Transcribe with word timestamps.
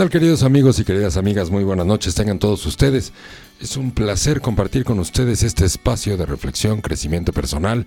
tal 0.00 0.08
queridos 0.08 0.44
amigos 0.44 0.78
y 0.78 0.84
queridas 0.84 1.18
amigas? 1.18 1.50
Muy 1.50 1.62
buenas 1.62 1.84
noches, 1.84 2.14
tengan 2.14 2.38
todos 2.38 2.64
ustedes. 2.64 3.12
Es 3.60 3.76
un 3.76 3.90
placer 3.90 4.40
compartir 4.40 4.82
con 4.82 4.98
ustedes 4.98 5.42
este 5.42 5.66
espacio 5.66 6.16
de 6.16 6.24
reflexión, 6.24 6.80
crecimiento 6.80 7.34
personal 7.34 7.84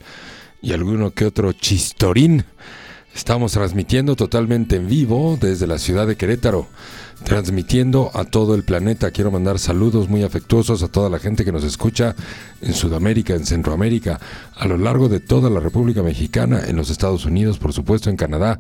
y 0.62 0.74
alguno 0.74 1.10
que 1.10 1.26
otro 1.26 1.54
chistorín. 1.54 2.46
Estamos 3.16 3.54
transmitiendo 3.54 4.16
totalmente 4.16 4.76
en 4.76 4.88
vivo 4.88 5.40
desde 5.42 5.66
la 5.66 5.80
ciudad 5.80 6.06
de 6.06 6.16
Querétaro, 6.16 6.68
transmitiendo 7.24 8.12
a 8.14 8.26
todo 8.26 8.54
el 8.54 8.62
planeta. 8.62 9.10
Quiero 9.10 9.32
mandar 9.32 9.58
saludos 9.58 10.08
muy 10.08 10.22
afectuosos 10.22 10.84
a 10.84 10.90
toda 10.90 11.10
la 11.10 11.18
gente 11.18 11.44
que 11.44 11.52
nos 11.52 11.64
escucha 11.64 12.16
en 12.62 12.76
Sudamérica, 12.76 13.34
en 13.34 13.48
Centroamérica, 13.48 14.20
a 14.56 14.68
lo 14.68 14.78
largo 14.78 15.10
de 15.10 15.20
toda 15.20 15.50
la 15.50 15.60
República 15.60 16.04
Mexicana, 16.04 16.62
en 16.68 16.76
los 16.76 16.92
Estados 16.92 17.26
Unidos, 17.26 17.58
por 17.58 17.74
supuesto, 17.74 18.12
en 18.12 18.18
Canadá 18.18 18.60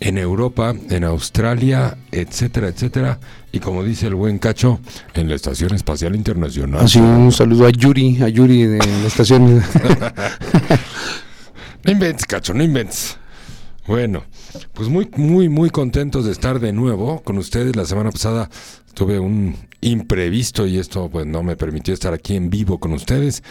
en 0.00 0.18
Europa, 0.18 0.74
en 0.90 1.04
Australia, 1.04 1.96
etcétera, 2.10 2.68
etcétera. 2.68 3.18
Y 3.52 3.60
como 3.60 3.84
dice 3.84 4.08
el 4.08 4.14
buen 4.14 4.38
Cacho, 4.38 4.80
en 5.14 5.28
la 5.28 5.34
Estación 5.34 5.74
Espacial 5.74 6.14
Internacional. 6.14 6.84
Así 6.84 6.98
un 6.98 7.32
saludo 7.32 7.66
a 7.66 7.70
Yuri, 7.70 8.22
a 8.22 8.28
Yuri 8.28 8.64
de 8.64 8.78
la 8.78 9.06
estación. 9.06 9.56
no 11.84 11.92
inventes, 11.92 12.26
Cacho, 12.26 12.54
no 12.54 12.62
inventes. 12.62 13.16
Bueno, 13.86 14.24
pues 14.72 14.88
muy, 14.88 15.10
muy, 15.16 15.48
muy 15.48 15.68
contentos 15.68 16.24
de 16.24 16.32
estar 16.32 16.58
de 16.58 16.72
nuevo 16.72 17.22
con 17.22 17.36
ustedes. 17.36 17.76
La 17.76 17.84
semana 17.84 18.10
pasada 18.10 18.48
tuve 18.94 19.18
un 19.18 19.56
imprevisto 19.82 20.66
y 20.66 20.78
esto 20.78 21.10
pues 21.10 21.26
no 21.26 21.42
me 21.42 21.56
permitió 21.56 21.92
estar 21.92 22.14
aquí 22.14 22.34
en 22.34 22.48
vivo 22.48 22.78
con 22.78 22.92
ustedes. 22.92 23.42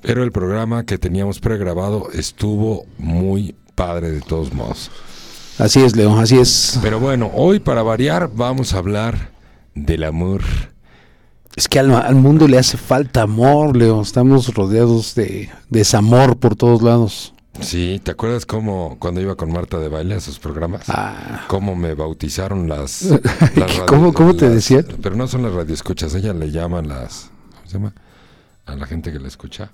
Pero 0.00 0.22
el 0.22 0.32
programa 0.32 0.84
que 0.84 0.98
teníamos 0.98 1.40
pregrabado 1.40 2.08
estuvo 2.12 2.86
muy 2.98 3.54
padre 3.74 4.10
de 4.10 4.20
todos 4.20 4.52
modos. 4.52 4.90
Así 5.58 5.80
es, 5.82 5.94
Leo, 5.94 6.18
así 6.18 6.38
es. 6.38 6.78
Pero 6.82 6.98
bueno, 6.98 7.30
hoy 7.32 7.60
para 7.60 7.82
variar 7.82 8.30
vamos 8.34 8.74
a 8.74 8.78
hablar 8.78 9.30
del 9.74 10.02
amor. 10.02 10.42
Es 11.54 11.68
que 11.68 11.78
al, 11.78 12.14
mundo 12.16 12.48
le 12.48 12.58
hace 12.58 12.76
falta 12.76 13.22
amor, 13.22 13.76
Leo. 13.76 14.02
Estamos 14.02 14.52
rodeados 14.52 15.14
de 15.14 15.50
desamor 15.70 16.36
por 16.36 16.56
todos 16.56 16.82
lados. 16.82 17.32
Sí, 17.60 18.00
¿te 18.02 18.10
acuerdas 18.10 18.46
cómo 18.46 18.96
cuando 18.98 19.20
iba 19.20 19.36
con 19.36 19.52
Marta 19.52 19.78
de 19.78 19.88
baile 19.88 20.16
a 20.16 20.20
sus 20.20 20.40
programas? 20.40 20.86
Ah. 20.88 21.44
Cómo 21.46 21.76
me 21.76 21.94
bautizaron 21.94 22.68
las... 22.68 23.08
¿Cómo, 23.86 24.12
¿Cómo, 24.12 24.34
te 24.34 24.50
decían? 24.50 24.84
Pero 25.00 25.14
no 25.14 25.28
son 25.28 25.44
las 25.44 25.52
radioescuchas, 25.52 26.14
ella 26.16 26.32
le 26.34 26.50
llama 26.50 26.82
las... 26.82 27.30
¿Cómo 27.52 27.66
se 27.66 27.72
llama? 27.74 27.92
A 28.66 28.74
la 28.74 28.86
gente 28.86 29.12
que 29.12 29.20
le 29.20 29.28
escucha. 29.28 29.70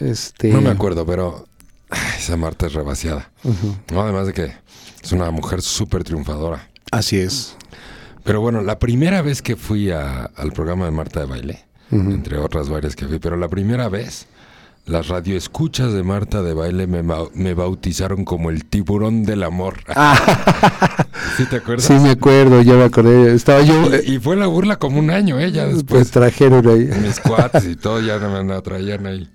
Este... 0.00 0.48
No 0.48 0.62
me 0.62 0.70
acuerdo, 0.70 1.04
pero 1.04 1.44
esa 2.18 2.36
Marta 2.36 2.66
es 2.66 2.74
rebaseada. 2.74 3.30
no, 3.92 4.02
además 4.02 4.26
de 4.26 4.32
que 4.32 4.52
es 5.02 5.12
una 5.12 5.30
mujer 5.30 5.62
súper 5.62 6.04
triunfadora. 6.04 6.68
Así 6.90 7.18
es. 7.18 7.56
Pero 8.24 8.40
bueno, 8.40 8.60
la 8.62 8.78
primera 8.78 9.22
vez 9.22 9.42
que 9.42 9.56
fui 9.56 9.90
al 9.90 10.52
programa 10.54 10.84
de 10.84 10.90
Marta 10.90 11.20
de 11.20 11.26
Baile, 11.26 11.64
entre 11.90 12.38
otras 12.38 12.68
varias 12.68 12.94
que 12.94 13.06
fui, 13.06 13.18
pero 13.18 13.36
la 13.36 13.48
primera 13.48 13.88
vez, 13.88 14.26
las 14.86 15.08
radioescuchas 15.08 15.92
de 15.92 16.02
Marta 16.02 16.42
de 16.42 16.52
Baile 16.52 16.86
me, 16.86 17.54
bautizaron 17.54 18.24
como 18.24 18.50
el 18.50 18.66
tiburón 18.66 19.24
del 19.24 19.42
amor. 19.42 19.78
Ah. 19.88 21.06
¿Sí 21.36 21.46
te 21.46 21.56
acuerdas? 21.56 21.86
Sí, 21.86 21.94
me 21.94 22.10
acuerdo, 22.10 22.60
ya 22.60 22.74
me 22.74 22.84
acordé. 22.84 23.34
Estaba 23.34 23.62
yo. 23.62 23.88
Y, 24.04 24.18
fue 24.18 24.36
la 24.36 24.46
burla 24.46 24.76
como 24.76 24.98
un 24.98 25.10
año, 25.10 25.38
¿eh? 25.40 25.50
Ya 25.52 25.64
después. 25.64 25.84
Pues 25.86 26.10
trajeron 26.10 26.66
ahí. 26.68 26.90
Mis 27.02 27.20
cuates 27.20 27.64
y 27.64 27.76
todo, 27.76 28.00
ya 28.00 28.18
me, 28.18 28.42
me 28.42 28.60
traían 28.60 29.06
ahí. 29.06 29.30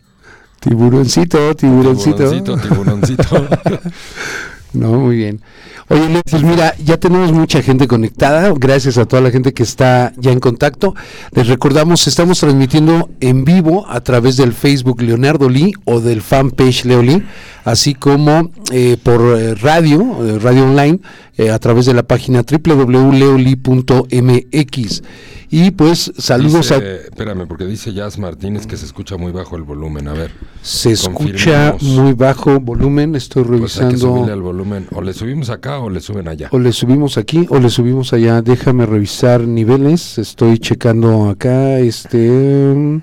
Tiburoncito, 0.60 1.56
tiburoncito. 1.56 2.30
Tiburoncito, 2.30 2.58
tiburoncito. 2.58 3.48
no, 4.74 4.94
muy 4.94 5.18
bien. 5.18 5.42
Oye, 5.88 6.20
pues 6.28 6.42
mira, 6.42 6.74
ya 6.84 6.98
tenemos 6.98 7.32
mucha 7.32 7.62
gente 7.62 7.88
conectada, 7.88 8.52
gracias 8.58 8.98
a 8.98 9.06
toda 9.06 9.22
la 9.22 9.30
gente 9.30 9.54
que 9.54 9.62
está 9.62 10.14
ya 10.18 10.32
en 10.32 10.40
contacto. 10.40 10.96
Les 11.32 11.46
recordamos, 11.48 12.08
estamos 12.08 12.40
transmitiendo 12.40 13.12
en 13.20 13.46
vivo 13.46 13.86
a 13.88 14.02
través 14.02 14.36
del 14.36 14.54
Facebook 14.54 15.04
Leonardo 15.04 15.48
Lee 15.48 15.74
o 15.86 16.00
del 16.00 16.24
fanpage 16.24 16.86
Leo 16.86 17.04
Lee, 17.04 17.24
así 17.66 17.94
como 17.94 18.50
eh, 18.72 18.98
por 19.02 19.38
eh, 19.38 19.54
radio, 19.54 20.26
eh, 20.26 20.40
radio 20.40 20.64
online, 20.64 21.02
a 21.52 21.60
través 21.60 21.86
de 21.86 21.94
la 21.94 22.02
página 22.02 22.42
www.leoli.mx. 22.42 23.62
Y 25.50 25.72
pues 25.72 26.12
saludos 26.18 26.72
a... 26.72 26.78
Espérame, 26.78 27.48
porque 27.48 27.66
dice 27.66 27.94
Jazz 27.94 28.18
Martínez 28.18 28.66
que 28.68 28.78
se 28.78 28.86
escucha 28.86 29.18
muy 29.18 29.32
bajo 29.32 29.56
el 29.56 29.64
volumen. 29.64 30.08
A 30.08 30.14
ver. 30.14 30.32
Se 30.62 30.92
escucha 30.92 31.76
muy 31.82 32.14
bajo 32.14 32.60
volumen, 32.60 33.16
estoy 33.16 33.44
revisando. 33.44 33.62
Pues 33.62 33.80
hay 33.80 33.90
que 33.90 33.98
subirle 33.98 34.36
volumen. 34.46 34.88
O 34.92 35.02
le 35.02 35.14
subimos 35.14 35.50
acá 35.50 35.80
o 35.80 35.90
le 35.90 36.00
suben 36.00 36.28
allá. 36.28 36.50
O 36.52 36.60
le 36.60 36.72
subimos 36.72 37.18
aquí 37.18 37.46
o 37.50 37.60
le 37.60 37.70
subimos 37.70 38.14
allá. 38.14 38.42
Déjame 38.42 38.86
revisar 38.86 39.42
niveles. 39.42 40.18
Estoy 40.18 40.60
checando 40.60 41.30
acá. 41.30 41.80
Este. 41.80 43.02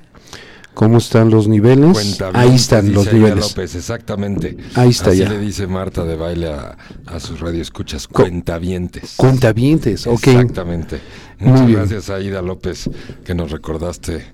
¿Cómo 0.75 0.99
están 0.99 1.31
los 1.31 1.49
niveles? 1.49 2.21
Ahí 2.33 2.55
están 2.55 2.93
los 2.93 3.13
niveles. 3.13 3.51
López, 3.51 3.75
exactamente. 3.75 4.57
Ahí 4.75 4.89
está 4.89 5.11
Así 5.11 5.19
ya. 5.19 5.29
le 5.29 5.39
dice 5.39 5.67
Marta 5.67 6.05
de 6.05 6.17
baile 6.17 6.49
a, 6.49 6.77
a 7.07 7.21
sus 7.21 7.41
radioescuchas. 7.41 8.09
Cuentavientes. 8.09 9.15
Cuentavientes, 9.17 10.07
ok. 10.07 10.29
Exactamente. 10.29 11.01
Muchas 11.39 11.69
gracias 11.69 12.11
a 12.11 12.21
Ida 12.21 12.41
López 12.41 12.89
que 13.25 13.35
nos 13.35 13.51
recordaste 13.51 14.25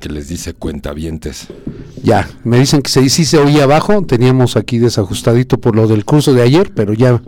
que 0.00 0.08
les 0.08 0.28
dice 0.28 0.54
cuentavientes. 0.54 1.48
Ya, 2.02 2.28
me 2.44 2.58
dicen 2.58 2.82
que 2.82 2.90
se, 2.90 3.08
sí 3.10 3.24
se 3.24 3.38
oía 3.38 3.64
abajo. 3.64 4.04
Teníamos 4.06 4.56
aquí 4.56 4.78
desajustadito 4.78 5.58
por 5.58 5.76
lo 5.76 5.86
del 5.86 6.04
curso 6.04 6.32
de 6.32 6.42
ayer, 6.42 6.72
pero 6.74 6.92
ya 6.94 7.20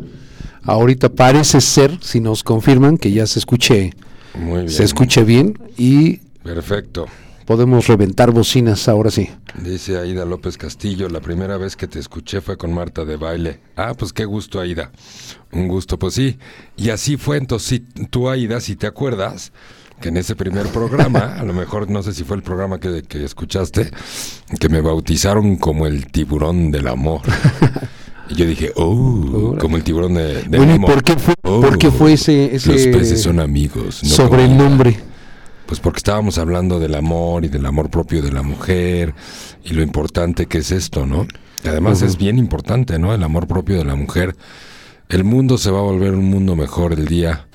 ahorita 0.63 1.11
parece 1.11 1.61
ser, 1.61 1.99
si 2.03 2.21
nos 2.21 2.43
confirman, 2.43 2.97
que 2.99 3.13
ya 3.13 3.27
se 3.27 3.39
escuche, 3.39 3.95
Muy 4.35 4.61
bien. 4.61 4.71
se 4.71 4.85
escuche 4.85 5.25
bien 5.25 5.59
y... 5.77 6.19
Perfecto. 6.43 7.07
Podemos 7.47 7.87
reventar 7.87 8.33
bocinas 8.33 8.89
ahora 8.89 9.09
sí. 9.11 9.31
Dice 9.63 9.97
Aida 9.99 10.25
López 10.25 10.59
Castillo, 10.59 11.09
la 11.09 11.21
primera 11.21 11.57
vez 11.57 11.77
que 11.77 11.87
te 11.87 12.01
escuché 12.01 12.41
fue 12.41 12.57
con 12.57 12.75
Marta 12.75 13.05
de 13.05 13.17
baile. 13.17 13.61
Ah, 13.77 13.95
pues 13.97 14.13
qué 14.13 14.25
gusto, 14.25 14.59
Aida. 14.59 14.91
Un 15.53 15.69
gusto, 15.69 15.97
pues 15.97 16.15
sí. 16.15 16.39
Y 16.77 16.91
así 16.91 17.17
fue, 17.17 17.37
entonces 17.37 17.83
tú, 18.11 18.29
Aida, 18.29 18.61
si 18.61 18.75
te 18.75 18.89
acuerdas, 18.89 19.53
que 20.01 20.09
en 20.09 20.17
ese 20.17 20.35
primer 20.35 20.67
programa, 20.67 21.37
a 21.39 21.45
lo 21.45 21.53
mejor 21.53 21.89
no 21.89 22.03
sé 22.03 22.15
si 22.15 22.25
fue 22.25 22.37
el 22.37 22.43
programa 22.43 22.81
que, 22.81 23.03
que 23.03 23.25
escuchaste, 23.25 23.93
que 24.59 24.69
me 24.69 24.81
bautizaron 24.81 25.55
como 25.55 25.87
el 25.87 26.09
tiburón 26.09 26.73
del 26.73 26.89
amor. 26.89 27.21
Y 28.29 28.35
yo 28.35 28.45
dije, 28.45 28.73
oh, 28.75 29.57
como 29.61 29.77
el 29.77 29.85
tiburón 29.85 30.15
de, 30.15 30.43
del 30.43 30.49
bueno, 30.49 30.75
¿y 30.75 30.79
por 30.81 31.05
qué 31.05 31.15
fue, 31.15 31.35
¿por 31.41 31.79
qué 31.79 31.93
fue 31.93 32.15
ese, 32.15 32.57
ese, 32.57 32.73
Los 32.73 32.87
peces 32.89 33.23
son 33.23 33.39
amigos. 33.39 34.03
No 34.03 34.09
sobrenombre. 34.11 34.99
Pues 35.67 35.81
porque 35.81 35.99
estábamos 35.99 36.39
hablando 36.39 36.79
del 36.79 36.95
amor 36.95 37.45
y 37.45 37.49
del 37.49 37.67
amor 37.67 37.91
propio 37.91 38.23
de 38.23 38.33
la 38.33 38.43
mujer 38.43 39.15
y 39.65 39.75
lo 39.75 39.83
importante 39.83 40.47
que 40.47 40.59
es 40.59 40.71
esto, 40.71 41.07
¿no? 41.07 41.27
Y 41.65 41.69
además 41.69 42.03
es 42.03 42.17
bien 42.17 42.39
importante, 42.39 42.99
¿no? 42.99 43.13
El 43.13 43.23
amor 43.23 43.49
propio 43.49 43.77
de 43.77 43.85
la 43.85 43.97
mujer. 43.97 44.37
El 45.09 45.25
mundo 45.25 45.59
se 45.59 45.71
va 45.71 45.81
a 45.81 45.83
volver 45.83 46.15
un 46.15 46.31
mundo 46.31 46.55
mejor 46.55 46.93
el 46.93 47.07
día 47.07 47.49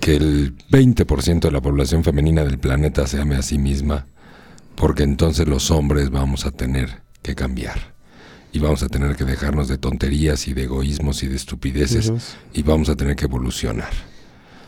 que 0.00 0.16
el 0.16 0.54
20% 0.70 1.40
de 1.40 1.50
la 1.50 1.60
población 1.60 2.04
femenina 2.04 2.44
del 2.44 2.58
planeta 2.58 3.06
se 3.06 3.20
ame 3.20 3.36
a 3.36 3.42
sí 3.42 3.58
misma, 3.58 4.06
porque 4.74 5.02
entonces 5.02 5.48
los 5.48 5.70
hombres 5.70 6.10
vamos 6.10 6.46
a 6.46 6.50
tener 6.50 7.02
que 7.22 7.34
cambiar 7.34 7.94
y 8.52 8.58
vamos 8.58 8.82
a 8.82 8.88
tener 8.88 9.16
que 9.16 9.24
dejarnos 9.24 9.68
de 9.68 9.78
tonterías 9.78 10.48
y 10.48 10.54
de 10.54 10.64
egoísmos 10.64 11.22
y 11.22 11.28
de 11.28 11.36
estupideces 11.36 12.12
y 12.52 12.62
vamos 12.62 12.88
a 12.88 12.96
tener 12.96 13.16
que 13.16 13.24
evolucionar. 13.24 13.90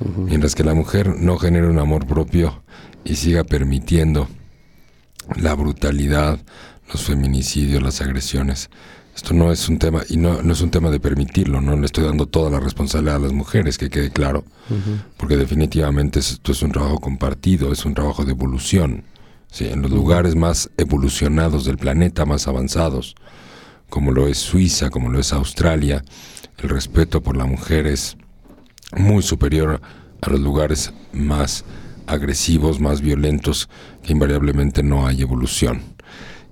Mientras 0.01 0.55
que 0.55 0.63
la 0.65 0.75
mujer 0.75 1.17
no 1.17 1.39
genere 1.39 1.69
un 1.69 1.79
amor 1.79 2.07
propio 2.07 2.63
y 3.05 3.17
siga 3.17 3.45
permitiendo 3.45 4.29
la 5.37 5.55
brutalidad, 5.55 6.39
los 6.93 7.03
feminicidios, 7.03 7.83
las 7.83 8.01
agresiones. 8.01 8.71
Esto 9.15 9.35
no 9.35 9.51
es 9.51 9.69
un 9.69 9.79
tema, 9.79 10.03
y 10.09 10.17
no, 10.17 10.43
no 10.43 10.53
es 10.53 10.61
un 10.61 10.71
tema 10.71 10.91
de 10.91 11.01
permitirlo, 11.01 11.61
no 11.61 11.77
le 11.77 11.87
estoy 11.87 12.05
dando 12.05 12.27
toda 12.27 12.51
la 12.51 12.61
responsabilidad 12.61 13.17
a 13.17 13.21
las 13.21 13.33
mujeres, 13.33 13.77
que 13.77 13.91
quede 13.91 14.11
claro, 14.11 14.45
porque 15.17 15.37
definitivamente 15.37 16.21
esto 16.21 16.53
es 16.53 16.63
un 16.63 16.71
trabajo 16.71 17.01
compartido, 17.01 17.73
es 17.73 17.85
un 17.85 17.95
trabajo 17.95 18.25
de 18.25 18.31
evolución. 18.31 19.03
¿sí? 19.51 19.67
En 19.67 19.83
los 19.83 19.91
lugares 19.91 20.37
más 20.37 20.71
evolucionados 20.77 21.65
del 21.65 21.79
planeta, 21.79 22.27
más 22.27 22.47
avanzados, 22.47 23.17
como 23.91 24.13
lo 24.13 24.29
es 24.29 24.39
Suiza, 24.39 24.91
como 24.91 25.09
lo 25.09 25.19
es 25.19 25.33
Australia, 25.33 26.05
el 26.59 26.69
respeto 26.69 27.21
por 27.21 27.37
la 27.37 27.47
mujer 27.47 27.89
es 27.89 28.17
muy 28.97 29.23
superior 29.23 29.81
a 30.21 30.31
los 30.31 30.41
lugares 30.41 30.93
más 31.13 31.65
agresivos, 32.07 32.81
más 32.81 33.01
violentos, 33.01 33.69
que 34.03 34.13
invariablemente 34.13 34.83
no 34.83 35.07
hay 35.07 35.23
evolución. 35.23 35.83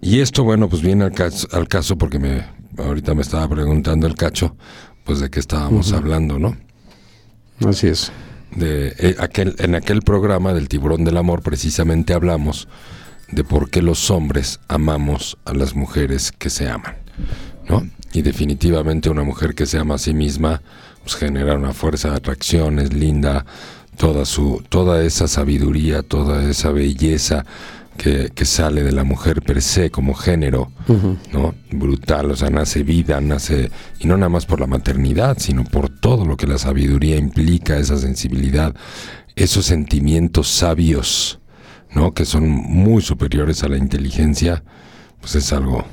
Y 0.01 0.21
esto, 0.21 0.45
bueno, 0.45 0.69
pues 0.69 0.83
viene 0.83 1.05
al 1.05 1.13
caso, 1.13 1.49
al 1.53 1.69
caso 1.69 1.97
porque 1.97 2.19
me, 2.19 2.45
ahorita 2.77 3.15
me 3.15 3.23
estaba 3.23 3.49
preguntando 3.49 4.07
el 4.07 4.15
cacho, 4.15 4.57
pues 5.05 5.21
de 5.21 5.31
qué 5.31 5.41
estábamos 5.41 5.93
hablando, 5.93 6.39
¿no? 6.39 6.57
Así 7.67 7.89
es. 7.89 8.13
De, 8.55 8.95
eh, 8.99 9.17
aquel, 9.19 9.57
en 9.59 9.75
aquel 9.75 10.03
programa 10.03 10.53
del 10.53 10.69
tiburón 10.69 11.05
del 11.05 11.17
amor 11.17 11.43
precisamente 11.43 12.15
hablamos 12.15 12.69
de 13.31 13.45
por 13.45 13.71
qué 13.71 13.83
los 13.83 14.11
hombres 14.11 14.61
amamos 14.69 15.37
a 15.45 15.53
las 15.53 15.75
mujeres 15.75 16.33
que 16.33 16.51
se 16.51 16.69
aman. 16.69 16.97
¿no? 17.69 17.89
Y 18.13 18.23
definitivamente 18.23 19.11
una 19.11 19.25
mujer 19.25 19.55
que 19.55 19.67
se 19.67 19.79
ama 19.79 19.97
a 19.97 19.99
sí 19.99 20.15
misma, 20.15 20.63
pues 21.07 21.15
genera 21.15 21.55
una 21.55 21.73
fuerza 21.73 22.11
de 22.11 22.17
atracción, 22.17 22.81
es 22.81 22.93
linda, 22.93 23.47
toda 23.97 24.25
su, 24.25 24.61
toda 24.69 25.05
esa 25.05 25.29
sabiduría, 25.29 26.03
toda 26.03 26.51
esa 26.51 26.73
belleza 26.73 27.47
que, 27.97 28.33
que 28.35 28.45
sale 28.45 28.83
de 28.83 28.91
la 28.91 29.05
mujer 29.05 29.41
per 29.41 29.63
se 29.63 29.93
como 29.93 30.15
género, 30.15 30.73
¿no? 31.33 31.55
Brutal, 31.71 32.33
o 32.33 32.35
sea, 32.35 32.51
nace 32.51 32.83
vida, 32.83 33.21
nace, 33.21 33.71
y 34.01 34.09
no 34.09 34.17
nada 34.17 34.31
más 34.31 34.47
por 34.47 34.59
la 34.59 34.67
maternidad, 34.67 35.37
sino 35.39 35.63
por 35.63 35.91
todo 35.91 36.25
lo 36.25 36.37
que 36.37 36.49
la 36.49 36.59
sabiduría 36.59 37.17
implica, 37.17 37.79
esa 37.79 37.99
sensibilidad, 37.99 38.75
esos 39.37 39.65
sentimientos 39.65 40.49
sabios, 40.49 41.39
¿no? 41.95 42.15
Que 42.15 42.25
son 42.25 42.49
muy 42.49 43.01
superiores 43.01 43.63
a 43.63 43.69
la 43.69 43.77
inteligencia, 43.77 44.65
pues 45.21 45.37
es 45.37 45.53
algo 45.53 45.85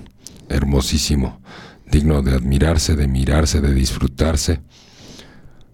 hermosísimo, 0.50 1.40
digno 1.86 2.24
de 2.24 2.34
admirarse, 2.34 2.96
de 2.96 3.08
mirarse, 3.08 3.62
de 3.62 3.76
disfrutarse. 3.76 4.60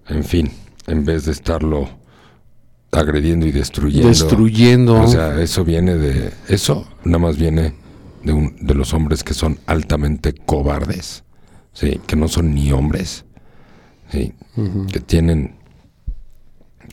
En 0.09 0.23
fin, 0.23 0.51
en 0.87 1.05
vez 1.05 1.25
de 1.25 1.31
estarlo 1.31 1.89
agrediendo 2.91 3.45
y 3.45 3.51
destruyendo. 3.51 4.07
Destruyendo. 4.07 5.01
O 5.01 5.07
sea, 5.07 5.39
eso 5.41 5.63
viene 5.63 5.95
de. 5.95 6.33
Eso 6.47 6.87
nada 7.03 7.19
más 7.19 7.37
viene 7.37 7.73
de, 8.23 8.33
un, 8.33 8.55
de 8.59 8.73
los 8.73 8.93
hombres 8.93 9.23
que 9.23 9.33
son 9.33 9.59
altamente 9.65 10.33
cobardes. 10.33 11.23
Sí, 11.73 12.01
que 12.07 12.15
no 12.15 12.27
son 12.27 12.53
ni 12.53 12.71
hombres. 12.71 13.25
Sí, 14.11 14.33
que 14.91 14.99
tienen. 14.99 15.55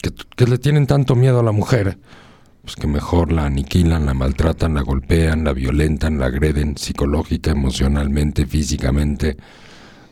Que, 0.02 0.12
que 0.36 0.46
le 0.46 0.58
tienen 0.58 0.86
tanto 0.86 1.14
miedo 1.14 1.40
a 1.40 1.42
la 1.42 1.52
mujer. 1.52 1.98
Pues 2.62 2.74
que 2.76 2.88
mejor 2.88 3.32
la 3.32 3.46
aniquilan, 3.46 4.06
la 4.06 4.12
maltratan, 4.14 4.74
la 4.74 4.82
golpean, 4.82 5.44
la 5.44 5.52
violentan, 5.52 6.18
la 6.18 6.26
agreden 6.26 6.76
psicológica, 6.76 7.52
emocionalmente, 7.52 8.44
físicamente. 8.44 9.36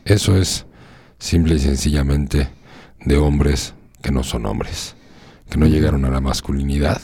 Eso 0.05 0.37
es 0.37 0.65
simple 1.19 1.55
y 1.55 1.59
sencillamente 1.59 2.54
de 3.05 3.17
hombres 3.17 3.73
que 4.01 4.11
no 4.11 4.23
son 4.23 4.45
hombres 4.45 4.95
que 5.49 5.57
no 5.57 5.67
llegaron 5.67 6.05
a 6.05 6.09
la 6.09 6.21
masculinidad 6.21 7.01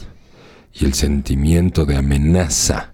y 0.74 0.86
el 0.86 0.94
sentimiento 0.94 1.86
de 1.86 1.98
amenaza, 1.98 2.94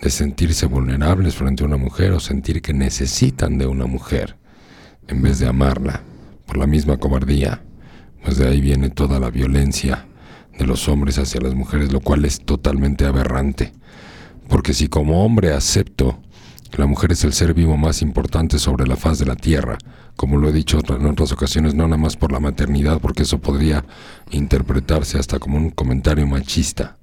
de 0.00 0.10
sentirse 0.10 0.66
vulnerables 0.66 1.34
frente 1.34 1.62
a 1.62 1.66
una 1.66 1.76
mujer 1.76 2.12
o 2.12 2.20
sentir 2.20 2.62
que 2.62 2.72
necesitan 2.72 3.58
de 3.58 3.66
una 3.66 3.86
mujer 3.86 4.36
en 5.08 5.22
vez 5.22 5.38
de 5.38 5.48
amarla 5.48 6.02
por 6.46 6.58
la 6.58 6.66
misma 6.66 6.98
cobardía, 6.98 7.62
pues 8.22 8.36
de 8.36 8.46
ahí 8.46 8.60
viene 8.60 8.90
toda 8.90 9.18
la 9.18 9.30
violencia 9.30 10.06
de 10.56 10.66
los 10.66 10.88
hombres 10.88 11.18
hacia 11.18 11.40
las 11.40 11.54
mujeres, 11.54 11.92
lo 11.92 12.00
cual 12.00 12.24
es 12.24 12.40
totalmente 12.40 13.06
aberrante. 13.06 13.72
Porque 14.48 14.74
si 14.74 14.88
como 14.88 15.24
hombre 15.24 15.52
acepto 15.52 16.20
que 16.70 16.78
la 16.78 16.86
mujer 16.86 17.12
es 17.12 17.24
el 17.24 17.32
ser 17.32 17.54
vivo 17.54 17.76
más 17.76 18.02
importante 18.02 18.58
sobre 18.58 18.86
la 18.86 18.96
faz 18.96 19.18
de 19.18 19.26
la 19.26 19.36
tierra, 19.36 19.78
como 20.18 20.36
lo 20.36 20.48
he 20.48 20.52
dicho 20.52 20.80
en 20.88 21.06
otras 21.06 21.30
ocasiones, 21.30 21.76
no 21.76 21.84
nada 21.86 21.96
más 21.96 22.16
por 22.16 22.32
la 22.32 22.40
maternidad, 22.40 22.98
porque 22.98 23.22
eso 23.22 23.38
podría 23.38 23.84
interpretarse 24.32 25.16
hasta 25.16 25.38
como 25.38 25.56
un 25.56 25.70
comentario 25.70 26.26
machista. 26.26 26.96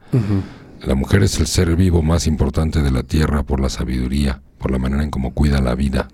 La 0.84 0.96
mujer 0.96 1.24
es 1.24 1.40
el 1.40 1.48
ser 1.48 1.78
vivo 1.78 2.02
más 2.02 2.28
importante 2.28 2.82
de 2.82 2.92
la 2.92 3.04
tierra 3.04 3.44
por 3.44 3.62
la 3.62 3.70
sabiduría, 3.70 4.42
por 4.58 4.70
la 4.70 4.80
manera 4.80 5.02
en 5.02 5.12
cómo 5.12 5.34
cuida 5.34 5.62
la 5.62 5.76
vida, 5.76 6.10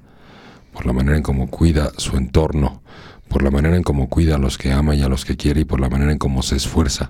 por 0.74 0.86
la 0.86 0.94
manera 0.94 1.18
en 1.18 1.24
cómo 1.24 1.50
cuida 1.50 1.90
su 1.98 2.18
entorno, 2.18 2.84
por 3.28 3.42
la 3.42 3.50
manera 3.50 3.76
en 3.76 3.84
cómo 3.84 4.08
cuida 4.08 4.36
a 4.36 4.38
los 4.38 4.60
que 4.60 4.72
ama 4.72 4.94
y 4.94 5.02
a 5.02 5.10
los 5.10 5.26
que 5.26 5.36
quiere 5.36 5.62
y 5.62 5.66
por 5.66 5.80
la 5.80 5.90
manera 5.90 6.12
en 6.12 6.20
cómo 6.20 6.44
se 6.44 6.56
esfuerza. 6.56 7.10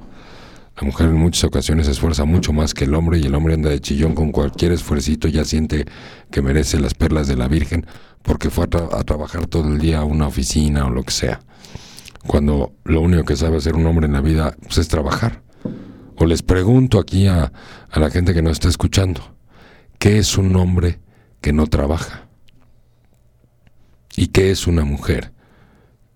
La 0.78 0.88
mujer 0.88 1.08
en 1.08 1.16
muchas 1.16 1.44
ocasiones 1.44 1.86
se 1.86 1.92
esfuerza 1.92 2.26
mucho 2.26 2.54
más 2.54 2.74
que 2.74 2.86
el 2.86 2.96
hombre 2.96 3.20
y 3.20 3.26
el 3.26 3.36
hombre 3.36 3.54
anda 3.54 3.70
de 3.70 3.82
chillón 3.82 4.16
con 4.16 4.32
cualquier 4.32 4.72
esfuercito, 4.72 5.28
ya 5.28 5.44
siente 5.44 5.86
que 6.32 6.42
merece 6.42 6.80
las 6.80 6.94
perlas 6.94 7.28
de 7.28 7.36
la 7.36 7.48
Virgen 7.48 7.86
porque 8.22 8.50
fue 8.50 8.66
a, 8.66 9.04
trabajar 9.04 9.48
todo 9.48 9.68
el 9.68 9.80
día 9.80 10.00
a 10.00 10.06
una 10.06 10.28
oficina 10.28 10.86
o 10.86 10.90
lo 10.90 11.04
que 11.04 11.12
sea. 11.12 11.42
Cuando 12.26 12.74
lo 12.84 13.02
único 13.02 13.26
que 13.26 13.36
sabe 13.36 13.58
hacer 13.58 13.76
un 13.76 13.86
hombre 13.86 14.06
en 14.06 14.14
la 14.14 14.22
vida 14.22 14.56
pues, 14.62 14.78
es 14.78 14.88
trabajar. 14.88 15.44
O 16.16 16.26
les 16.26 16.44
pregunto 16.44 17.00
aquí 17.00 17.28
a, 17.28 17.52
a 17.90 18.00
la 18.00 18.10
gente 18.10 18.34
que 18.34 18.42
nos 18.42 18.54
está 18.54 18.70
escuchando, 18.70 19.36
¿qué 19.98 20.20
es 20.20 20.38
un 20.38 20.56
hombre 20.56 21.00
que 21.42 21.52
no 21.52 21.68
trabaja? 21.68 22.28
¿Y 24.16 24.28
qué 24.28 24.52
es 24.52 24.68
una 24.68 24.86
mujer 24.86 25.32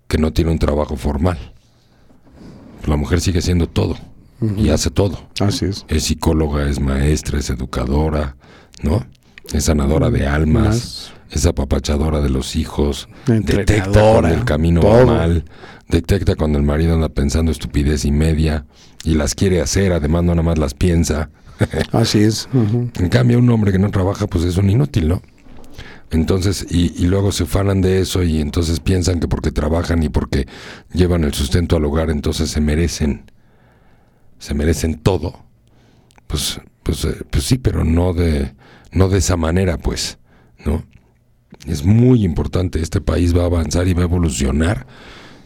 que 0.07 0.17
no 0.17 0.31
tiene 0.31 0.51
un 0.51 0.59
trabajo 0.59 0.95
formal? 0.95 1.53
La 2.85 2.97
mujer 2.97 3.19
sigue 3.19 3.41
siendo 3.41 3.67
todo 3.67 3.95
y 4.57 4.69
hace 4.69 4.89
todo. 4.89 5.19
Así 5.39 5.65
es. 5.65 5.85
Es 5.87 6.05
psicóloga, 6.05 6.69
es 6.69 6.79
maestra, 6.79 7.39
es 7.39 7.49
educadora, 7.49 8.35
¿no? 8.81 9.05
Es 9.53 9.65
sanadora 9.65 10.09
de 10.09 10.27
almas, 10.27 11.13
es 11.31 11.45
apapachadora 11.45 12.21
de 12.21 12.29
los 12.29 12.55
hijos, 12.55 13.07
detecta 13.27 13.91
cuando 13.91 14.27
el 14.29 14.45
camino 14.45 14.81
va 14.81 15.05
mal, 15.05 15.45
detecta 15.87 16.35
cuando 16.35 16.57
el 16.57 16.65
marido 16.65 16.95
anda 16.95 17.09
pensando 17.09 17.51
estupidez 17.51 18.05
y 18.05 18.11
media 18.11 18.65
y 19.03 19.13
las 19.15 19.35
quiere 19.35 19.61
hacer, 19.61 19.93
además 19.93 20.23
no 20.23 20.33
nada 20.33 20.43
más 20.43 20.57
las 20.57 20.73
piensa. 20.73 21.29
Así 21.91 22.19
es. 22.19 22.49
En 22.53 23.09
cambio, 23.09 23.39
un 23.39 23.49
hombre 23.49 23.71
que 23.71 23.79
no 23.79 23.91
trabaja, 23.91 24.27
pues 24.27 24.43
es 24.43 24.57
un 24.57 24.69
inútil, 24.69 25.07
¿no? 25.07 25.21
Entonces, 26.11 26.65
y, 26.69 26.93
y, 27.01 27.07
luego 27.07 27.31
se 27.31 27.45
fanan 27.45 27.81
de 27.81 27.99
eso 27.99 28.23
y 28.23 28.39
entonces 28.39 28.79
piensan 28.79 29.19
que 29.19 29.27
porque 29.27 29.51
trabajan 29.51 30.03
y 30.03 30.09
porque 30.09 30.47
llevan 30.93 31.23
el 31.23 31.33
sustento 31.33 31.77
al 31.77 31.85
hogar, 31.85 32.09
entonces 32.09 32.51
se 32.51 32.61
merecen, 32.61 33.23
se 34.39 34.53
merecen 34.53 34.99
todo. 34.99 35.45
Pues, 36.27 36.59
pues, 36.83 37.05
eh, 37.05 37.23
pues 37.29 37.43
sí, 37.43 37.57
pero 37.57 37.83
no 37.83 38.13
de, 38.13 38.53
no 38.91 39.09
de 39.09 39.19
esa 39.19 39.37
manera, 39.37 39.77
pues, 39.77 40.17
¿no? 40.65 40.83
Es 41.67 41.83
muy 41.83 42.23
importante, 42.23 42.81
este 42.81 43.01
país 43.01 43.35
va 43.35 43.43
a 43.43 43.45
avanzar 43.45 43.87
y 43.87 43.93
va 43.93 44.01
a 44.01 44.05
evolucionar 44.05 44.85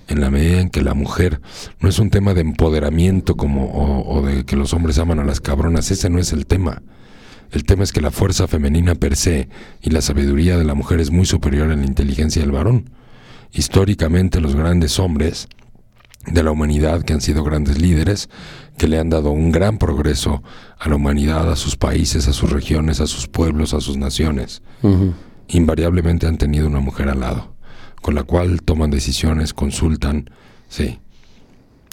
en 0.10 0.22
la 0.22 0.32
medida 0.32 0.60
en 0.60 0.70
que 0.70 0.82
la 0.82 0.94
mujer 0.94 1.40
no 1.80 1.88
es 1.88 2.00
un 2.00 2.10
tema 2.10 2.34
de 2.34 2.42
empoderamiento 2.42 3.38
como 3.38 4.04
o, 4.06 4.22
de 4.24 4.44
que 4.44 4.56
los 4.56 4.74
hombres 4.74 4.98
aman 4.98 5.20
a 5.20 5.24
las 5.24 5.40
cabronas, 5.40 5.92
ese 5.92 6.10
no 6.10 6.20
es 6.20 6.34
el 6.34 6.46
tema. 6.46 6.82
El 7.52 7.64
tema 7.64 7.84
es 7.84 7.94
que 7.94 8.02
la 8.02 8.12
fuerza 8.12 8.48
femenina 8.48 8.96
per 8.96 9.16
se 9.16 9.50
y 9.82 9.92
la 9.92 10.02
sabiduría 10.02 10.58
de 10.58 10.66
la 10.66 10.74
mujer 10.74 11.00
es 11.00 11.12
muy 11.12 11.26
superior 11.26 11.72
a 11.72 11.76
la 11.76 11.86
inteligencia 11.86 12.42
del 12.42 12.52
varón. 12.52 12.90
Históricamente 13.52 14.42
los 14.42 14.56
grandes 14.56 15.00
hombres 15.00 15.48
de 16.28 16.44
la 16.44 16.52
humanidad 16.52 17.04
que 17.04 17.14
han 17.14 17.22
sido 17.22 17.44
grandes 17.44 17.80
líderes, 17.80 18.30
que 18.80 18.88
le 18.88 18.98
han 18.98 19.10
dado 19.10 19.30
un 19.30 19.52
gran 19.52 19.78
progreso 19.78 20.42
a 20.80 20.88
la 20.90 20.96
humanidad, 20.96 21.52
a 21.52 21.58
sus 21.58 21.76
países, 21.76 22.28
a 22.30 22.34
sus 22.34 22.50
regiones, 22.50 23.02
a 23.02 23.08
sus 23.08 23.28
pueblos, 23.28 23.76
a 23.76 23.82
sus 23.82 23.98
naciones, 23.98 24.64
invariablemente 25.50 26.26
han 26.26 26.38
tenido 26.38 26.66
una 26.66 26.80
mujer 26.80 27.10
al 27.10 27.20
lado, 27.20 27.54
con 28.02 28.16
la 28.16 28.24
cual 28.24 28.62
toman 28.62 28.90
decisiones, 28.90 29.54
consultan, 29.54 30.32
sí. 30.70 30.98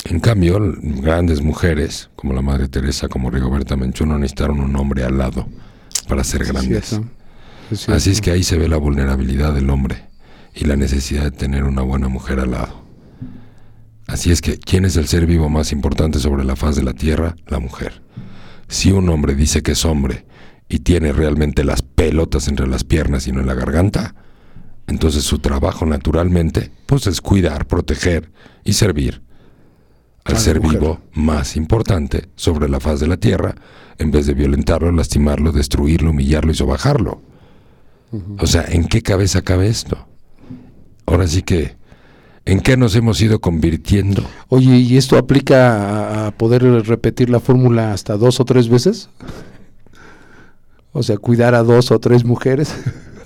En 0.04 0.20
cambio, 0.20 0.60
grandes 0.80 1.42
mujeres, 1.42 2.08
como 2.14 2.32
la 2.32 2.40
Madre 2.40 2.68
Teresa, 2.68 3.08
como 3.08 3.30
Rigoberta 3.30 3.74
Menchú, 3.74 4.06
no 4.06 4.16
necesitaron 4.16 4.60
un 4.60 4.76
hombre 4.76 5.02
al 5.02 5.18
lado 5.18 5.48
para 6.08 6.22
ser 6.22 6.44
grandes. 6.44 7.00
Así 7.88 8.10
es 8.10 8.20
que 8.20 8.30
ahí 8.30 8.44
se 8.44 8.56
ve 8.56 8.68
la 8.68 8.76
vulnerabilidad 8.76 9.52
del 9.52 9.68
hombre 9.70 10.04
y 10.54 10.66
la 10.66 10.76
necesidad 10.76 11.24
de 11.24 11.30
tener 11.32 11.64
una 11.64 11.82
buena 11.82 12.06
mujer 12.06 12.38
al 12.38 12.52
lado. 12.52 12.85
Así 14.06 14.30
es 14.30 14.40
que, 14.40 14.58
¿quién 14.58 14.84
es 14.84 14.96
el 14.96 15.08
ser 15.08 15.26
vivo 15.26 15.48
más 15.48 15.72
importante 15.72 16.18
sobre 16.18 16.44
la 16.44 16.56
faz 16.56 16.76
de 16.76 16.82
la 16.82 16.92
Tierra? 16.92 17.34
La 17.46 17.58
mujer. 17.58 18.02
Si 18.68 18.92
un 18.92 19.08
hombre 19.08 19.34
dice 19.34 19.62
que 19.62 19.72
es 19.72 19.84
hombre 19.84 20.26
y 20.68 20.80
tiene 20.80 21.12
realmente 21.12 21.64
las 21.64 21.82
pelotas 21.82 22.48
entre 22.48 22.66
las 22.66 22.84
piernas 22.84 23.26
y 23.26 23.32
no 23.32 23.40
en 23.40 23.46
la 23.46 23.54
garganta, 23.54 24.14
entonces 24.86 25.24
su 25.24 25.38
trabajo 25.38 25.86
naturalmente 25.86 26.70
pues 26.86 27.06
es 27.06 27.20
cuidar, 27.20 27.66
proteger 27.66 28.30
y 28.64 28.74
servir 28.74 29.22
al 30.24 30.38
ser 30.38 30.60
vivo 30.60 31.00
más 31.12 31.56
importante 31.56 32.28
sobre 32.34 32.68
la 32.68 32.80
faz 32.80 32.98
de 33.00 33.06
la 33.06 33.16
tierra 33.16 33.54
en 33.98 34.10
vez 34.10 34.26
de 34.26 34.34
violentarlo, 34.34 34.90
lastimarlo, 34.90 35.52
destruirlo, 35.52 36.10
humillarlo 36.10 36.50
y 36.50 36.54
sobajarlo. 36.54 37.22
O 38.38 38.46
sea, 38.46 38.64
¿en 38.68 38.86
qué 38.86 39.02
cabeza 39.02 39.42
cabe 39.42 39.68
esto? 39.68 40.08
Ahora 41.06 41.26
sí 41.26 41.42
que, 41.42 41.76
¿en 42.46 42.60
qué 42.60 42.76
nos 42.76 42.96
hemos 42.96 43.20
ido 43.20 43.40
convirtiendo? 43.40 44.24
Oye, 44.48 44.76
¿y 44.76 44.96
esto 44.96 45.18
aplica 45.18 46.26
a 46.26 46.30
poder 46.30 46.62
repetir 46.86 47.28
la 47.28 47.40
fórmula 47.40 47.92
hasta 47.92 48.16
dos 48.16 48.40
o 48.40 48.44
tres 48.44 48.68
veces? 48.68 49.10
O 50.92 51.02
sea, 51.02 51.18
cuidar 51.18 51.54
a 51.54 51.62
dos 51.62 51.90
o 51.90 51.98
tres 51.98 52.24
mujeres. 52.24 52.74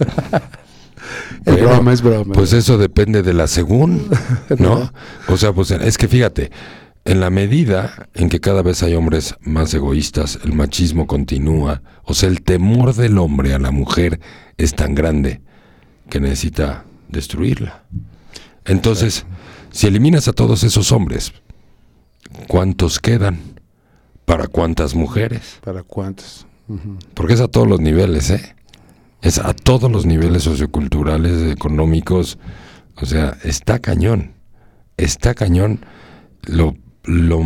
es 1.45 1.61
broma, 1.61 1.93
es 1.93 2.03
broma. 2.03 2.35
Pues 2.35 2.53
eso 2.53 2.79
depende 2.79 3.23
de 3.23 3.35
la 3.35 3.47
según, 3.47 4.09
¿no? 4.59 4.91
o 5.29 5.37
sea, 5.37 5.53
pues 5.53 5.71
es 5.71 5.97
que 5.97 6.09
fíjate, 6.09 6.51
en 7.05 7.21
la 7.21 7.31
medida 7.31 8.09
en 8.15 8.29
que 8.29 8.41
cada 8.41 8.63
vez 8.63 8.83
hay 8.83 8.95
hombres 8.95 9.35
más 9.43 9.73
egoístas, 9.73 10.39
el 10.45 10.53
machismo 10.53 11.07
continúa, 11.07 11.83
o 12.05 12.15
sea, 12.15 12.29
el 12.29 12.43
temor 12.43 12.95
del 12.95 13.19
hombre 13.19 13.55
a 13.55 13.59
la 13.59 13.71
mujer 13.71 14.21
es 14.57 14.75
tan 14.75 14.95
grande 14.95 15.41
que 16.09 16.21
necesita 16.21 16.85
destruirla. 17.09 17.85
Entonces, 18.71 19.27
si 19.73 19.89
eliminas 19.89 20.29
a 20.29 20.33
todos 20.33 20.63
esos 20.63 20.93
hombres, 20.93 21.33
¿cuántos 22.47 23.01
quedan? 23.01 23.41
¿Para 24.25 24.47
cuántas 24.47 24.95
mujeres? 24.95 25.59
¿Para 25.65 25.83
cuántas? 25.83 26.47
Porque 27.15 27.35
es 27.35 27.41
a 27.41 27.49
todos 27.49 27.67
los 27.67 27.81
niveles, 27.81 28.31
¿eh? 28.31 28.55
Es 29.23 29.39
a 29.39 29.55
todos 29.55 29.91
los 29.91 30.07
niveles 30.07 30.45
socioculturales, 30.45 31.51
económicos. 31.51 32.39
O 32.95 33.07
sea, 33.07 33.37
está 33.43 33.81
cañón. 33.81 34.35
Está 34.97 35.35
cañón 35.35 35.85
lo, 36.43 36.77
lo, 37.03 37.43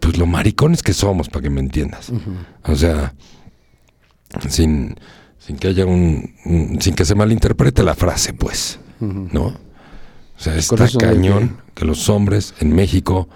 pues 0.00 0.18
lo 0.18 0.26
maricones 0.26 0.82
que 0.82 0.92
somos, 0.92 1.28
para 1.28 1.44
que 1.44 1.50
me 1.50 1.60
entiendas. 1.60 2.10
O 2.64 2.74
sea, 2.74 3.14
sin, 4.48 4.96
sin 5.38 5.56
que 5.56 5.68
haya 5.68 5.86
un, 5.86 6.34
sin 6.80 6.96
que 6.96 7.04
se 7.04 7.14
malinterprete 7.14 7.84
la 7.84 7.94
frase, 7.94 8.32
pues, 8.32 8.80
¿no? 8.98 9.67
O 10.38 10.40
sea, 10.40 10.54
está 10.56 10.86
cañón 10.98 11.60
que 11.74 11.84
los 11.84 12.08
hombres 12.08 12.54
en 12.60 12.72
México 12.72 13.28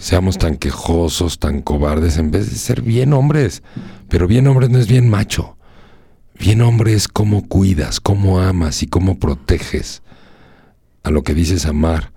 seamos 0.00 0.36
tan 0.36 0.56
quejosos, 0.56 1.38
tan 1.38 1.62
cobardes, 1.62 2.18
en 2.18 2.32
vez 2.32 2.50
de 2.50 2.56
ser 2.56 2.82
bien 2.82 3.12
hombres. 3.12 3.62
Pero 4.08 4.26
bien 4.26 4.48
hombre 4.48 4.68
no 4.68 4.78
es 4.78 4.88
bien 4.88 5.08
macho. 5.08 5.56
Bien 6.38 6.60
hombre 6.62 6.94
es 6.94 7.06
cómo 7.06 7.46
cuidas, 7.46 8.00
cómo 8.00 8.40
amas 8.40 8.82
y 8.82 8.88
cómo 8.88 9.20
proteges 9.20 10.02
a 11.04 11.10
lo 11.10 11.22
que 11.22 11.34
dices 11.34 11.66
amar, 11.66 12.12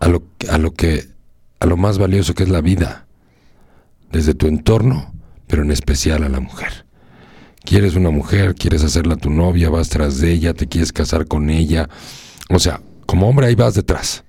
a 0.00 0.08
lo, 0.08 0.22
a 0.50 0.58
lo 0.58 0.74
que, 0.74 1.08
a 1.60 1.66
lo 1.66 1.78
más 1.78 1.96
valioso 1.96 2.34
que 2.34 2.42
es 2.42 2.50
la 2.50 2.60
vida, 2.60 3.06
desde 4.12 4.34
tu 4.34 4.46
entorno, 4.46 5.14
pero 5.46 5.62
en 5.62 5.70
especial 5.70 6.24
a 6.24 6.28
la 6.28 6.40
mujer. 6.40 6.84
Quieres 7.64 7.94
una 7.94 8.10
mujer, 8.10 8.54
quieres 8.54 8.84
hacerla 8.84 9.16
tu 9.16 9.30
novia, 9.30 9.70
vas 9.70 9.88
tras 9.88 10.18
de 10.18 10.32
ella, 10.32 10.52
te 10.52 10.66
quieres 10.66 10.92
casar 10.92 11.26
con 11.26 11.48
ella. 11.48 11.88
O 12.50 12.58
sea, 12.58 12.82
como 13.06 13.28
hombre 13.28 13.46
ahí 13.46 13.54
vas 13.54 13.74
detrás. 13.74 14.24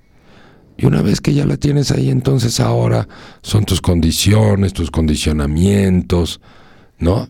Y 0.78 0.86
una 0.86 1.00
vez 1.00 1.20
que 1.20 1.32
ya 1.32 1.46
la 1.46 1.56
tienes 1.56 1.90
ahí, 1.90 2.10
entonces 2.10 2.60
ahora 2.60 3.08
son 3.42 3.64
tus 3.64 3.80
condiciones, 3.80 4.74
tus 4.74 4.90
condicionamientos, 4.90 6.40
¿no? 6.98 7.28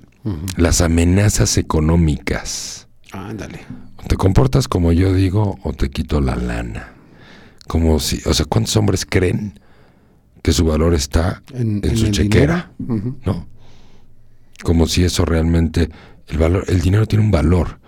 Las 0.56 0.80
amenazas 0.80 1.56
económicas. 1.56 2.88
Ándale. 3.12 3.60
te 4.08 4.16
comportas 4.16 4.66
como 4.66 4.92
yo 4.92 5.14
digo 5.14 5.58
o 5.62 5.72
te 5.72 5.90
quito 5.90 6.20
la 6.20 6.34
lana. 6.34 6.92
Como 7.68 8.00
si, 8.00 8.20
o 8.26 8.34
sea, 8.34 8.46
¿cuántos 8.46 8.76
hombres 8.76 9.06
creen 9.06 9.58
que 10.42 10.52
su 10.52 10.64
valor 10.64 10.94
está 10.94 11.42
en, 11.52 11.80
su 11.96 12.10
chequera? 12.10 12.72
¿No? 12.78 13.46
Como 14.62 14.88
si 14.88 15.04
eso 15.04 15.24
realmente, 15.24 15.88
el 16.26 16.38
valor, 16.38 16.64
el 16.66 16.80
dinero 16.80 17.06
tiene 17.06 17.24
un 17.24 17.30
valor, 17.30 17.78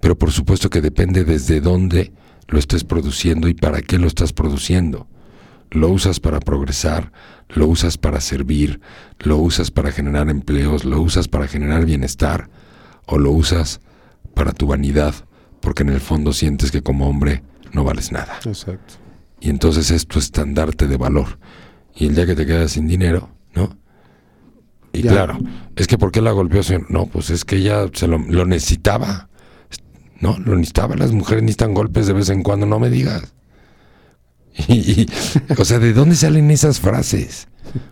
pero 0.00 0.16
por 0.16 0.30
supuesto 0.30 0.70
que 0.70 0.80
depende 0.80 1.24
desde 1.24 1.60
dónde 1.60 2.12
lo 2.48 2.58
estés 2.58 2.84
produciendo 2.84 3.48
y 3.48 3.54
para 3.54 3.80
qué 3.82 3.98
lo 3.98 4.06
estás 4.06 4.32
produciendo. 4.32 5.06
Lo 5.70 5.90
usas 5.90 6.18
para 6.18 6.40
progresar, 6.40 7.12
lo 7.48 7.66
usas 7.66 7.98
para 7.98 8.20
servir, 8.20 8.80
lo 9.18 9.36
usas 9.36 9.70
para 9.70 9.92
generar 9.92 10.30
empleos, 10.30 10.84
lo 10.84 11.00
usas 11.00 11.28
para 11.28 11.46
generar 11.46 11.84
bienestar 11.84 12.48
o 13.06 13.18
lo 13.18 13.30
usas 13.30 13.80
para 14.34 14.52
tu 14.52 14.66
vanidad, 14.66 15.14
porque 15.60 15.82
en 15.82 15.90
el 15.90 16.00
fondo 16.00 16.32
sientes 16.32 16.70
que 16.70 16.82
como 16.82 17.08
hombre 17.08 17.42
no 17.72 17.84
vales 17.84 18.12
nada. 18.12 18.38
Exacto. 18.44 18.94
Y 19.40 19.50
entonces 19.50 19.90
es 19.90 20.06
tu 20.06 20.18
estandarte 20.18 20.86
de 20.86 20.96
valor. 20.96 21.38
Y 21.94 22.06
el 22.06 22.14
día 22.14 22.26
que 22.26 22.34
te 22.34 22.46
quedas 22.46 22.72
sin 22.72 22.86
dinero, 22.86 23.30
¿no? 23.54 23.76
Y 24.92 25.02
claro, 25.02 25.38
es 25.76 25.86
que 25.86 25.98
¿por 25.98 26.10
qué 26.10 26.20
la 26.20 26.32
golpeó? 26.32 26.62
No, 26.88 27.06
pues 27.06 27.30
es 27.30 27.44
que 27.44 27.56
ella 27.56 27.86
se 27.92 28.08
lo, 28.08 28.18
necesitaba. 28.18 29.27
No, 30.20 30.38
lo 30.38 30.56
necesitaba. 30.56 30.96
Las 30.96 31.12
mujeres 31.12 31.42
necesitan 31.42 31.74
golpes 31.74 32.06
de 32.06 32.12
vez 32.12 32.28
en 32.30 32.42
cuando, 32.42 32.66
no 32.66 32.78
me 32.78 32.90
digas. 32.90 33.34
Y, 34.68 35.06
o 35.56 35.64
sea, 35.64 35.78
¿de 35.78 35.92
dónde 35.92 36.16
salen 36.16 36.50
esas 36.50 36.80
frases? 36.80 37.48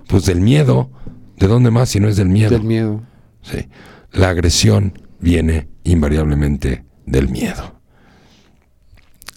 Pues 0.09 0.25
del 0.27 0.41
miedo. 0.41 0.91
¿De 1.37 1.47
dónde 1.47 1.71
más 1.71 1.91
si 1.91 2.01
no 2.01 2.09
es 2.09 2.17
del 2.17 2.29
miedo? 2.29 2.51
Del 2.51 2.65
miedo. 2.65 3.03
Sí. 3.43 3.69
La 4.13 4.31
agresión 4.31 4.99
viene 5.21 5.69
invariablemente 5.85 6.85
del 7.05 7.29
miedo. 7.29 7.81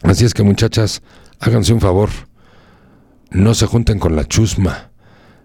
Así 0.02 0.26
es 0.26 0.34
que 0.34 0.44
muchachas, 0.44 1.02
háganse 1.40 1.74
un 1.74 1.82
favor. 1.82 2.10
No 3.32 3.54
se 3.54 3.66
junten 3.66 4.00
con 4.00 4.16
la 4.16 4.26
chusma. 4.26 4.92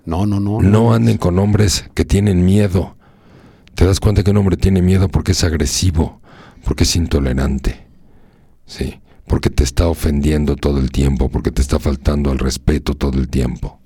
No, 0.06 0.26
no, 0.26 0.40
no. 0.40 0.60
No, 0.60 0.94
anden 0.94 1.18
con 1.18 1.38
hombres 1.38 1.90
que 1.94 2.04
tienen 2.04 2.44
miedo. 2.44 2.96
Te 3.74 3.84
das 3.84 4.00
cuenta 4.00 4.22
que 4.22 4.30
un 4.30 4.36
hombre 4.36 4.56
tiene 4.56 4.80
miedo 4.80 5.08
porque 5.08 5.32
es 5.32 5.42
agresivo, 5.42 6.20
porque 6.64 6.84
es 6.84 6.96
intolerante. 6.96 7.86
Sí, 8.66 9.00
porque 9.26 9.50
te 9.50 9.64
está 9.64 9.88
ofendiendo 9.88 10.56
todo 10.56 10.78
el 10.78 10.90
tiempo, 10.90 11.28
porque 11.28 11.50
te 11.50 11.62
está 11.62 11.78
faltando 11.78 12.30
al 12.30 12.38
respeto 12.38 12.94
todo 12.94 13.18
el 13.18 13.28
tiempo. 13.28 13.78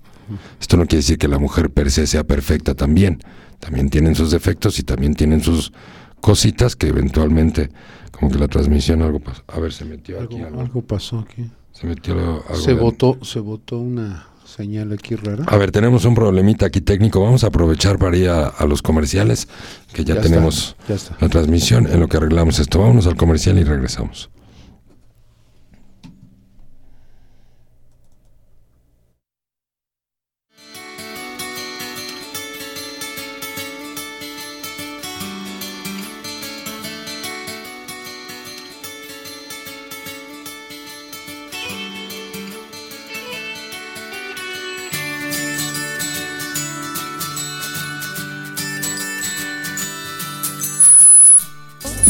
Esto 0.60 0.76
no 0.76 0.84
quiere 0.84 0.98
decir 0.98 1.18
que 1.18 1.28
la 1.28 1.38
mujer 1.38 1.70
per 1.70 1.90
se 1.90 2.06
sea 2.06 2.24
perfecta 2.24 2.74
también. 2.74 3.20
También 3.60 3.88
tienen 3.88 4.14
sus 4.14 4.30
defectos 4.30 4.78
y 4.78 4.82
también 4.82 5.14
tienen 5.14 5.40
sus 5.40 5.72
cositas 6.20 6.76
que 6.76 6.88
eventualmente, 6.88 7.70
como 8.12 8.30
que 8.30 8.38
la 8.38 8.48
transmisión 8.48 9.02
algo 9.02 9.20
pasó. 9.20 9.42
A 9.48 9.58
ver, 9.58 9.72
se 9.72 9.84
metió 9.84 10.20
aquí 10.20 10.40
algo. 10.40 10.60
Algo 10.60 10.82
pasó 10.82 11.20
aquí. 11.20 11.50
Se 11.72 11.86
metió 11.86 12.14
algo. 12.14 12.56
Se 12.56 12.74
votó, 12.74 13.18
se 13.22 13.40
votó 13.40 13.78
una 13.78 14.28
señal 14.48 14.92
aquí 14.92 15.14
rara. 15.14 15.44
A 15.46 15.56
ver, 15.56 15.70
tenemos 15.70 16.04
un 16.04 16.14
problemita 16.14 16.66
aquí 16.66 16.80
técnico. 16.80 17.20
Vamos 17.22 17.44
a 17.44 17.48
aprovechar 17.48 17.98
para 17.98 18.16
ir 18.16 18.28
a, 18.28 18.52
los 18.66 18.82
comerciales, 18.82 19.48
que 19.92 20.04
ya, 20.04 20.20
tenemos 20.20 20.76
la 21.20 21.28
transmisión 21.28 21.86
en 21.86 22.00
lo 22.00 22.08
que 22.08 22.16
arreglamos 22.16 22.58
esto. 22.58 22.80
Vámonos 22.80 23.06
al 23.06 23.16
comercial 23.16 23.58
y 23.58 23.64
regresamos. 23.64 24.30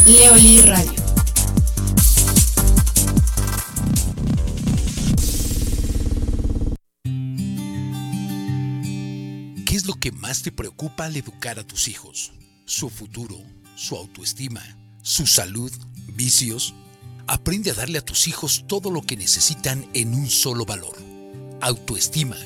Leoli 0.09 0.63
Radio. 0.63 1.03
¿Qué 9.67 9.77
es 9.77 9.85
lo 9.85 9.93
que 10.01 10.11
más 10.13 10.41
te 10.41 10.51
preocupa 10.51 11.05
al 11.05 11.17
educar 11.19 11.59
a 11.59 11.67
tus 11.67 11.89
hijos? 11.89 12.33
¿Su 12.65 12.89
futuro? 12.89 13.37
¿Su 13.77 13.97
autoestima? 13.97 14.63
¿Su 15.03 15.27
salud? 15.27 15.71
¿Vicios? 16.15 16.73
Aprende 17.27 17.73
a 17.73 17.75
darle 17.75 17.99
a 17.99 18.05
tus 18.05 18.29
hijos 18.29 18.65
todo 18.67 18.91
lo 18.91 19.03
que 19.03 19.19
necesitan 19.19 19.87
en 19.93 20.15
un 20.15 20.31
solo 20.31 20.65
valor. 20.65 20.97
Autoestima. 21.61 22.39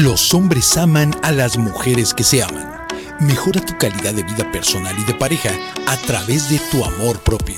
Los 0.03 0.35
hombres 0.35 0.77
aman 0.77 1.15
a 1.23 1.31
las 1.31 1.57
mujeres 1.57 2.13
que 2.13 2.25
se 2.25 2.43
aman. 2.43 2.87
Mejora 3.21 3.65
tu 3.65 3.79
calidad 3.79 4.13
de 4.13 4.25
vida 4.25 4.51
personal 4.51 4.99
y 4.99 5.05
de 5.05 5.15
pareja 5.15 5.51
a 5.87 5.97
través 5.97 6.51
de 6.51 6.59
tu 6.71 6.85
amor 6.85 7.21
propio. 7.21 7.55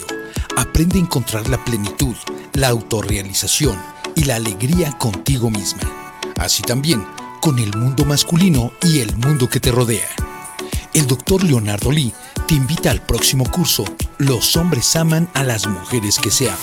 Aprende 0.56 0.99
a 0.99 1.02
encontrar 1.02 1.49
la 1.49 1.64
plenitud, 1.64 2.14
la 2.52 2.68
autorrealización 2.68 3.80
y 4.14 4.25
la 4.25 4.37
alegría 4.37 4.92
contigo 4.99 5.50
misma. 5.50 6.03
Así 6.37 6.62
también 6.62 7.07
con 7.40 7.59
el 7.59 7.75
mundo 7.76 8.04
masculino 8.04 8.73
y 8.83 9.00
el 9.00 9.16
mundo 9.16 9.49
que 9.49 9.61
te 9.61 9.71
rodea. 9.71 10.09
El 10.95 11.07
doctor 11.07 11.45
Leonardo 11.45 11.90
Lee 11.90 12.14
te 12.47 12.54
invita 12.54 12.90
al 12.90 13.02
próximo 13.02 13.50
curso 13.50 13.85
Los 14.19 14.57
hombres 14.57 14.95
aman 14.97 15.28
a 15.35 15.43
las 15.43 15.66
mujeres 15.66 16.19
que 16.19 16.31
se 16.31 16.49
aman. 16.49 16.59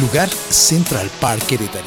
Lugar 0.00 0.28
Central 0.28 1.08
Park 1.20 1.46
Querétaro. 1.46 1.86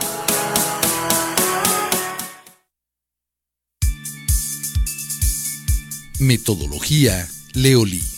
Metodología 6.20 7.28
Leoli. 7.54 8.17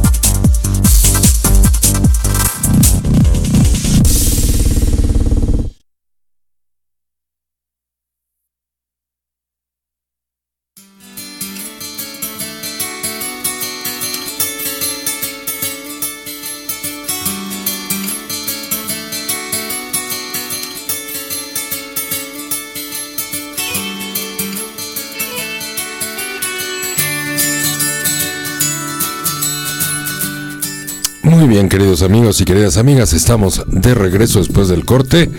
Queridos 32.01 32.19
amigos 32.19 32.41
y 32.41 32.45
queridas 32.45 32.77
amigas, 32.77 33.13
estamos 33.13 33.63
de 33.67 33.93
regreso 33.93 34.39
después 34.39 34.67
del 34.69 34.85
corte. 34.85 35.29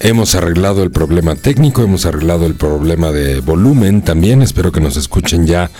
Hemos 0.00 0.34
arreglado 0.34 0.82
el 0.82 0.90
problema 0.90 1.36
técnico, 1.36 1.82
hemos 1.82 2.06
arreglado 2.06 2.46
el 2.46 2.54
problema 2.54 3.12
de 3.12 3.40
volumen 3.40 4.02
también. 4.02 4.42
Espero 4.42 4.72
que 4.72 4.80
nos 4.80 4.96
escuchen 4.96 5.46
ya 5.46 5.70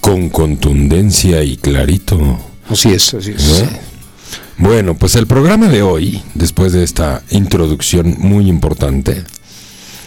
con 0.00 0.30
contundencia 0.30 1.42
y 1.42 1.58
clarito. 1.58 2.38
Así 2.70 2.90
es, 2.90 3.12
así 3.12 3.32
es. 3.32 3.60
¿Eh? 3.60 3.68
Bueno, 4.56 4.94
pues 4.94 5.14
el 5.16 5.26
programa 5.26 5.68
de 5.68 5.82
hoy, 5.82 6.22
después 6.34 6.72
de 6.72 6.82
esta 6.82 7.22
introducción 7.28 8.16
muy 8.18 8.48
importante, 8.48 9.24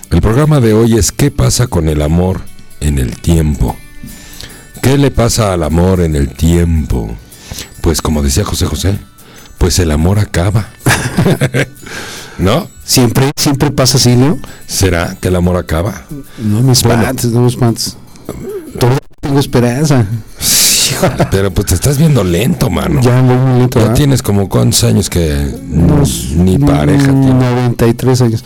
el 0.09 0.21
programa 0.21 0.61
de 0.61 0.73
hoy 0.73 0.97
es 0.97 1.11
¿qué 1.11 1.29
pasa 1.29 1.67
con 1.67 1.89
el 1.89 2.01
amor 2.01 2.41
en 2.79 2.97
el 2.97 3.17
tiempo? 3.17 3.75
¿Qué 4.81 4.97
le 4.97 5.11
pasa 5.11 5.53
al 5.53 5.61
amor 5.61 6.01
en 6.01 6.15
el 6.15 6.29
tiempo? 6.29 7.15
Pues 7.81 8.01
como 8.01 8.23
decía 8.23 8.45
José 8.45 8.65
José, 8.65 8.97
pues 9.63 9.80
el 9.80 9.91
amor 9.91 10.19
acaba. 10.19 10.67
¿No? 12.38 12.67
Siempre, 12.84 13.32
siempre 13.38 13.71
pasa 13.71 13.95
así, 13.95 14.13
¿no? 14.13 14.38
¿Será 14.67 15.15
que 15.21 15.30
el 15.30 15.38
amor 15.38 15.56
acaba? 15.56 16.02
No 16.38 16.62
me 16.62 16.73
espantes, 16.73 17.32
no 17.32 17.43
me 17.43 17.47
espantes. 17.47 17.95
Todavía 18.78 18.99
tengo 19.21 19.39
esperanza. 19.39 20.06
Híjole, 20.91 21.28
pero 21.32 21.52
pues 21.52 21.67
te 21.67 21.76
estás 21.76 21.97
viendo 21.97 22.26
lento, 22.26 22.69
mano. 22.69 22.99
Ya 23.02 23.21
muy 23.21 23.60
lento. 23.60 23.80
Ya 23.80 23.86
¿verdad? 23.86 23.95
tienes 23.95 24.21
como 24.21 24.49
cuántos 24.49 24.84
años 24.84 25.10
que 25.10 25.56
Unos 25.71 26.32
ni 26.36 26.58
pareja 26.58 27.13
mm, 27.13 27.21
tienes. 27.21 27.52
93 27.54 28.21
años. 28.21 28.43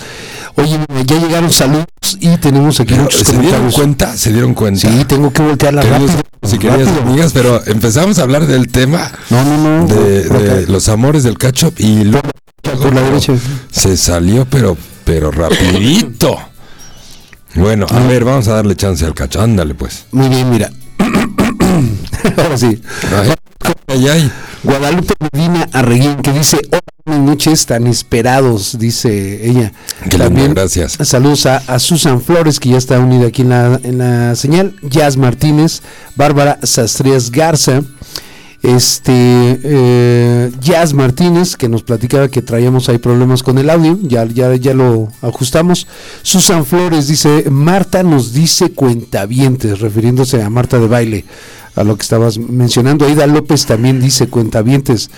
Oye, 0.57 0.79
ya 1.05 1.19
llegaron 1.19 1.51
saludos 1.51 1.85
y 2.19 2.35
tenemos 2.37 2.79
aquí 2.79 2.91
Pero, 2.91 3.03
muchos 3.03 3.21
¿Se 3.27 3.37
dieron 3.37 3.71
cuenta? 3.71 4.17
¿Se 4.17 4.31
dieron 4.33 4.53
cuenta? 4.53 4.91
Sí, 4.91 5.05
tengo 5.05 5.31
que 5.31 5.41
voltearla 5.43 5.81
Queridos 5.83 6.11
rápido. 6.15 6.59
queridas 6.59 6.87
rápido. 6.87 7.01
amigas, 7.11 7.31
pero 7.33 7.63
empezamos 7.67 8.17
a 8.19 8.23
hablar 8.23 8.47
del 8.47 8.67
tema 8.69 9.11
No, 9.29 9.43
no, 9.43 9.57
no. 9.81 9.87
de, 9.87 10.65
los 10.67 10.89
amores 10.89 11.23
del 11.23 11.37
cacho 11.37 11.71
y 11.77 12.03
luego 12.05 12.29
por 12.61 12.93
la 12.93 13.01
derecha. 13.01 13.33
se 13.71 13.95
salió, 13.97 14.45
pero, 14.45 14.75
pero 15.05 15.31
rapidito. 15.31 16.37
Bueno, 17.55 17.85
a 17.89 17.99
ver, 18.01 18.25
vamos 18.25 18.47
a 18.49 18.55
darle 18.55 18.75
chance 18.75 19.05
al 19.05 19.13
cacho. 19.13 19.41
Ándale, 19.41 19.73
pues. 19.73 20.05
Muy 20.11 20.27
bien, 20.27 20.49
mira. 20.49 20.69
Ahora 22.37 22.57
sí. 22.57 22.81
Ay, 23.15 23.33
ay, 23.87 24.07
ay. 24.07 24.31
Guadalupe 24.63 25.13
Medina 25.31 25.69
Arreguín 25.71 26.15
que 26.17 26.31
dice, 26.31 26.57
hola, 26.71 26.81
buenas 27.05 27.25
noches 27.25 27.65
tan 27.65 27.87
esperados, 27.87 28.77
dice 28.79 29.47
ella. 29.47 29.71
Lindo, 30.11 30.53
gracias. 30.55 30.97
Saludos 31.01 31.45
a, 31.45 31.57
a 31.57 31.79
Susan 31.79 32.21
Flores, 32.21 32.59
que 32.59 32.69
ya 32.69 32.77
está 32.77 32.99
unida 32.99 33.27
aquí 33.27 33.43
en 33.43 33.49
la, 33.49 33.79
en 33.83 33.97
la 33.99 34.35
señal, 34.35 34.75
Jazz 34.81 35.15
Martínez, 35.17 35.81
Bárbara 36.15 36.59
Sastrías 36.63 37.31
Garza, 37.31 37.81
este 38.63 39.11
eh, 39.63 40.51
Jazz 40.59 40.93
Martínez, 40.93 41.55
que 41.55 41.69
nos 41.69 41.83
platicaba 41.83 42.27
que 42.27 42.41
traíamos 42.41 42.89
ahí 42.89 42.97
problemas 42.97 43.43
con 43.43 43.57
el 43.57 43.69
audio, 43.69 43.99
ya, 44.01 44.25
ya, 44.25 44.55
ya 44.55 44.73
lo 44.73 45.09
ajustamos. 45.21 45.87
Susan 46.23 46.65
Flores 46.65 47.07
dice, 47.07 47.49
Marta 47.49 48.03
nos 48.03 48.33
dice 48.33 48.71
cuentavientes, 48.71 49.79
refiriéndose 49.79 50.41
a 50.41 50.49
Marta 50.49 50.79
de 50.79 50.87
baile, 50.87 51.25
a 51.75 51.83
lo 51.83 51.95
que 51.95 52.01
estabas 52.01 52.39
mencionando. 52.39 53.05
Aida 53.05 53.27
López 53.27 53.65
también 53.65 54.01
dice 54.01 54.27
cuentavientes. 54.27 55.09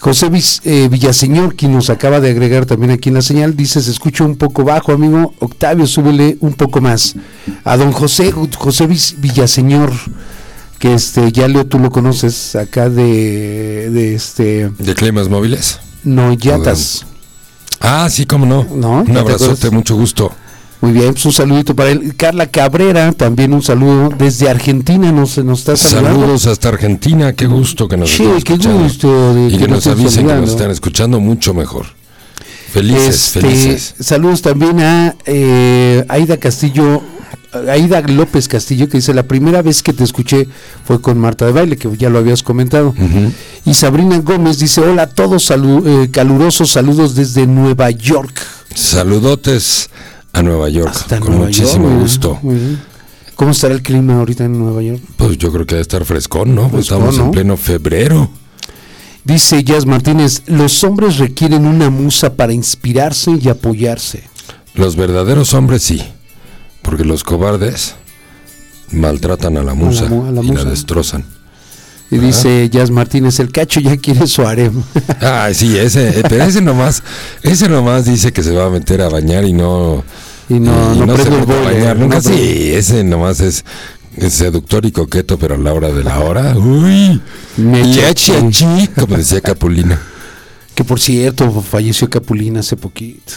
José 0.00 0.30
eh, 0.64 0.88
Villaseñor, 0.90 1.56
quien 1.56 1.74
nos 1.74 1.90
acaba 1.90 2.20
de 2.20 2.30
agregar 2.30 2.64
también 2.64 2.90
aquí 2.90 3.10
en 3.10 3.16
la 3.16 3.22
señal, 3.22 3.54
dice, 3.54 3.82
se 3.82 3.90
escucha 3.90 4.24
un 4.24 4.36
poco 4.36 4.64
bajo, 4.64 4.92
amigo. 4.92 5.34
Octavio, 5.40 5.86
súbele 5.86 6.38
un 6.40 6.54
poco 6.54 6.80
más. 6.80 7.16
A 7.64 7.76
don 7.76 7.92
José, 7.92 8.32
José 8.32 8.86
Villaseñor, 8.86 9.92
que 10.80 10.94
este, 10.94 11.30
ya 11.30 11.46
Leo, 11.46 11.64
tú 11.66 11.78
lo 11.78 11.90
conoces, 11.90 12.56
acá 12.56 12.88
de, 12.90 13.88
de 13.90 14.14
este, 14.16 14.70
¿De 14.78 14.94
climas 14.96 15.28
móviles? 15.28 15.78
no, 16.02 16.32
Yatas. 16.32 17.06
Ah, 17.80 18.08
sí, 18.10 18.26
cómo 18.26 18.44
no. 18.46 18.64
No, 18.74 19.02
Un 19.02 19.06
¿no 19.06 19.12
te 19.14 19.18
abrazote, 19.20 19.70
mucho 19.70 19.94
gusto. 19.94 20.32
Muy 20.80 20.92
bien, 20.92 21.12
pues 21.12 21.24
un 21.26 21.32
saludito 21.32 21.76
para 21.76 21.90
él. 21.90 22.14
Carla 22.16 22.46
Cabrera, 22.46 23.12
también 23.12 23.52
un 23.52 23.62
saludo 23.62 24.08
desde 24.18 24.48
Argentina, 24.48 25.12
nos, 25.12 25.36
nos 25.38 25.58
está 25.60 25.76
saludando. 25.76 26.20
Saludos 26.20 26.46
hasta 26.46 26.68
Argentina, 26.70 27.34
qué 27.34 27.46
gusto 27.46 27.86
que 27.86 27.96
nos 27.98 28.08
Sí, 28.10 28.22
estén 28.24 28.42
qué 28.42 28.52
escuchando. 28.54 28.82
gusto 28.82 29.34
de 29.34 29.46
y 29.48 29.52
que 29.52 29.58
que 29.58 29.68
nos 29.68 29.86
avisen 29.86 30.26
que 30.26 30.34
nos 30.34 30.50
están 30.50 30.70
escuchando 30.70 31.20
mucho 31.20 31.52
mejor. 31.54 31.86
Felices, 32.72 33.08
Este, 33.36 33.40
felices. 33.40 33.94
Saludos 34.00 34.40
también 34.42 34.80
a 34.80 35.14
eh, 35.26 36.04
Aida 36.08 36.36
Castillo, 36.38 37.02
Aida 37.68 38.00
López 38.02 38.46
Castillo, 38.48 38.88
que 38.88 38.98
dice, 38.98 39.12
la 39.12 39.24
primera 39.24 39.60
vez 39.62 39.82
que 39.82 39.92
te 39.92 40.04
escuché 40.04 40.48
fue 40.84 41.00
con 41.00 41.18
Marta 41.18 41.46
de 41.46 41.52
Baile, 41.52 41.76
que 41.76 41.88
ya 41.96 42.08
lo 42.08 42.18
habías 42.18 42.42
comentado. 42.42 42.94
Y 43.64 43.74
Sabrina 43.74 44.18
Gómez 44.18 44.58
dice, 44.58 44.80
hola 44.80 45.02
a 45.02 45.06
todos, 45.08 45.50
salu- 45.50 45.82
eh, 46.04 46.10
calurosos 46.10 46.70
saludos 46.70 47.14
desde 47.14 47.46
Nueva 47.46 47.90
York. 47.90 48.40
Saludotes 48.74 49.90
a 50.32 50.42
Nueva 50.42 50.68
York, 50.68 50.90
Hasta 50.94 51.18
con 51.18 51.30
Nueva 51.30 51.46
muchísimo 51.46 51.84
York, 51.84 51.92
muy 51.94 52.02
gusto. 52.02 52.38
bien, 52.42 52.44
muy 52.44 52.54
bien. 52.54 52.80
¿Cómo 53.34 53.50
estará 53.52 53.74
el 53.74 53.82
clima 53.82 54.18
ahorita 54.18 54.44
en 54.44 54.58
Nueva 54.58 54.82
York? 54.82 55.00
Pues 55.16 55.38
yo 55.38 55.50
creo 55.50 55.64
que 55.64 55.74
debe 55.76 55.82
estar 55.82 56.04
frescón, 56.04 56.54
¿no? 56.54 56.68
Frescón, 56.68 56.80
estamos 56.80 57.16
¿no? 57.18 57.24
en 57.24 57.30
pleno 57.30 57.56
febrero. 57.56 58.30
Dice 59.24 59.64
Jazz 59.64 59.86
Martínez, 59.86 60.42
los 60.46 60.82
hombres 60.84 61.18
requieren 61.18 61.66
una 61.66 61.88
musa 61.90 62.34
para 62.34 62.52
inspirarse 62.52 63.32
y 63.40 63.48
apoyarse. 63.48 64.24
Los 64.74 64.94
verdaderos 64.96 65.52
hombres 65.54 65.82
sí, 65.82 66.02
porque 66.82 67.04
los 67.04 67.24
cobardes 67.24 67.94
maltratan 68.92 69.56
a 69.56 69.62
la 69.62 69.74
musa, 69.74 70.06
mu- 70.06 70.26
a 70.26 70.30
la 70.32 70.42
y 70.42 70.48
la 70.50 70.64
destrozan. 70.64 71.24
Y 72.12 72.18
dice 72.18 72.68
Jazz 72.70 72.90
Martínez, 72.90 73.38
el 73.38 73.52
cacho 73.52 73.78
ya 73.78 73.96
quiere 73.96 74.26
su 74.26 74.42
harem. 74.44 74.82
Ay, 75.20 75.54
sí, 75.54 75.78
ese, 75.78 76.08
eh, 76.20 76.22
pero 76.28 76.42
ese 76.42 76.60
nomás, 76.60 77.04
ese 77.42 77.68
nomás 77.68 78.04
dice 78.04 78.32
que 78.32 78.42
se 78.42 78.50
va 78.50 78.66
a 78.66 78.70
meter 78.70 79.00
a 79.00 79.08
bañar 79.08 79.44
y 79.44 79.52
no, 79.52 80.02
Y 80.48 80.54
no, 80.58 80.94
y 80.94 80.98
no, 81.06 81.16
se 81.16 81.30
mete 81.30 81.52
a 81.52 81.60
bañar 81.62 81.96
no 81.96 82.02
nunca. 82.06 82.20
Sí, 82.20 82.72
ese 82.74 83.04
nomás 83.04 83.38
es, 83.38 83.64
es 84.16 84.32
seductor 84.32 84.84
y 84.86 84.90
coqueto, 84.90 85.38
pero 85.38 85.54
a 85.54 85.58
la 85.58 85.72
hora 85.72 85.92
de 85.92 86.02
la 86.02 86.18
hora, 86.18 86.56
uy, 86.58 87.20
chi, 88.14 88.88
como 88.98 89.16
decía 89.16 89.40
Capulina. 89.40 90.00
Que 90.74 90.82
por 90.82 90.98
cierto, 90.98 91.48
falleció 91.62 92.10
Capulina 92.10 92.58
hace 92.58 92.76
poquito. 92.76 93.34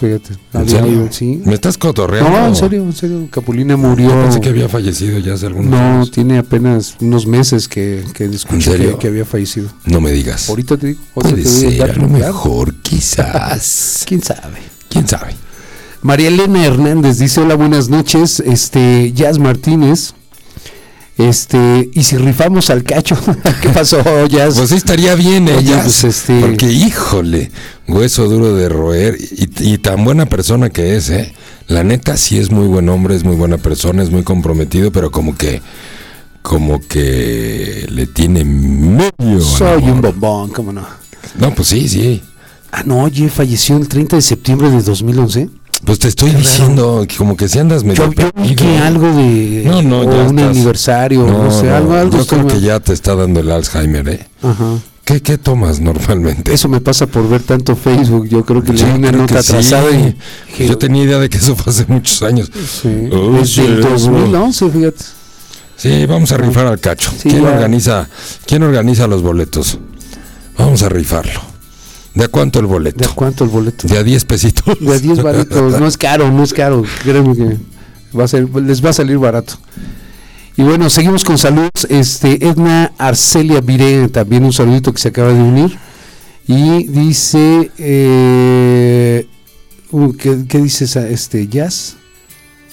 Fíjate. 0.00 0.32
¿En 0.54 0.60
había 0.60 0.80
serio? 0.80 0.92
ido, 0.92 1.08
sí. 1.12 1.42
¿Me 1.44 1.52
estás 1.54 1.76
cotorreando? 1.76 2.30
No, 2.30 2.46
en 2.46 2.56
serio, 2.56 2.82
en 2.82 2.92
serio. 2.94 3.28
Capulina 3.30 3.76
murió. 3.76 4.08
Yo 4.08 4.22
pensé 4.22 4.40
que 4.40 4.48
había 4.48 4.68
fallecido 4.68 5.18
ya 5.18 5.34
hace 5.34 5.46
algunos 5.46 5.70
No, 5.70 5.76
años. 5.76 6.10
tiene 6.10 6.38
apenas 6.38 6.96
unos 7.00 7.26
meses 7.26 7.68
que, 7.68 8.02
que 8.14 8.24
escuché 8.24 8.76
que, 8.78 8.96
que 8.96 9.08
había 9.08 9.26
fallecido. 9.26 9.68
No 9.84 10.00
me 10.00 10.10
digas. 10.12 10.48
Ahorita 10.48 10.78
te 10.78 10.86
digo. 10.88 11.00
ahorita 11.14 11.30
Puede 11.34 11.42
te 11.42 11.48
ser, 11.48 11.82
a 11.90 11.94
lo 11.94 12.08
mejor, 12.08 12.74
quizás. 12.76 14.04
¿Quién 14.08 14.22
sabe? 14.22 14.58
¿Quién 14.88 15.06
sabe? 15.06 15.34
María 16.02 16.28
Elena 16.28 16.64
Hernández 16.64 17.18
dice, 17.18 17.42
hola, 17.42 17.56
buenas 17.56 17.90
noches. 17.90 18.40
Este, 18.40 19.12
Jazz 19.12 19.38
Martínez. 19.38 20.14
Este, 21.20 21.90
y 21.92 22.02
si 22.02 22.16
rifamos 22.16 22.70
al 22.70 22.82
cacho, 22.82 23.16
¿qué 23.62 23.68
pasó, 23.68 24.02
Jazz? 24.26 24.56
Pues 24.56 24.70
sí 24.70 24.76
estaría 24.76 25.14
bien 25.14 25.46
pues, 25.46 26.04
este- 26.04 26.40
Porque, 26.40 26.72
híjole, 26.72 27.50
hueso 27.86 28.28
duro 28.28 28.54
de 28.54 28.68
roer. 28.68 29.18
Y, 29.20 29.72
y 29.74 29.78
tan 29.78 30.04
buena 30.04 30.26
persona 30.26 30.70
que 30.70 30.96
es, 30.96 31.10
¿eh? 31.10 31.32
La 31.68 31.84
neta 31.84 32.16
sí 32.16 32.38
es 32.38 32.50
muy 32.50 32.66
buen 32.66 32.88
hombre, 32.88 33.14
es 33.14 33.24
muy 33.24 33.36
buena 33.36 33.58
persona, 33.58 34.02
es 34.02 34.10
muy 34.10 34.22
comprometido, 34.22 34.90
pero 34.92 35.10
como 35.10 35.36
que. 35.36 35.62
Como 36.42 36.80
que 36.80 37.86
le 37.90 38.06
tiene 38.06 38.44
medio. 38.46 39.40
Soy 39.42 39.82
amor. 39.82 39.90
un 39.92 40.00
bombón, 40.00 40.50
¿cómo 40.50 40.72
no? 40.72 40.86
No, 41.38 41.54
pues 41.54 41.68
sí, 41.68 41.86
sí. 41.86 42.22
Ah, 42.72 42.82
no, 42.84 43.02
oye, 43.02 43.28
falleció 43.28 43.76
el 43.76 43.88
30 43.88 44.16
de 44.16 44.22
septiembre 44.22 44.70
de 44.70 44.80
2011. 44.80 45.50
Pues 45.84 45.98
te 45.98 46.08
estoy 46.08 46.30
diciendo 46.32 47.04
que 47.08 47.16
como 47.16 47.36
que 47.36 47.48
si 47.48 47.58
andas 47.58 47.84
medio. 47.84 48.12
Yo, 48.12 48.30
yo 48.44 48.56
que 48.56 48.78
algo 48.78 49.08
de 49.16 49.62
No, 49.64 49.82
no, 49.82 50.04
ya 50.04 50.28
un 50.28 50.38
estás- 50.38 50.56
aniversario, 50.56 51.26
no, 51.26 51.50
sé, 51.50 51.70
algo, 51.70 51.94
algo 51.94 52.18
Yo 52.18 52.26
creo 52.26 52.46
que 52.46 52.60
ya 52.60 52.80
te 52.80 52.92
está 52.92 53.14
dando 53.14 53.40
el 53.40 53.50
Alzheimer, 53.50 54.08
¿eh? 54.08 54.26
Ajá. 54.42 54.78
¿Qué, 55.04 55.20
qué 55.22 55.38
tomas 55.38 55.80
normalmente? 55.80 56.52
Eso 56.52 56.68
me 56.68 56.80
pasa 56.80 57.06
por 57.06 57.28
ver 57.28 57.42
tanto 57.42 57.74
Facebook. 57.74 58.28
Yo 58.28 58.44
creo 58.44 58.62
que 58.62 58.74
Yo 58.74 58.86
leí 58.86 58.94
una 58.96 59.10
nota 59.10 59.42
sí. 59.42 59.52
atrasada 59.52 59.90
y 59.90 60.16
Yo 60.66 60.78
tenía 60.78 61.02
idea 61.04 61.18
de 61.18 61.28
que 61.28 61.38
eso 61.38 61.56
fue 61.56 61.72
hace 61.72 61.84
muchos 61.88 62.22
años. 62.22 62.50
Sí, 62.54 63.08
Oh, 63.10 63.32
desde 63.32 63.64
el 63.66 63.80
eso. 63.80 63.88
2011, 63.90 64.70
fíjate. 64.70 65.04
Sí, 65.76 66.06
vamos 66.06 66.30
a 66.30 66.36
rifar 66.36 66.66
al 66.66 66.78
cacho. 66.78 67.10
Sí, 67.10 67.30
¿Quién 67.30 67.42
ya. 67.42 67.48
organiza, 67.52 68.08
quién 68.46 68.62
organiza 68.62 69.06
los 69.08 69.22
boletos? 69.22 69.78
Vamos 70.58 70.82
a 70.82 70.90
rifarlo. 70.90 71.40
¿De 72.14 72.24
a 72.24 72.28
cuánto 72.28 72.58
el 72.58 72.66
¿De 72.66 72.72
boleto? 72.72 73.04
a 73.08 73.14
cuánto 73.14 73.44
el 73.44 73.50
boleto? 73.50 73.86
De 73.86 73.98
a 73.98 74.02
10 74.02 74.24
pesitos. 74.24 74.78
De 74.80 74.94
a 74.94 74.98
10 74.98 75.22
baratos. 75.22 75.78
No 75.78 75.86
es 75.86 75.96
caro, 75.96 76.30
no 76.30 76.42
es 76.42 76.52
caro. 76.52 76.82
Créeme 77.02 77.36
que 77.36 77.56
va 78.18 78.24
a 78.24 78.28
ser, 78.28 78.48
les 78.60 78.84
va 78.84 78.90
a 78.90 78.94
salir 78.94 79.18
barato. 79.18 79.54
Y 80.56 80.62
bueno, 80.62 80.90
seguimos 80.90 81.24
con 81.24 81.38
saludos. 81.38 81.86
Este, 81.88 82.46
Edna 82.46 82.92
Arcelia 82.98 83.60
Viré, 83.60 84.08
también 84.08 84.44
un 84.44 84.52
saludito 84.52 84.92
que 84.92 85.00
se 85.00 85.08
acaba 85.08 85.32
de 85.32 85.40
unir. 85.40 85.78
Y 86.46 86.88
dice, 86.88 87.70
eh, 87.78 89.26
¿qué, 90.18 90.44
qué 90.48 90.58
dice 90.58 90.84
esa, 90.84 91.08
este 91.08 91.46
jazz? 91.46 91.96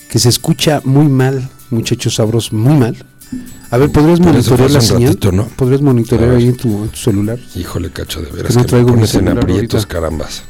Que 0.10 0.20
se 0.20 0.30
escucha 0.30 0.82
muy 0.84 1.08
mal, 1.08 1.48
muchachos 1.70 2.16
sabrosos, 2.16 2.54
muy 2.54 2.76
mal. 2.76 3.06
A 3.70 3.78
ver, 3.78 3.92
¿podrías 3.92 4.20
monitorear 4.22 4.72
la 4.72 4.80
señal? 4.82 5.10
ratito, 5.10 5.32
¿no? 5.32 5.48
¿Podrías 5.48 5.82
monitorear 5.82 6.36
ahí 6.36 6.48
en 6.48 6.56
tu, 6.58 6.84
en 6.84 6.90
tu 6.90 6.96
celular? 6.98 7.38
Híjole, 7.56 7.90
cacho, 7.92 8.22
de 8.22 8.32
veras 8.32 8.56
no 8.56 8.62
que, 8.62 8.68
traigo 8.70 8.90
me 8.94 9.02
mi 9.02 9.08
en 9.10 9.28
aprietos, 9.30 9.82
ahorita. 9.84 9.88
carambas. 9.94 10.44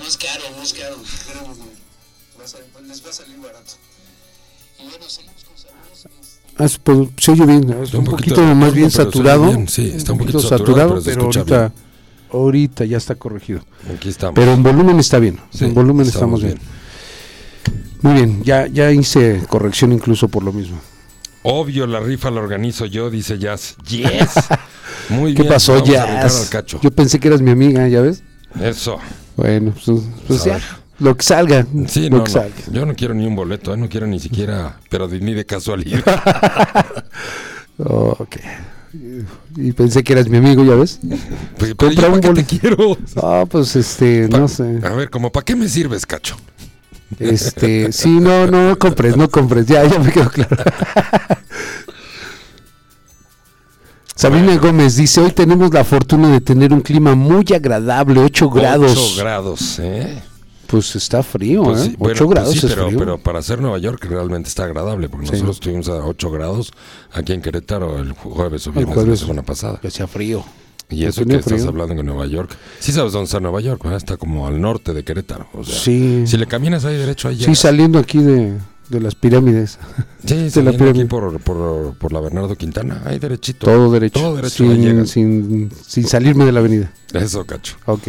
No 0.00 0.06
es 0.06 0.16
caro, 0.18 0.42
no 0.56 0.62
es 0.62 0.72
caro. 0.74 0.96
Que 2.76 2.88
les 2.88 3.04
va 3.04 3.08
a 3.08 3.12
salir 3.12 3.36
barato. 3.38 3.72
Y 4.78 4.82
bueno, 4.88 5.04
seguimos 5.08 5.44
con 5.44 5.56
saludos. 5.56 6.06
Ah, 6.58 6.68
se- 6.68 6.78
pues, 6.80 7.08
se 7.16 7.30
oye 7.32 7.46
bien, 7.46 7.70
es 7.70 7.84
Está 7.84 7.96
un, 7.98 8.04
un 8.04 8.10
poquito, 8.10 8.34
poquito- 8.36 8.54
más 8.54 8.74
bien 8.74 8.90
saturado. 8.90 9.44
bien, 9.46 9.68
sí, 9.68 9.92
está 9.96 10.12
un 10.12 10.18
poquito 10.18 10.40
saturado, 10.40 10.88
pero 10.90 11.00
se 11.00 11.10
pero 11.12 11.22
ahorita, 11.24 11.72
ahorita 12.30 12.84
ya 12.84 12.98
está 12.98 13.14
corregido. 13.14 13.64
Aquí 13.96 14.10
estamos. 14.10 14.34
Pero 14.34 14.52
en 14.52 14.62
volumen 14.62 15.00
está 15.00 15.18
bien, 15.18 15.38
Sí, 15.50 15.64
en 15.64 15.72
volumen 15.74 16.06
estamos, 16.06 16.42
estamos 16.42 16.60
bien. 16.60 16.72
Muy 18.02 18.12
bien, 18.14 18.42
ya, 18.44 18.66
ya 18.66 18.90
hice 18.90 19.42
corrección 19.48 19.92
incluso 19.92 20.28
por 20.28 20.42
lo 20.42 20.52
mismo. 20.52 20.78
Obvio, 21.44 21.86
la 21.86 22.00
rifa 22.00 22.30
la 22.30 22.40
organizo 22.40 22.86
yo, 22.86 23.10
dice 23.10 23.38
Jazz. 23.38 23.76
Yes. 23.88 24.30
Muy 25.08 25.34
¿Qué 25.34 25.42
bien. 25.42 25.52
pasó 25.54 25.72
vamos 25.74 25.88
rifar 25.88 26.08
al 26.26 26.48
cacho. 26.50 26.80
Yo 26.82 26.90
pensé 26.90 27.18
que 27.18 27.28
eras 27.28 27.40
mi 27.40 27.50
amiga, 27.50 27.86
¿ya 27.88 28.00
ves? 28.00 28.22
Eso. 28.60 28.98
Bueno, 29.36 29.72
pues, 29.84 30.00
pues 30.28 30.44
ya, 30.44 30.60
lo 30.98 31.16
que 31.16 31.24
salga, 31.24 31.66
Sí, 31.88 32.08
lo 32.10 32.18
no, 32.18 32.24
que 32.24 32.32
no. 32.32 32.40
salga. 32.40 32.54
Yo 32.70 32.86
no 32.86 32.94
quiero 32.94 33.14
ni 33.14 33.26
un 33.26 33.34
boleto, 33.34 33.72
¿eh? 33.74 33.76
no 33.76 33.88
quiero 33.88 34.06
ni 34.06 34.20
siquiera, 34.20 34.78
pero 34.90 35.08
de- 35.08 35.20
ni 35.20 35.34
de 35.34 35.44
casualidad. 35.46 36.02
Ok. 37.78 38.36
Y 39.56 39.72
pensé 39.72 40.04
que 40.04 40.12
eras 40.12 40.28
mi 40.28 40.36
amigo, 40.36 40.62
¿ya 40.64 40.74
ves? 40.74 41.00
Pues, 41.58 41.74
pero 41.74 41.76
Compra 41.76 42.08
yo 42.08 42.14
un 42.14 42.20
para 42.20 42.34
qué 42.34 42.42
te 42.44 42.58
boleto. 42.68 42.76
quiero. 42.76 42.98
Ah, 43.16 43.44
pues 43.50 43.74
este, 43.74 44.28
Pa- 44.28 44.38
no 44.38 44.48
sé. 44.48 44.78
A 44.82 44.90
ver, 44.90 45.08
como 45.10 45.32
para 45.32 45.44
qué 45.44 45.56
me 45.56 45.68
sirves, 45.68 46.04
cacho. 46.04 46.36
Este, 47.18 47.92
sí, 47.92 48.08
no, 48.20 48.46
no 48.46 48.78
compres, 48.78 49.16
no 49.16 49.28
compres, 49.30 49.66
ya, 49.66 49.84
ya 49.84 49.98
me 49.98 50.10
quedó 50.12 50.30
claro. 50.30 50.56
Sabrina 54.14 54.56
Gómez 54.58 54.96
dice, 54.96 55.20
hoy 55.20 55.32
tenemos 55.32 55.72
la 55.72 55.84
fortuna 55.84 56.28
de 56.30 56.40
tener 56.40 56.72
un 56.72 56.80
clima 56.80 57.14
muy 57.14 57.44
agradable, 57.54 58.20
8 58.20 58.50
grados. 58.50 58.92
8 59.14 59.16
grados, 59.18 59.78
¿eh? 59.80 60.22
Pues 60.66 60.94
está 60.96 61.22
frío, 61.22 61.64
Pues 61.64 61.80
¿eh? 61.80 61.84
sí, 61.84 61.88
8 61.90 61.98
bueno, 61.98 62.16
pues 62.18 62.30
grados 62.30 62.52
sí, 62.52 62.58
es 62.66 62.72
pero, 62.72 62.86
frío. 62.86 62.98
pero 62.98 63.18
para 63.18 63.42
ser 63.42 63.60
Nueva 63.60 63.78
York 63.78 64.04
realmente 64.08 64.48
está 64.48 64.64
agradable, 64.64 65.08
porque 65.08 65.26
Sí. 65.26 65.32
nosotros 65.32 65.56
estuvimos 65.56 65.88
a 65.88 66.04
8 66.06 66.30
grados 66.30 66.72
aquí 67.12 67.32
en 67.32 67.42
Querétaro 67.42 67.98
el 67.98 68.12
jueves 68.12 68.66
o 68.66 68.72
viernes 68.72 68.94
jueves. 68.94 69.06
de 69.20 69.26
la 69.26 69.28
semana 69.28 69.42
pasada. 69.42 69.78
Que 69.80 69.90
sea 69.90 70.06
frío. 70.06 70.44
Y 70.92 71.04
eso 71.04 71.24
que 71.24 71.36
estás 71.36 71.64
hablando 71.66 71.94
de 71.94 72.02
Nueva 72.02 72.26
York. 72.26 72.56
Sí 72.80 72.92
sabes 72.92 73.12
dónde 73.12 73.24
está 73.26 73.40
Nueva 73.40 73.60
York, 73.60 73.82
¿verdad? 73.82 73.96
Está 73.98 74.16
como 74.16 74.46
al 74.46 74.60
norte 74.60 74.92
de 74.92 75.02
Querétaro. 75.04 75.48
O 75.54 75.64
sea, 75.64 75.78
Sí. 75.78 76.24
Si 76.26 76.36
le 76.36 76.46
caminas 76.46 76.84
ahí 76.84 76.96
derecho, 76.96 77.28
ahí 77.28 77.42
Sí, 77.42 77.54
saliendo 77.54 77.98
aquí 77.98 78.18
de, 78.18 78.58
de 78.88 79.00
las 79.00 79.14
pirámides. 79.14 79.78
Sí, 80.26 80.34
la 80.44 80.50
saliendo 80.50 80.78
pirámide. 80.78 81.02
aquí 81.04 81.08
por, 81.08 81.40
por, 81.40 81.94
por 81.96 82.12
la 82.12 82.20
Bernardo 82.20 82.54
Quintana, 82.56 83.02
ahí 83.04 83.18
derechito. 83.18 83.66
Todo 83.66 83.90
derecho. 83.90 84.20
Todo 84.20 84.36
derecho, 84.36 84.64
sin, 84.64 85.06
sin, 85.06 85.70
sin 85.86 86.06
salirme 86.06 86.44
de 86.44 86.52
la 86.52 86.60
avenida. 86.60 86.92
Eso, 87.14 87.44
cacho. 87.46 87.76
Ok. 87.86 88.08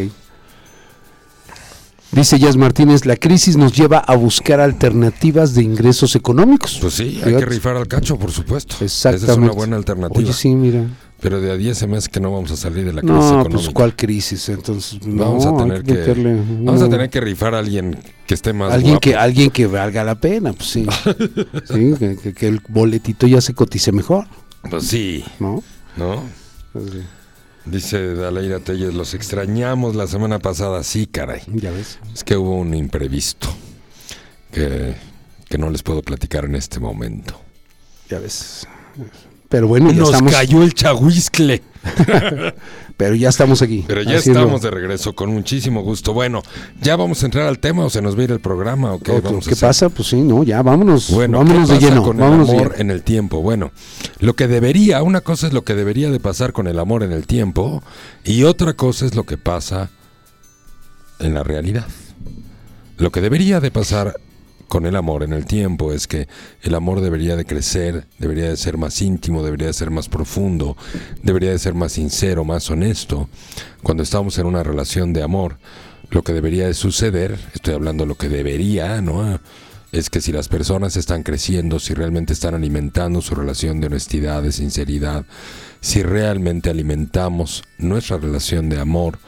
Dice 2.12 2.38
Jazz 2.38 2.58
Martínez, 2.58 3.08
la 3.08 3.15
crisis 3.15 3.58
nos 3.58 3.74
lleva 3.76 3.98
a 3.98 4.15
buscar 4.15 4.60
alternativas 4.60 5.56
de 5.56 5.63
ingresos 5.63 6.15
económicos. 6.15 6.78
Pues 6.80 6.93
sí, 6.93 7.19
hay 7.26 7.36
que 7.38 7.46
rifar 7.46 7.76
al 7.76 7.88
cacho, 7.88 8.19
por 8.19 8.32
supuesto. 8.32 8.76
Esa 8.82 9.10
es 9.10 9.15
Exactamente. 9.15 9.46
una 9.46 9.52
buena 9.54 9.76
alternativa. 9.78 10.19
Oye, 10.24 10.32
sí, 10.32 10.54
mira. 10.54 10.86
Pero 11.23 11.39
de 11.41 11.51
a 11.51 11.55
10 11.55 11.77
se 11.77 11.88
me 11.88 11.95
hace 11.97 12.09
que 12.12 12.19
no 12.19 12.31
vamos 12.33 12.51
a 12.51 12.57
salir 12.57 12.83
de 12.86 12.91
la 12.93 12.99
crisis 13.01 13.15
No, 13.17 13.27
económica. 13.39 13.49
pues 13.57 13.69
cuál 13.69 13.95
crisis, 13.95 14.49
entonces 14.49 14.99
Vamos 15.05 15.45
no, 15.45 15.51
a 15.51 15.53
hay 15.53 15.57
tener 15.69 15.83
que, 15.83 15.93
meterle, 15.93 16.36
vamos 16.36 16.81
a 16.81 16.83
no. 16.86 16.89
tener 16.89 17.09
que 17.09 17.21
rifar 17.21 17.55
a 17.55 17.59
alguien 17.59 17.97
que 18.27 18.33
esté 18.33 18.51
más 18.51 18.73
alguien 18.73 18.91
guapo. 18.95 18.99
que 19.01 19.15
alguien 19.15 19.49
que 19.49 19.65
valga 19.65 20.03
la 20.03 20.15
pena, 20.15 20.51
pues 20.51 20.69
sí, 20.69 20.86
sí, 21.73 21.93
que, 21.97 22.17
que- 22.21 22.33
que 22.33 22.47
el 22.47 22.62
boletito 22.67 23.25
ya 23.25 23.39
se 23.39 23.53
cotice 23.53 23.91
mejor, 23.93 24.27
Pues 24.69 24.86
sí, 24.86 25.23
¿no? 25.39 25.63
¿no? 25.95 26.23
Pues 26.73 26.91
sí, 26.91 26.99
Dice 27.65 28.15
Daleira 28.15 28.59
Telles, 28.59 28.93
los 28.93 29.13
extrañamos 29.13 29.95
la 29.95 30.05
semana 30.07 30.39
pasada. 30.39 30.83
Sí, 30.83 31.07
caray. 31.07 31.41
ya 31.47 31.71
ves. 31.71 31.97
Es 32.13 32.25
que 32.25 32.36
hubo 32.36 32.57
un 32.59 32.73
imprevisto 32.73 33.47
que, 34.51 34.95
que 35.47 35.57
no 35.57 35.69
les 35.69 35.81
puedo 35.83 36.01
platicar 36.01 36.43
en 36.43 36.55
este 36.55 36.81
momento. 36.81 37.39
Ya 38.09 38.19
ves. 38.19 38.67
Pero 39.53 39.67
bueno, 39.67 39.91
ya 39.91 39.99
Nos 39.99 40.09
estamos, 40.09 40.33
cayó 40.33 40.63
el 40.63 40.73
chahuizcle. 40.73 41.61
pero 42.97 43.13
ya 43.13 43.29
estamos 43.29 43.61
aquí. 43.61 43.85
Pero 43.87 44.01
ya 44.01 44.17
haciendo 44.17 44.39
estamos 44.39 44.63
de 44.63 44.71
regreso, 44.71 45.13
con 45.13 45.31
muchísimo 45.31 45.83
gusto. 45.83 46.11
Bueno, 46.11 46.41
¿ya 46.81 46.95
vamos 46.95 47.21
a 47.21 47.27
entrar 47.27 47.45
al 47.45 47.59
tema 47.59 47.85
o 47.85 47.89
se 47.91 48.01
nos 48.01 48.17
va 48.17 48.21
a 48.21 48.23
ir 48.23 48.31
el 48.31 48.39
programa 48.39 48.93
o 48.93 48.99
qué 48.99 49.11
otro. 49.11 49.29
vamos 49.29 49.45
a 49.45 49.51
¿Qué 49.51 49.55
pasa? 49.55 49.89
Pues 49.89 50.07
sí, 50.07 50.21
no, 50.21 50.43
ya 50.43 50.63
vámonos, 50.63 51.11
Bueno, 51.11 51.37
vámonos 51.37 51.69
¿qué 51.69 51.75
de 51.75 51.81
lleno, 51.81 52.01
con 52.01 52.17
vámonos 52.17 52.49
el 52.49 52.55
amor 52.55 52.71
lleno. 52.71 52.81
en 52.81 52.89
el 52.89 53.03
tiempo? 53.03 53.43
Bueno, 53.43 53.71
lo 54.17 54.33
que 54.33 54.47
debería, 54.47 55.03
una 55.03 55.21
cosa 55.21 55.45
es 55.45 55.53
lo 55.53 55.63
que 55.63 55.75
debería 55.75 56.09
de 56.09 56.19
pasar 56.19 56.51
con 56.51 56.65
el 56.65 56.79
amor 56.79 57.03
en 57.03 57.11
el 57.11 57.27
tiempo 57.27 57.83
y 58.25 58.45
otra 58.45 58.73
cosa 58.73 59.05
es 59.05 59.13
lo 59.13 59.25
que 59.25 59.37
pasa 59.37 59.91
en 61.19 61.35
la 61.35 61.43
realidad. 61.43 61.85
Lo 62.97 63.11
que 63.11 63.21
debería 63.21 63.59
de 63.59 63.69
pasar 63.69 64.19
con 64.67 64.86
el 64.86 64.95
amor 64.95 65.23
en 65.23 65.34
el 65.34 65.45
tiempo 65.45 65.93
es 65.93 66.08
que 66.08 66.28
el 66.62 66.76
amor 66.76 67.02
debería 67.02 67.36
de 67.36 67.45
crecer, 67.45 68.06
debería 68.19 68.49
de 68.49 68.58
ser 68.58 68.78
más 68.78 69.02
íntimo, 69.02 69.43
debería 69.43 69.67
de 69.67 69.73
ser 69.73 69.91
más 69.91 70.10
profundo, 70.10 70.78
debería 71.21 71.52
de 71.52 71.60
ser 71.60 71.73
más 71.73 71.93
sincero, 71.93 72.43
más 72.43 72.69
honesto. 72.69 73.30
Cuando 73.82 74.04
estamos 74.04 74.38
en 74.38 74.45
una 74.45 74.63
relación 74.63 75.13
de 75.13 75.23
amor, 75.23 75.58
lo 76.10 76.23
que 76.23 76.34
debería 76.34 76.67
de 76.67 76.73
suceder, 76.73 77.38
estoy 77.54 77.73
hablando 77.73 78.04
de 78.04 78.10
lo 78.10 78.15
que 78.15 78.30
debería, 78.30 79.02
¿no? 79.02 79.39
es 79.93 80.10
que 80.10 80.21
si 80.21 80.32
las 80.32 80.47
personas 80.47 80.97
están 80.97 81.21
creciendo, 81.21 81.80
si 81.80 81.93
realmente 81.93 82.34
están 82.34 82.56
alimentando 82.56 83.21
su 83.21 83.36
relación 83.36 83.80
de 83.80 83.88
honestidad, 83.88 84.41
de 84.41 84.52
sinceridad, 84.52 85.23
si 85.82 86.02
realmente 86.02 86.71
alimentamos 86.71 87.63
nuestra 87.78 88.17
relación 88.17 88.69
de 88.69 88.80
amor 88.80 89.19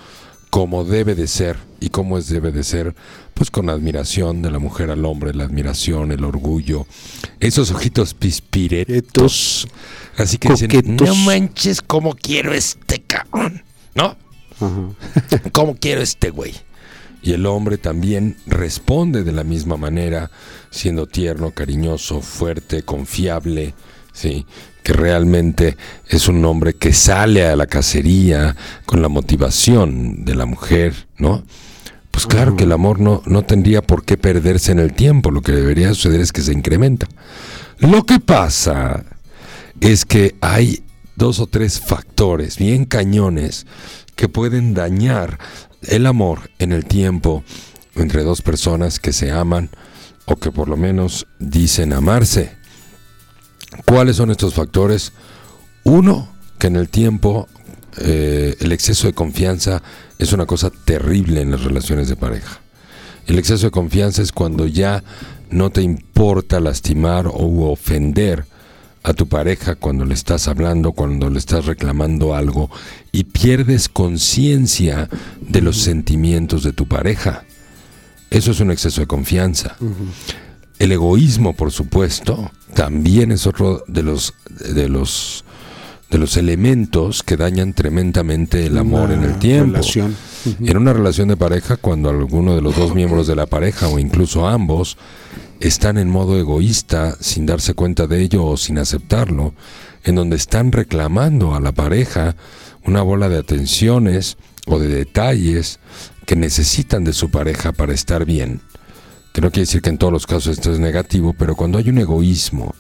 como 0.50 0.84
debe 0.84 1.14
de 1.14 1.28
ser 1.28 1.58
y 1.80 1.90
como 1.90 2.18
es 2.18 2.30
debe 2.30 2.52
de 2.52 2.64
ser, 2.64 2.96
pues 3.36 3.52
con 3.52 3.68
la 3.68 3.74
admiración 3.74 4.42
de 4.42 4.50
la 4.50 4.60
mujer 4.60 4.90
al 4.90 5.06
hombre, 5.06 5.34
la 5.34 5.44
admiración, 5.44 6.12
el 6.12 6.24
orgullo, 6.24 6.88
esos 7.40 7.70
ojitos 7.70 8.14
pispiretos, 8.14 9.68
así 10.18 10.38
que 10.38 10.50
dicen, 10.50 10.72
Coquetos. 10.72 11.08
no 11.08 11.16
manches, 11.16 11.82
cómo 11.82 12.16
quiero 12.16 12.54
este 12.54 13.04
cabrón, 13.04 13.62
¿no? 13.94 14.16
¿Cómo 15.52 15.76
quiero 15.76 16.02
este 16.02 16.30
güey? 16.30 16.54
Y 17.22 17.34
el 17.34 17.46
hombre 17.46 17.78
también 17.78 18.38
responde 18.48 19.24
de 19.24 19.34
la 19.34 19.44
misma 19.44 19.76
manera, 19.76 20.32
siendo 20.70 21.06
tierno, 21.06 21.52
cariñoso, 21.52 22.22
fuerte, 22.22 22.84
confiable, 22.84 23.74
¿sí? 24.14 24.46
que 24.82 24.94
realmente 24.94 25.76
es 26.08 26.30
un 26.30 26.46
hombre 26.46 26.76
que 26.76 26.94
sale 26.94 27.46
a 27.46 27.56
la 27.56 27.66
cacería 27.66 28.56
con 28.86 29.02
la 29.02 29.10
motivación 29.10 30.24
de 30.24 30.36
la 30.36 30.46
mujer, 30.46 31.08
¿no? 31.18 31.44
Pues 32.16 32.28
claro 32.28 32.56
que 32.56 32.64
el 32.64 32.72
amor 32.72 33.02
no, 33.02 33.22
no 33.26 33.42
tendría 33.42 33.82
por 33.82 34.06
qué 34.06 34.16
perderse 34.16 34.72
en 34.72 34.80
el 34.80 34.94
tiempo, 34.94 35.32
lo 35.32 35.42
que 35.42 35.52
debería 35.52 35.90
suceder 35.90 36.22
es 36.22 36.32
que 36.32 36.42
se 36.42 36.54
incrementa. 36.54 37.10
Lo 37.80 38.06
que 38.06 38.22
pasa 38.22 39.04
es 39.82 40.06
que 40.06 40.34
hay 40.40 40.82
dos 41.18 41.42
o 41.42 41.48
tres 41.48 41.82
factores 41.82 42.58
bien 42.58 42.86
cañones 42.86 43.68
que 44.16 44.30
pueden 44.30 44.74
dañar 44.74 45.40
el 45.82 46.06
amor 46.06 46.50
en 46.58 46.72
el 46.72 46.86
tiempo 46.86 47.44
entre 47.96 48.24
dos 48.24 48.42
personas 48.42 49.02
que 49.02 49.12
se 49.12 49.32
aman 49.32 49.70
o 50.24 50.38
que 50.38 50.54
por 50.54 50.70
lo 50.70 50.78
menos 50.78 51.28
dicen 51.40 51.92
amarse. 51.92 52.56
¿Cuáles 53.86 54.16
son 54.16 54.32
estos 54.32 54.54
factores? 54.54 55.12
Uno, 55.84 56.30
que 56.60 56.68
en 56.68 56.78
el 56.78 56.88
tiempo 56.88 57.50
eh, 57.98 58.56
el 58.60 58.72
exceso 58.72 59.08
de 59.08 59.14
confianza 59.14 59.82
es 60.18 60.34
una 60.34 60.46
cosa 60.46 60.70
terrible 60.70 61.42
en 61.42 61.52
las 61.52 61.64
relaciones 61.64 62.10
de 62.10 62.16
pareja. 62.16 62.62
El 63.28 63.40
exceso 63.40 63.68
de 63.68 63.72
confianza 63.72 64.22
es 64.22 64.32
cuando 64.32 64.68
ya 64.68 65.04
no 65.50 65.70
te 65.70 65.82
importa 65.82 66.60
lastimar 66.60 67.28
o 67.28 67.72
ofender 67.72 68.46
a 69.04 69.14
tu 69.14 69.28
pareja 69.28 69.76
cuando 69.76 70.04
le 70.04 70.16
estás 70.16 70.48
hablando, 70.48 70.92
cuando 70.92 71.30
le 71.30 71.38
estás 71.38 71.66
reclamando 71.66 72.34
algo 72.34 72.72
y 73.12 73.26
pierdes 73.26 73.88
conciencia 73.88 75.10
de 75.42 75.62
los 75.62 75.78
sentimientos 75.78 76.64
de 76.64 76.74
tu 76.74 76.88
pareja. 76.88 77.46
Eso 78.32 78.52
es 78.52 78.60
un 78.60 78.72
exceso 78.72 79.02
de 79.02 79.08
confianza. 79.08 79.78
El 80.80 80.92
egoísmo, 80.92 81.54
por 81.54 81.72
supuesto, 81.72 82.52
también 82.74 83.32
es 83.32 83.46
otro 83.46 83.84
de 83.88 84.02
los 84.02 84.34
de 84.50 84.90
los 84.90 85.46
de 86.10 86.18
los 86.18 86.38
elementos 86.38 87.24
que 87.24 87.38
dañan 87.38 87.74
tremendamente 87.74 88.66
el 88.66 88.78
amor 88.78 89.12
en 89.12 89.24
el 89.24 89.40
tiempo. 89.40 89.74
relación. 89.74 90.16
En 90.60 90.78
una 90.78 90.94
relación 90.94 91.28
de 91.28 91.38
pareja, 91.38 91.78
cuando 91.78 92.10
alguno 92.10 92.56
de 92.56 92.62
los 92.62 92.76
dos 92.76 92.94
miembros 92.94 93.26
de 93.26 93.36
la 93.36 93.48
pareja 93.48 93.88
o 93.88 93.98
incluso 93.98 94.48
ambos 94.48 94.98
están 95.60 95.98
en 95.98 96.10
modo 96.10 96.38
egoísta 96.38 97.16
sin 97.20 97.46
darse 97.46 97.74
cuenta 97.74 98.06
de 98.06 98.22
ello 98.22 98.46
o 98.46 98.58
sin 98.58 98.78
aceptarlo, 98.78 99.54
en 100.04 100.16
donde 100.16 100.36
están 100.36 100.72
reclamando 100.72 101.56
a 101.56 101.60
la 101.60 101.72
pareja 101.72 102.36
una 102.86 103.02
bola 103.02 103.30
de 103.30 103.40
atenciones 103.40 104.38
o 104.68 104.78
de 104.78 104.88
detalles 104.88 105.80
que 106.26 106.36
necesitan 106.36 107.04
de 107.04 107.14
su 107.14 107.32
pareja 107.32 107.72
para 107.72 107.94
estar 107.94 108.26
bien. 108.26 108.62
Que 109.34 109.42
no 109.42 109.50
quiere 109.50 109.64
decir 109.66 109.82
que 109.82 109.90
en 109.90 109.98
todos 109.98 110.14
los 110.14 110.28
casos 110.28 110.58
esto 110.58 110.72
es 110.72 110.80
negativo, 110.80 111.34
pero 111.38 111.56
cuando 111.56 111.78
hay 111.78 111.90
un 111.90 111.98
egoísmo 111.98 112.76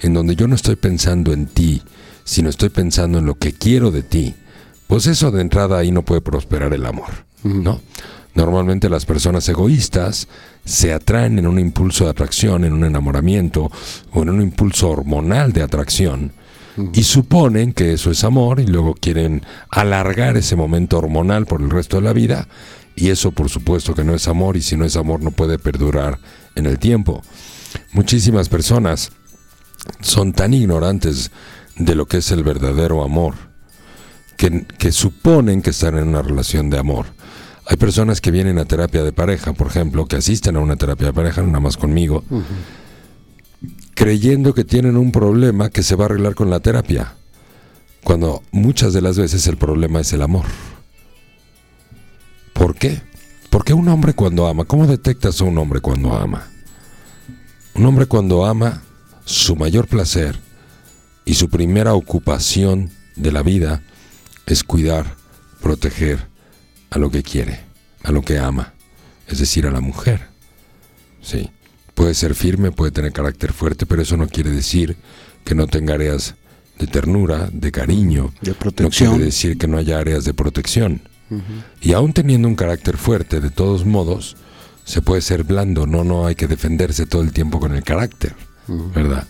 en 0.00 0.14
donde 0.14 0.36
yo 0.36 0.46
no 0.46 0.54
estoy 0.54 0.76
pensando 0.76 1.32
en 1.32 1.46
ti, 1.46 1.82
sino 2.26 2.50
estoy 2.50 2.68
pensando 2.68 3.18
en 3.18 3.24
lo 3.24 3.36
que 3.38 3.52
quiero 3.52 3.90
de 3.90 4.02
ti, 4.02 4.34
pues 4.88 5.06
eso 5.06 5.30
de 5.30 5.40
entrada 5.40 5.78
ahí 5.78 5.92
no 5.92 6.02
puede 6.02 6.20
prosperar 6.20 6.74
el 6.74 6.84
amor, 6.84 7.24
¿no? 7.44 7.80
Normalmente 8.34 8.90
las 8.90 9.06
personas 9.06 9.48
egoístas 9.48 10.28
se 10.64 10.92
atraen 10.92 11.38
en 11.38 11.46
un 11.46 11.58
impulso 11.58 12.04
de 12.04 12.10
atracción, 12.10 12.64
en 12.64 12.74
un 12.74 12.84
enamoramiento 12.84 13.70
o 14.12 14.22
en 14.22 14.28
un 14.28 14.42
impulso 14.42 14.90
hormonal 14.90 15.52
de 15.52 15.62
atracción 15.62 16.32
y 16.92 17.04
suponen 17.04 17.72
que 17.72 17.94
eso 17.94 18.10
es 18.10 18.24
amor 18.24 18.60
y 18.60 18.66
luego 18.66 18.94
quieren 18.94 19.42
alargar 19.70 20.36
ese 20.36 20.56
momento 20.56 20.98
hormonal 20.98 21.46
por 21.46 21.62
el 21.62 21.70
resto 21.70 21.96
de 21.96 22.02
la 22.02 22.12
vida 22.12 22.48
y 22.94 23.08
eso 23.08 23.30
por 23.30 23.48
supuesto 23.48 23.94
que 23.94 24.04
no 24.04 24.14
es 24.14 24.28
amor 24.28 24.58
y 24.58 24.62
si 24.62 24.76
no 24.76 24.84
es 24.84 24.96
amor 24.96 25.22
no 25.22 25.30
puede 25.30 25.58
perdurar 25.58 26.18
en 26.54 26.66
el 26.66 26.78
tiempo. 26.78 27.22
Muchísimas 27.92 28.50
personas 28.50 29.12
son 30.00 30.32
tan 30.32 30.52
ignorantes 30.52 31.30
de 31.76 31.94
lo 31.94 32.06
que 32.06 32.18
es 32.18 32.30
el 32.30 32.42
verdadero 32.42 33.02
amor 33.02 33.34
que, 34.36 34.66
que 34.78 34.92
suponen 34.92 35.62
que 35.62 35.70
están 35.70 35.96
en 35.98 36.08
una 36.08 36.22
relación 36.22 36.70
de 36.70 36.78
amor. 36.78 37.06
Hay 37.66 37.76
personas 37.76 38.20
que 38.20 38.30
vienen 38.30 38.58
a 38.58 38.64
terapia 38.64 39.02
de 39.02 39.12
pareja, 39.12 39.52
por 39.52 39.66
ejemplo, 39.66 40.06
que 40.06 40.16
asisten 40.16 40.56
a 40.56 40.60
una 40.60 40.76
terapia 40.76 41.08
de 41.08 41.12
pareja, 41.12 41.42
nada 41.42 41.60
más 41.60 41.76
conmigo, 41.76 42.22
creyendo 43.94 44.54
que 44.54 44.64
tienen 44.64 44.96
un 44.96 45.10
problema 45.10 45.70
que 45.70 45.82
se 45.82 45.96
va 45.96 46.04
a 46.04 46.06
arreglar 46.06 46.34
con 46.34 46.48
la 46.48 46.60
terapia, 46.60 47.14
cuando 48.04 48.42
muchas 48.52 48.92
de 48.92 49.02
las 49.02 49.18
veces 49.18 49.46
el 49.48 49.56
problema 49.56 50.00
es 50.00 50.12
el 50.12 50.22
amor. 50.22 50.44
¿Por 52.52 52.76
qué? 52.76 53.02
Porque 53.50 53.74
un 53.74 53.88
hombre 53.88 54.14
cuando 54.14 54.46
ama, 54.46 54.64
¿cómo 54.64 54.86
detectas 54.86 55.40
a 55.40 55.44
un 55.44 55.58
hombre 55.58 55.80
cuando 55.80 56.16
ama? 56.16 56.46
Un 57.74 57.84
hombre 57.84 58.06
cuando 58.06 58.46
ama, 58.46 58.82
su 59.24 59.56
mayor 59.56 59.88
placer 59.88 60.45
y 61.26 61.34
su 61.34 61.50
primera 61.50 61.92
ocupación 61.92 62.90
de 63.16 63.32
la 63.32 63.42
vida 63.42 63.82
es 64.46 64.64
cuidar, 64.64 65.14
proteger 65.60 66.28
a 66.88 66.98
lo 66.98 67.10
que 67.10 67.22
quiere, 67.22 67.60
a 68.04 68.12
lo 68.12 68.22
que 68.22 68.38
ama, 68.38 68.72
es 69.26 69.38
decir, 69.38 69.66
a 69.66 69.70
la 69.70 69.80
mujer. 69.80 70.28
Sí, 71.20 71.50
puede 71.94 72.14
ser 72.14 72.34
firme, 72.34 72.70
puede 72.70 72.92
tener 72.92 73.12
carácter 73.12 73.52
fuerte, 73.52 73.84
pero 73.84 74.00
eso 74.02 74.16
no 74.16 74.28
quiere 74.28 74.50
decir 74.50 74.96
que 75.44 75.54
no 75.54 75.66
tenga 75.66 75.94
áreas 75.94 76.36
de 76.78 76.86
ternura, 76.86 77.48
de 77.52 77.72
cariño, 77.72 78.32
De 78.40 78.52
no 78.52 78.58
protección. 78.58 79.10
quiere 79.10 79.24
decir 79.26 79.58
que 79.58 79.66
no 79.66 79.78
haya 79.78 79.98
áreas 79.98 80.24
de 80.24 80.32
protección. 80.32 81.02
Y 81.80 81.92
aún 81.92 82.12
teniendo 82.12 82.46
un 82.46 82.54
carácter 82.54 82.96
fuerte, 82.96 83.40
de 83.40 83.50
todos 83.50 83.84
modos, 83.84 84.36
se 84.84 85.02
puede 85.02 85.22
ser 85.22 85.42
blando, 85.42 85.84
no, 85.84 86.04
no 86.04 86.26
hay 86.26 86.36
que 86.36 86.46
defenderse 86.46 87.04
todo 87.06 87.22
el 87.22 87.32
tiempo 87.32 87.58
con 87.58 87.74
el 87.74 87.82
carácter, 87.82 88.36
¿verdad? 88.94 89.26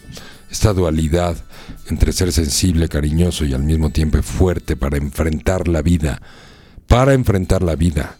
Esta 0.56 0.72
dualidad 0.72 1.36
entre 1.90 2.14
ser 2.14 2.32
sensible, 2.32 2.88
cariñoso 2.88 3.44
y 3.44 3.52
al 3.52 3.62
mismo 3.62 3.90
tiempo 3.90 4.22
fuerte 4.22 4.74
para 4.74 4.96
enfrentar 4.96 5.68
la 5.68 5.82
vida, 5.82 6.22
para 6.86 7.12
enfrentar 7.12 7.62
la 7.62 7.76
vida, 7.76 8.16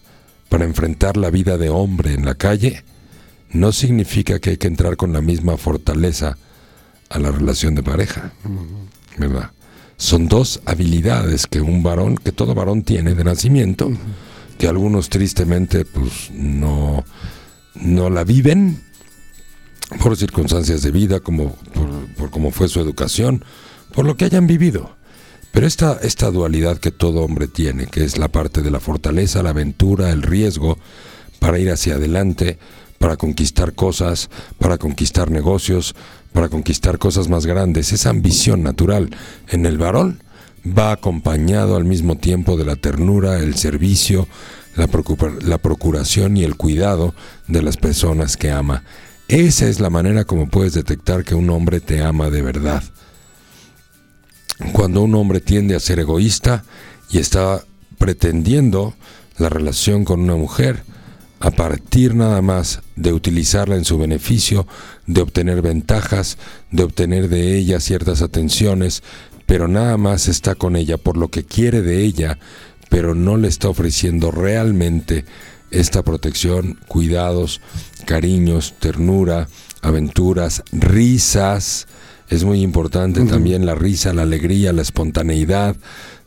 para 0.50 0.66
enfrentar 0.66 1.16
la 1.16 1.30
vida 1.30 1.56
de 1.56 1.70
hombre 1.70 2.12
en 2.12 2.26
la 2.26 2.34
calle, 2.34 2.84
no 3.52 3.72
significa 3.72 4.38
que 4.38 4.50
hay 4.50 4.56
que 4.58 4.66
entrar 4.66 4.98
con 4.98 5.14
la 5.14 5.22
misma 5.22 5.56
fortaleza 5.56 6.36
a 7.08 7.18
la 7.18 7.30
relación 7.30 7.74
de 7.74 7.82
pareja, 7.82 8.34
¿verdad? 9.16 9.52
Son 9.96 10.28
dos 10.28 10.60
habilidades 10.66 11.46
que 11.46 11.62
un 11.62 11.82
varón, 11.82 12.16
que 12.18 12.32
todo 12.32 12.54
varón 12.54 12.82
tiene 12.82 13.14
de 13.14 13.24
nacimiento, 13.24 13.90
que 14.58 14.68
algunos 14.68 15.08
tristemente 15.08 15.86
pues 15.86 16.30
no, 16.32 17.02
no 17.76 18.10
la 18.10 18.24
viven 18.24 18.82
por 20.02 20.16
circunstancias 20.16 20.82
de 20.82 20.90
vida, 20.90 21.20
como 21.20 21.54
por, 21.74 22.06
por 22.16 22.30
cómo 22.30 22.50
fue 22.50 22.68
su 22.68 22.80
educación, 22.80 23.44
por 23.94 24.04
lo 24.04 24.16
que 24.16 24.24
hayan 24.24 24.46
vivido. 24.46 24.96
Pero 25.52 25.66
esta, 25.66 25.98
esta 26.02 26.30
dualidad 26.30 26.78
que 26.78 26.90
todo 26.90 27.22
hombre 27.22 27.48
tiene, 27.48 27.86
que 27.86 28.04
es 28.04 28.18
la 28.18 28.28
parte 28.28 28.60
de 28.62 28.70
la 28.70 28.80
fortaleza, 28.80 29.42
la 29.42 29.50
aventura, 29.50 30.10
el 30.10 30.22
riesgo, 30.22 30.78
para 31.38 31.58
ir 31.58 31.70
hacia 31.70 31.94
adelante, 31.94 32.58
para 32.98 33.16
conquistar 33.16 33.74
cosas, 33.74 34.28
para 34.58 34.76
conquistar 34.78 35.30
negocios, 35.30 35.94
para 36.32 36.48
conquistar 36.48 36.98
cosas 36.98 37.28
más 37.28 37.46
grandes, 37.46 37.92
esa 37.92 38.10
ambición 38.10 38.62
natural 38.62 39.10
en 39.48 39.64
el 39.64 39.78
varón 39.78 40.22
va 40.66 40.92
acompañado 40.92 41.76
al 41.76 41.84
mismo 41.84 42.16
tiempo 42.16 42.56
de 42.56 42.64
la 42.64 42.76
ternura, 42.76 43.38
el 43.38 43.54
servicio, 43.54 44.26
la, 44.74 44.88
preocupa- 44.88 45.32
la 45.42 45.58
procuración 45.58 46.36
y 46.36 46.44
el 46.44 46.56
cuidado 46.56 47.14
de 47.46 47.62
las 47.62 47.76
personas 47.76 48.36
que 48.36 48.50
ama. 48.50 48.82
Esa 49.28 49.66
es 49.66 49.80
la 49.80 49.90
manera 49.90 50.24
como 50.24 50.48
puedes 50.48 50.72
detectar 50.74 51.24
que 51.24 51.34
un 51.34 51.50
hombre 51.50 51.80
te 51.80 52.02
ama 52.02 52.30
de 52.30 52.42
verdad. 52.42 52.84
Cuando 54.72 55.02
un 55.02 55.14
hombre 55.16 55.40
tiende 55.40 55.74
a 55.74 55.80
ser 55.80 55.98
egoísta 55.98 56.64
y 57.10 57.18
está 57.18 57.64
pretendiendo 57.98 58.94
la 59.38 59.48
relación 59.48 60.04
con 60.04 60.20
una 60.20 60.36
mujer 60.36 60.84
a 61.40 61.50
partir 61.50 62.14
nada 62.14 62.40
más 62.40 62.80
de 62.94 63.12
utilizarla 63.12 63.76
en 63.76 63.84
su 63.84 63.98
beneficio, 63.98 64.66
de 65.06 65.20
obtener 65.20 65.60
ventajas, 65.60 66.38
de 66.70 66.84
obtener 66.84 67.28
de 67.28 67.58
ella 67.58 67.80
ciertas 67.80 68.22
atenciones, 68.22 69.02
pero 69.44 69.68
nada 69.68 69.96
más 69.96 70.28
está 70.28 70.54
con 70.54 70.76
ella 70.76 70.96
por 70.96 71.16
lo 71.16 71.28
que 71.28 71.44
quiere 71.44 71.82
de 71.82 72.04
ella, 72.04 72.38
pero 72.88 73.14
no 73.14 73.36
le 73.36 73.48
está 73.48 73.68
ofreciendo 73.68 74.30
realmente 74.30 75.24
esta 75.70 76.02
protección, 76.02 76.78
cuidados, 76.88 77.60
cariños, 78.04 78.74
ternura, 78.78 79.48
aventuras, 79.82 80.62
risas. 80.72 81.86
Es 82.28 82.42
muy 82.42 82.60
importante 82.62 83.24
también 83.24 83.66
la 83.66 83.74
risa, 83.76 84.12
la 84.12 84.22
alegría, 84.22 84.72
la 84.72 84.82
espontaneidad. 84.82 85.76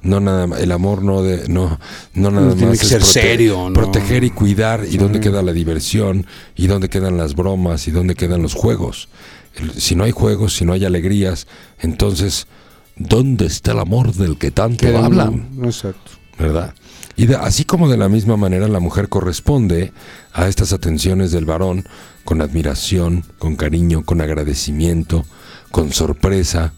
No 0.02 0.22
nada 0.22 0.48
el 0.60 0.72
amor 0.72 1.04
no 1.04 1.22
de 1.24 1.50
no 1.50 1.78
no 2.14 2.32
nada 2.32 2.54
tiene 2.54 2.68
más 2.68 2.80
que 2.80 2.86
es 2.86 2.90
ser 2.90 3.04
serio, 3.04 3.70
¿no? 3.70 3.74
proteger 3.74 4.24
y 4.24 4.30
cuidar 4.30 4.86
y 4.90 4.96
dónde 4.96 5.20
queda 5.20 5.42
la 5.42 5.52
diversión 5.52 6.26
y 6.56 6.68
dónde 6.68 6.88
quedan 6.88 7.18
las 7.18 7.36
bromas 7.36 7.86
y 7.90 7.92
dónde 7.92 8.16
quedan 8.16 8.42
los 8.42 8.54
juegos. 8.54 9.10
El- 9.58 9.74
si 9.74 9.96
no 9.96 10.06
hay 10.06 10.12
juegos, 10.12 10.56
si 10.56 10.64
no 10.64 10.72
hay 10.72 10.86
alegrías, 10.86 11.48
entonces 11.82 12.48
¿dónde 12.96 13.46
está 13.48 13.74
el 13.74 13.80
amor 13.80 14.14
del 14.14 14.38
que 14.38 14.52
tanto 14.52 14.88
hablan? 14.98 15.50
Exacto. 15.64 16.12
¿verdad? 16.38 16.74
Y 17.20 17.26
de- 17.26 17.36
así 17.36 17.66
como 17.66 17.90
de 17.90 17.98
la 17.98 18.08
misma 18.08 18.38
manera 18.38 18.68
la 18.70 18.80
mujer 18.80 19.10
corresponde 19.10 19.92
a 20.32 20.48
estas 20.48 20.72
atenciones 20.72 21.32
del 21.34 21.44
varón 21.44 21.84
con 22.24 22.42
admiración, 22.42 23.26
con 23.40 23.58
cariño, 23.58 24.04
con 24.06 24.22
agradecimiento, 24.22 25.26
con 25.70 25.92
sorpresa, 25.92 26.72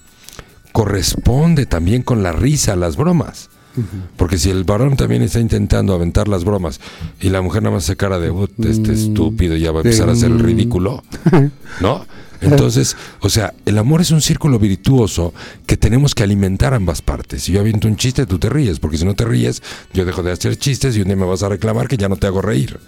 corresponde 0.72 1.66
también 1.66 2.02
con 2.02 2.24
la 2.24 2.32
risa, 2.32 2.76
las 2.76 2.96
bromas. 2.98 3.50
Porque 4.18 4.38
si 4.38 4.50
el 4.50 4.64
varón 4.66 4.98
también 4.98 5.22
está 5.22 5.40
intentando 5.40 5.94
aventar 5.94 6.28
las 6.28 6.44
bromas 6.44 6.82
y 7.22 7.30
la 7.30 7.42
mujer 7.42 7.62
nada 7.64 7.76
más 7.76 7.86
se 7.86 7.96
cara 7.96 8.20
de 8.20 8.30
"Ut, 8.32 8.52
este 8.66 8.92
estúpido 8.94 9.56
ya 9.56 9.72
va 9.72 9.80
a 9.80 9.84
empezar 9.84 10.10
a 10.10 10.14
hacer 10.14 10.30
el 10.32 10.40
Mm. 10.40 10.46
ridículo, 10.46 11.04
¿no? 11.80 12.04
Entonces, 12.42 12.98
o 13.22 13.30
sea, 13.30 13.54
el 13.66 13.78
amor 13.78 14.02
es 14.02 14.12
un 14.12 14.22
círculo 14.22 14.58
virtuoso 14.60 15.34
que 15.68 15.78
tenemos 15.78 16.16
que 16.16 16.24
alimentar 16.24 16.74
ambas 16.74 17.02
partes. 17.02 17.44
Si 17.44 17.52
yo 17.52 17.60
aviento 17.62 17.88
un 17.88 17.96
chiste, 17.96 18.26
tú 18.26 18.40
te 18.40 18.50
ríes, 18.50 18.80
porque 18.80 18.98
si 18.98 19.06
no 19.06 19.14
te 19.14 19.26
ríes, 19.26 19.62
yo 19.94 20.06
dejo 20.06 20.24
de 20.24 20.32
hacer 20.32 20.58
chistes 20.58 20.98
y 20.98 21.02
un 21.02 21.08
día 21.08 21.16
me 21.16 21.26
vas 21.26 21.44
a 21.44 21.50
reclamar 21.50 21.88
que 21.88 21.98
ya 21.98 22.10
no 22.10 22.16
te 22.18 22.28
hago 22.28 22.42
reír. 22.42 22.80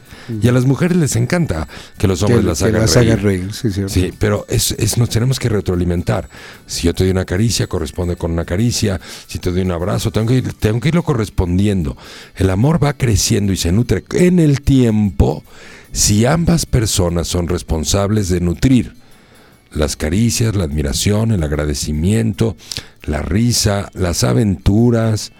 Y 0.41 0.47
a 0.47 0.51
las 0.51 0.65
mujeres 0.65 0.97
les 0.97 1.15
encanta 1.15 1.67
que 1.97 2.07
los 2.07 2.21
hombres 2.23 2.41
Que- 2.41 2.47
las 2.47 2.59
que 2.59 2.65
hagan 2.65 2.81
las 2.81 2.93
reír. 2.93 3.19
sí. 3.53 3.89
Sí, 3.89 4.13
pero 4.17 4.45
es, 4.49 4.71
es- 4.71 4.97
nos 4.97 5.09
tenemos 5.09 5.39
que 5.39 5.49
retroalimentar. 5.49 6.29
Si 6.65 6.83
yo 6.87 6.93
te 6.93 7.03
doy 7.03 7.11
una 7.11 7.25
caricia, 7.25 7.67
corresponde 7.67 8.15
con 8.15 8.31
una 8.31 8.45
caricia. 8.45 8.99
Si 9.27 9.39
te 9.39 9.51
doy 9.51 9.61
un 9.61 9.71
abrazo, 9.71 10.11
tengo 10.11 10.27
que, 10.27 10.37
ir- 10.43 10.53
tengo 10.53 10.79
que 10.79 10.89
irlo 10.89 11.03
correspondiendo. 11.03 11.95
El 12.35 12.49
amor 12.49 12.83
va 12.83 12.93
creciendo 12.93 13.51
y 13.53 13.57
se 13.57 13.71
nutre 13.71 14.03
en 14.13 14.39
el 14.39 14.61
tiempo 14.61 15.43
si 15.91 16.25
ambas 16.25 16.65
personas 16.65 17.27
son 17.27 17.47
responsables 17.47 18.29
de 18.29 18.39
nutrir 18.39 18.93
las 19.73 19.95
caricias, 19.95 20.55
la 20.55 20.63
admiración, 20.63 21.31
el 21.31 21.43
agradecimiento, 21.43 22.55
la 23.03 23.21
risa, 23.21 23.89
las 23.93 24.23
aventuras. 24.23 25.31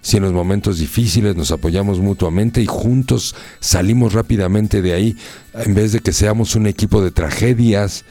Si 0.00 0.16
en 0.16 0.24
los 0.24 0.32
momentos 0.32 0.78
difíciles 0.78 1.36
nos 1.36 1.52
apoyamos 1.52 2.00
mutuamente 2.00 2.60
y 2.60 2.66
juntos 2.66 3.36
salimos 3.60 4.14
rápidamente 4.14 4.82
de 4.82 4.94
ahí, 4.94 5.16
en 5.54 5.74
vez 5.74 5.92
de 5.92 6.00
que 6.00 6.12
seamos 6.12 6.56
un 6.56 6.66
equipo 6.66 7.02
de 7.02 7.12
tragedias, 7.12 8.04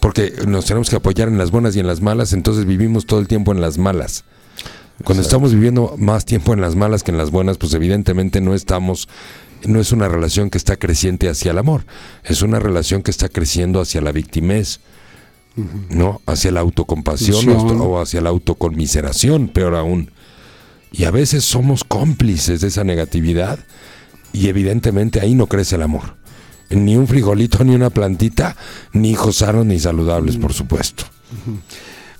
porque 0.00 0.32
nos 0.46 0.64
tenemos 0.64 0.88
que 0.88 0.96
apoyar 0.96 1.28
en 1.28 1.36
las 1.36 1.50
buenas 1.50 1.76
y 1.76 1.80
en 1.80 1.86
las 1.86 2.00
malas, 2.00 2.32
entonces 2.32 2.64
vivimos 2.64 3.04
todo 3.04 3.20
el 3.20 3.28
tiempo 3.28 3.52
en 3.52 3.60
las 3.60 3.76
malas. 3.76 4.24
Cuando 5.02 5.22
estamos 5.22 5.52
viviendo 5.52 5.96
más 5.98 6.24
tiempo 6.24 6.54
en 6.54 6.60
las 6.60 6.76
malas 6.76 7.02
que 7.02 7.10
en 7.10 7.18
las 7.18 7.30
buenas, 7.30 7.58
pues 7.58 7.74
evidentemente 7.74 8.40
no 8.40 8.54
estamos, 8.54 9.08
no 9.66 9.80
es 9.80 9.92
una 9.92 10.08
relación 10.08 10.50
que 10.50 10.56
está 10.56 10.76
creciente 10.76 11.28
hacia 11.28 11.50
el 11.50 11.58
amor, 11.58 11.84
es 12.22 12.42
una 12.42 12.58
relación 12.58 13.02
que 13.02 13.10
está 13.10 13.28
creciendo 13.28 13.80
hacia 13.80 14.00
la 14.00 14.12
victimez, 14.12 14.80
¿no? 15.90 16.20
Hacia 16.26 16.50
la 16.50 16.60
autocompasión 16.60 17.44
Compasión. 17.44 17.80
o 17.80 18.00
hacia 18.00 18.20
la 18.20 18.30
autoconmiseración, 18.30 19.48
peor 19.48 19.74
aún. 19.74 20.10
Y 20.92 21.04
a 21.04 21.10
veces 21.10 21.44
somos 21.44 21.84
cómplices 21.84 22.60
de 22.60 22.68
esa 22.68 22.84
negatividad 22.84 23.58
y 24.32 24.48
evidentemente 24.48 25.20
ahí 25.20 25.34
no 25.34 25.46
crece 25.46 25.76
el 25.76 25.82
amor. 25.82 26.16
Ni 26.70 26.96
un 26.96 27.06
frijolito, 27.06 27.62
ni 27.62 27.74
una 27.74 27.90
plantita, 27.90 28.56
ni 28.92 29.10
hijos 29.10 29.36
sanos 29.36 29.66
ni 29.66 29.78
saludables, 29.78 30.36
por 30.36 30.52
supuesto. 30.52 31.04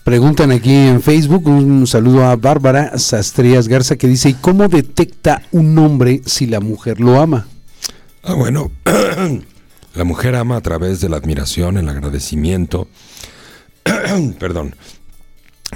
Preguntan 0.05 0.53
aquí 0.53 0.73
en 0.73 1.01
Facebook, 1.01 1.47
un 1.47 1.87
saludo 1.87 2.25
a 2.25 2.37
Bárbara 2.37 2.99
Sastrías 2.99 3.68
Garza 3.68 3.97
que 3.97 4.07
dice, 4.07 4.29
¿y 4.29 4.35
cómo 4.35 4.68
detecta 4.68 5.42
un 5.51 5.77
hombre 5.79 6.20
si 6.27 6.47
la 6.47 6.61
mujer 6.61 7.01
lo 7.01 7.20
ama? 7.20 7.47
Ah, 8.23 8.35
bueno, 8.35 8.70
la 9.94 10.04
mujer 10.04 10.35
ama 10.35 10.57
a 10.57 10.61
través 10.61 11.00
de 11.00 11.09
la 11.09 11.16
admiración, 11.16 11.76
el 11.78 11.88
agradecimiento. 11.88 12.88
Perdón. 14.38 14.74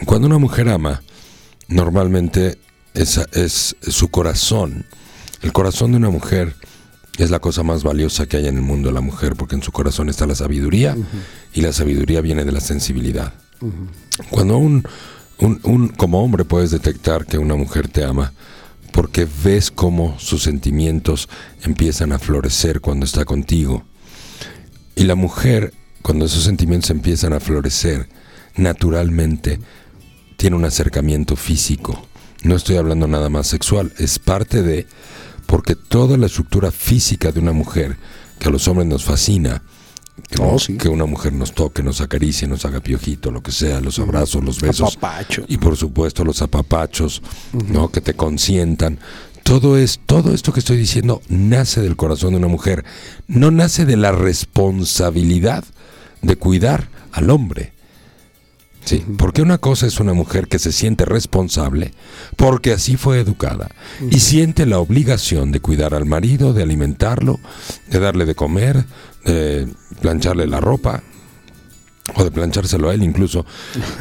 Cuando 0.07 0.26
una 0.26 0.38
mujer 0.38 0.68
ama, 0.68 1.02
normalmente 1.68 2.59
esa 2.94 3.26
es 3.33 3.76
su 3.83 4.09
corazón. 4.09 4.87
El 5.42 5.52
corazón 5.52 5.92
de 5.92 5.98
una 5.98 6.11
mujer 6.11 6.54
es 7.18 7.31
la 7.31 7.38
cosa 7.40 7.62
más 7.62 7.83
valiosa 7.83 8.26
que 8.26 8.37
hay 8.37 8.46
en 8.46 8.57
el 8.57 8.62
mundo, 8.62 8.90
la 8.92 9.00
mujer, 9.00 9.35
porque 9.37 9.54
en 9.57 9.62
su 9.62 9.72
corazón 9.72 10.09
está 10.09 10.26
la 10.26 10.35
sabiduría 10.35 10.96
y 11.52 11.61
la 11.62 11.72
sabiduría 11.72 12.20
viene 12.20 12.44
de 12.44 12.52
la 12.52 12.61
sensibilidad. 12.61 13.35
Cuando 14.31 14.59
un, 14.59 14.85
un- 15.38 15.61
un- 15.64 15.88
como 15.88 16.22
hombre 16.22 16.44
puedes 16.44 16.70
detectar 16.70 17.26
que 17.26 17.38
una 17.38 17.57
mujer 17.57 17.88
te 17.88 18.04
ama, 18.04 18.33
porque 18.92 19.26
ves 19.44 19.70
cómo 19.70 20.16
sus 20.18 20.42
sentimientos 20.44 21.28
empiezan 21.62 22.12
a 22.12 22.18
florecer 22.18 22.81
cuando 22.81 23.04
está 23.04 23.24
contigo. 23.24 23.85
Y 24.99 25.05
la 25.05 25.15
mujer, 25.15 25.73
cuando 26.03 26.25
esos 26.27 26.43
sentimientos 26.45 26.91
empiezan 26.91 27.33
a 27.33 27.41
florecer, 27.41 28.09
naturalmente 28.57 29.61
tiene 30.37 30.57
un 30.57 30.65
acercamiento 30.65 31.37
físico. 31.37 32.07
No 32.43 32.55
estoy 32.57 32.77
hablando 32.77 33.07
nada 33.07 33.29
más 33.29 33.47
sexual, 33.47 33.93
es 33.99 34.19
parte 34.19 34.63
de, 34.63 34.87
porque 35.47 35.75
toda 35.75 36.17
la 36.17 36.27
estructura 36.27 36.71
física 36.71 37.33
de 37.33 37.41
una 37.41 37.53
mujer, 37.53 37.97
que 38.39 38.49
a 38.49 38.51
los 38.53 38.67
hombres 38.69 38.87
nos 38.89 39.05
fascina, 39.05 39.63
que, 40.29 40.43
Oh, 40.43 40.59
sí. 40.59 40.77
que 40.77 40.89
una 40.89 41.07
mujer 41.07 41.33
nos 41.33 41.53
toque, 41.55 41.83
nos 41.83 42.01
acaricie, 42.01 42.49
nos 42.49 42.65
haga 42.65 42.81
piojito, 42.81 43.31
lo 43.31 43.41
que 43.43 43.53
sea, 43.53 43.81
los 43.81 43.99
abrazos, 44.01 44.43
los 44.45 44.61
besos. 44.61 44.97
Apapacho. 44.97 45.45
Y 45.49 45.59
por 45.59 45.77
supuesto 45.77 46.25
los 46.25 46.43
apapachos, 46.43 47.23
¿no? 47.53 47.91
Que 47.91 48.01
te 48.01 48.15
consientan. 48.15 48.99
Todo 49.49 49.79
es, 49.79 50.01
todo 50.05 50.35
esto 50.35 50.53
que 50.53 50.61
estoy 50.61 50.77
diciendo 50.77 51.23
nace 51.31 51.81
del 51.81 51.97
corazón 51.97 52.33
de 52.33 52.37
una 52.37 52.49
mujer. 52.49 52.85
No 53.29 53.51
nace 53.51 53.87
de 53.87 53.97
la 53.97 54.13
responsabilidad 54.13 55.65
de 56.21 56.37
cuidar 56.37 56.91
al 57.13 57.31
hombre. 57.31 57.73
Sí, 58.85 59.03
porque 59.17 59.40
una 59.40 59.57
cosa 59.57 59.87
es 59.87 60.01
una 60.01 60.13
mujer 60.13 60.49
que 60.49 60.59
se 60.59 60.71
siente 60.71 61.07
responsable 61.07 61.94
porque 62.37 62.73
así 62.73 62.99
fue 62.99 63.21
educada 63.21 63.71
y 64.11 64.21
siente 64.21 64.67
la 64.67 64.81
obligación 64.81 65.51
de 65.51 65.61
cuidar 65.61 65.94
al 65.94 66.05
marido, 66.05 66.53
de 66.53 66.63
alimentarlo, 66.63 67.40
de 67.90 68.01
darle 68.01 68.27
de 68.27 68.35
comer, 68.35 68.85
de 69.25 69.67
plancharle 70.03 70.46
la 70.46 70.61
ropa 70.61 71.03
o 72.17 72.25
de 72.25 72.31
planchárselo 72.31 72.90
a 72.90 72.94
él 72.94 73.03
incluso, 73.03 73.46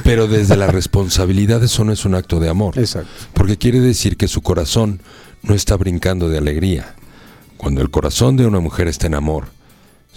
pero 0.04 0.28
desde 0.28 0.56
la 0.56 0.68
responsabilidad 0.72 1.64
eso 1.64 1.84
no 1.84 1.91
es 1.91 2.04
un 2.04 2.16
acto 2.16 2.39
de 2.39 2.50
amor. 2.50 2.78
Exacto. 2.78 3.10
Porque 3.34 3.58
quiere 3.58 3.80
decir 3.80 4.18
que 4.18 4.28
su 4.28 4.41
corazón 4.41 5.02
no 5.48 5.56
está 5.56 5.76
brincando 5.78 6.30
de 6.30 6.38
alegría. 6.38 6.95
Cuando 7.58 7.82
el 7.82 7.89
corazón 7.89 8.38
de 8.38 8.45
una 8.45 8.60
mujer 8.60 8.88
está 8.88 9.08
en 9.08 9.16
amor, 9.16 9.48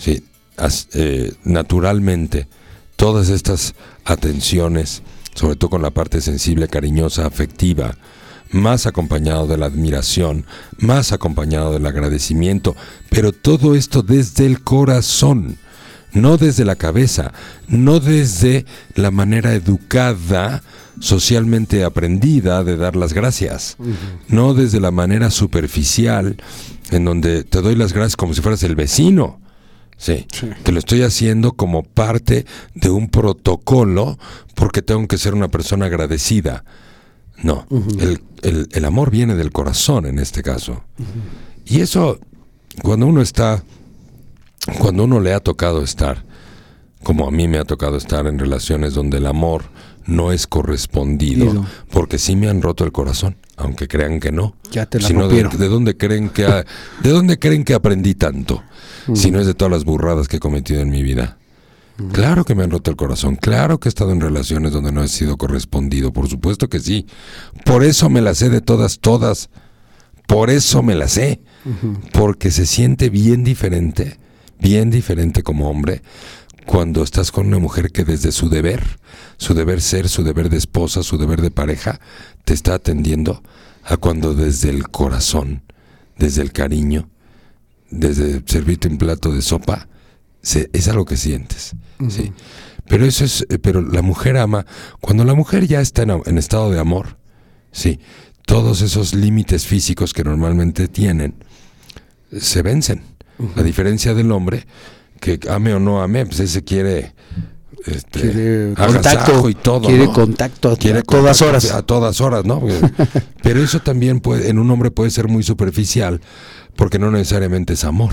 eh, 0.07 1.33
naturalmente 1.45 2.49
todas 2.97 3.31
estas 3.31 3.75
atenciones, 4.05 5.03
sobre 5.35 5.57
todo 5.57 5.71
con 5.71 5.83
la 5.83 5.91
parte 5.91 6.21
sensible, 6.21 6.69
cariñosa, 6.69 7.27
afectiva, 7.27 7.97
más 8.51 8.87
acompañado 8.87 9.47
de 9.47 9.57
la 9.57 9.67
admiración, 9.67 10.45
más 10.79 11.13
acompañado 11.13 11.73
del 11.73 11.87
agradecimiento, 11.87 12.77
pero 13.09 13.33
todo 13.33 13.75
esto 13.75 14.03
desde 14.03 14.45
el 14.45 14.63
corazón, 14.63 15.57
no 16.13 16.37
desde 16.37 16.65
la 16.65 16.77
cabeza, 16.77 17.33
no 17.69 18.01
desde 18.01 18.67
la 18.97 19.11
manera 19.11 19.55
educada, 19.55 20.63
socialmente 21.01 21.83
aprendida 21.85 22.63
de 22.63 22.77
dar 22.77 22.95
las 22.95 23.13
gracias, 23.15 23.77
no 24.29 24.55
desde 24.55 24.81
la 24.81 24.91
manera 24.93 25.31
superficial 25.31 26.37
en 26.91 27.05
donde 27.05 27.43
te 27.45 27.61
doy 27.63 27.75
las 27.75 27.93
gracias 27.93 28.17
como 28.17 28.35
si 28.35 28.41
fueras 28.43 28.63
el 28.63 28.77
vecino. 28.77 29.41
Sí, 29.97 30.27
que 30.65 30.73
lo 30.73 30.79
estoy 30.79 31.03
haciendo 31.03 31.53
como 31.53 31.83
parte 31.83 32.47
de 32.75 32.89
un 32.89 33.11
protocolo 33.11 34.19
porque 34.55 34.81
tengo 34.81 35.07
que 35.07 35.19
ser 35.19 35.35
una 35.35 35.49
persona 35.49 35.87
agradecida. 35.87 36.65
No, 37.43 37.67
el, 37.99 38.23
el- 38.43 38.69
el 38.73 38.85
amor 38.87 39.11
viene 39.11 39.35
del 39.35 39.53
corazón 39.53 40.07
en 40.07 40.19
este 40.19 40.43
caso. 40.43 40.85
Y 41.67 41.81
eso, 41.81 42.19
cuando 42.83 43.07
uno 43.07 43.21
está, 43.21 43.63
cuando 44.79 45.05
uno 45.05 45.21
le 45.21 45.35
ha 45.35 45.41
tocado 45.41 45.83
estar, 45.83 46.25
como 47.03 47.27
a 47.27 47.31
mí 47.31 47.47
me 47.49 47.59
ha 47.59 47.65
tocado 47.65 47.97
estar 47.97 48.27
en 48.27 48.39
relaciones 48.39 48.95
donde 48.95 49.19
el 49.19 49.27
amor 49.27 49.65
no 50.11 50.33
es 50.33 50.47
correspondido, 50.47 51.47
Ido. 51.47 51.67
porque 51.91 52.19
sí 52.19 52.37
me 52.37 52.49
han 52.49 52.61
roto 52.63 52.85
el 52.85 52.93
corazón, 52.93 53.37
aunque 53.57 53.89
crean 53.89 54.21
que 54.21 54.33
no. 54.33 54.57
Ya 54.71 54.87
te 54.87 55.01
la 55.01 55.09
Si 55.09 55.15
no, 55.15 55.29
¿de, 55.29 55.45
de 55.45 55.69
dónde 55.69 55.97
creen 55.97 56.29
que 56.29 56.45
ha- 56.45 56.65
de 57.03 57.11
dónde 57.11 57.39
creen 57.39 57.65
que 57.65 57.75
aprendí 57.75 58.15
tanto? 58.15 58.63
Si 59.15 59.31
no 59.31 59.41
es 59.41 59.47
de 59.47 59.55
todas 59.55 59.73
las 59.73 59.85
burradas 59.85 60.29
que 60.29 60.37
he 60.37 60.41
cometido 60.41 60.81
en 60.83 60.91
mi 60.91 61.03
vida. 61.03 61.39
Claro 62.13 62.45
que 62.45 62.55
me 62.55 62.63
han 62.65 62.71
roto 62.71 62.91
el 62.91 62.97
corazón, 62.97 63.37
claro 63.37 63.79
que 63.79 63.89
he 63.89 63.91
estado 63.91 64.13
en 64.13 64.21
relaciones 64.23 64.73
donde 64.73 64.91
no 64.91 65.03
he 65.05 65.09
sido 65.09 65.37
correspondido, 65.37 66.13
por 66.15 66.29
supuesto 66.29 66.69
que 66.69 66.81
sí. 66.81 67.07
Por 67.67 67.85
eso 67.85 68.09
me 68.09 68.23
las 68.23 68.39
sé 68.39 68.49
de 68.49 68.61
todas, 68.63 69.01
todas. 69.01 69.51
Por 70.27 70.49
eso 70.49 70.83
me 70.83 70.95
la 70.95 71.09
sé. 71.09 71.43
Porque 72.13 72.51
se 72.51 72.65
siente 72.65 73.11
bien 73.11 73.45
diferente, 73.45 74.19
bien 74.59 74.91
diferente 74.91 75.43
como 75.43 75.69
hombre, 75.69 76.01
cuando 76.67 77.03
estás 77.03 77.31
con 77.33 77.47
una 77.47 77.59
mujer 77.59 77.91
que 77.91 78.05
desde 78.05 78.33
su 78.33 78.49
deber, 78.49 78.83
su 79.37 79.55
deber 79.55 79.81
ser, 79.81 80.09
su 80.09 80.23
deber 80.23 80.51
de 80.51 80.57
esposa, 80.57 81.03
su 81.03 81.19
deber 81.19 81.41
de 81.41 81.51
pareja, 81.51 82.01
te 82.45 82.55
está 82.55 82.75
atendiendo, 82.75 83.43
a 83.85 83.97
cuando 83.97 84.35
desde 84.35 84.71
el 84.71 84.89
corazón, 84.89 85.63
desde 86.17 86.43
el 86.43 86.53
cariño, 86.53 87.09
desde 87.91 88.43
servirte 88.47 88.89
un 88.89 88.99
plato 88.99 89.33
de 89.33 89.43
sopa, 89.43 89.89
se, 90.43 90.71
es 90.73 90.89
algo 90.89 91.05
que 91.05 91.17
sientes. 91.17 91.73
¿sí? 92.09 92.33
Pero 92.87 93.05
eso 93.05 93.25
es, 93.25 93.47
eh, 93.49 93.59
pero 93.59 93.83
la 93.83 94.03
mujer 94.03 94.37
ama, 94.37 94.67
cuando 95.01 95.25
la 95.25 95.35
mujer 95.35 95.67
ya 95.67 95.81
está 95.81 96.03
en, 96.03 96.23
en 96.25 96.39
estado 96.39 96.71
de 96.71 96.79
amor, 96.79 97.17
sí, 97.73 98.01
todos 98.47 98.83
esos 98.83 99.15
límites 99.15 99.67
físicos 99.67 100.13
que 100.13 100.25
normalmente 100.25 100.89
tienen 100.89 101.35
se 102.39 102.63
vencen. 102.63 103.03
A 103.57 103.63
diferencia 103.63 104.13
del 104.13 104.33
hombre, 104.33 104.67
que 105.21 105.39
ame 105.49 105.75
o 105.75 105.79
no 105.81 106.03
ame, 106.03 106.27
pues 106.27 106.41
ese 106.41 106.63
quiere 106.65 107.15
este, 107.87 108.21
Quiere 108.21 108.75
contacto, 108.75 109.49
y 109.49 109.55
todo. 109.55 109.87
quiere 109.89 110.07
¿no? 110.07 110.13
contacto 110.13 110.71
a 110.73 110.77
Quiere 110.77 111.03
todas 111.03 111.39
contacto 111.39 111.47
horas. 111.49 111.71
A 111.73 111.83
todas 111.83 112.21
horas, 112.21 112.45
¿no? 112.45 112.63
Pero 113.43 113.63
eso 113.63 113.81
también 113.81 114.21
puede, 114.21 114.51
en 114.51 114.59
un 114.59 114.71
hombre 114.71 114.91
puede 114.91 115.11
ser 115.11 115.29
muy 115.29 115.43
superficial, 115.43 116.21
porque 116.77 116.99
no 116.99 117.11
necesariamente 117.11 117.75
es 117.75 117.85
amor. 117.85 118.13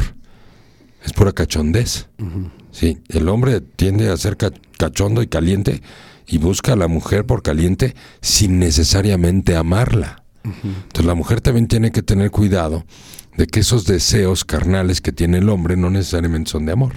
Es 1.04 1.14
pura 1.14 1.32
cachondez. 1.32 2.08
Sí, 2.72 3.00
el 3.10 3.28
hombre 3.30 3.62
tiende 3.62 4.10
a 4.10 4.18
ser 4.18 4.38
ca- 4.38 4.52
cachondo 4.78 5.22
y 5.22 5.28
caliente 5.28 5.82
y 6.28 6.38
busca 6.38 6.74
a 6.74 6.76
la 6.76 6.88
mujer 6.88 7.26
por 7.26 7.42
caliente 7.44 7.96
sin 8.22 8.60
necesariamente 8.60 9.56
amarla. 9.56 10.24
Entonces 10.44 11.06
la 11.06 11.14
mujer 11.16 11.42
también 11.42 11.68
tiene 11.68 11.92
que 11.92 12.04
tener 12.04 12.32
cuidado 12.32 12.86
de 13.38 13.48
que 13.48 13.60
esos 13.62 13.86
deseos 13.86 14.44
carnales 14.44 15.00
que 15.00 15.12
tiene 15.12 15.38
el 15.38 15.50
hombre 15.50 15.78
no 15.78 15.90
necesariamente 15.90 16.52
son 16.52 16.66
de 16.66 16.74
amor. 16.74 16.96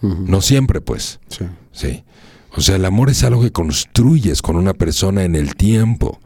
No 0.00 0.40
siempre, 0.40 0.80
pues. 0.80 1.18
Sí. 1.28 1.44
Sí. 1.72 2.04
O 2.52 2.60
sea, 2.60 2.76
el 2.76 2.84
amor 2.84 3.10
es 3.10 3.24
algo 3.24 3.42
que 3.42 3.50
construyes 3.50 4.40
con 4.40 4.56
una 4.56 4.72
persona 4.72 5.24
en 5.24 5.34
el 5.34 5.56
tiempo. 5.56 6.20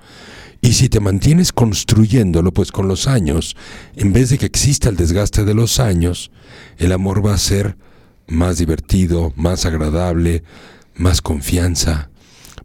Y 0.61 0.74
si 0.74 0.91
te 0.91 1.01
mantienes 1.01 1.53
construyéndolo, 1.53 2.53
pues 2.53 2.70
con 2.70 2.86
los 2.86 3.09
años, 3.09 3.57
en 3.97 4.12
vez 4.12 4.28
de 4.28 4.36
que 4.36 4.47
exista 4.47 4.91
el 4.91 4.97
desgaste 4.97 5.45
de 5.45 5.55
los 5.55 5.80
años, 5.80 6.30
el 6.76 6.93
amor 6.93 7.24
va 7.24 7.32
a 7.32 7.38
ser 7.38 7.76
más 8.28 8.59
divertido, 8.59 9.32
más 9.36 9.64
agradable, 9.64 10.45
más 10.95 11.22
confianza. 11.22 12.10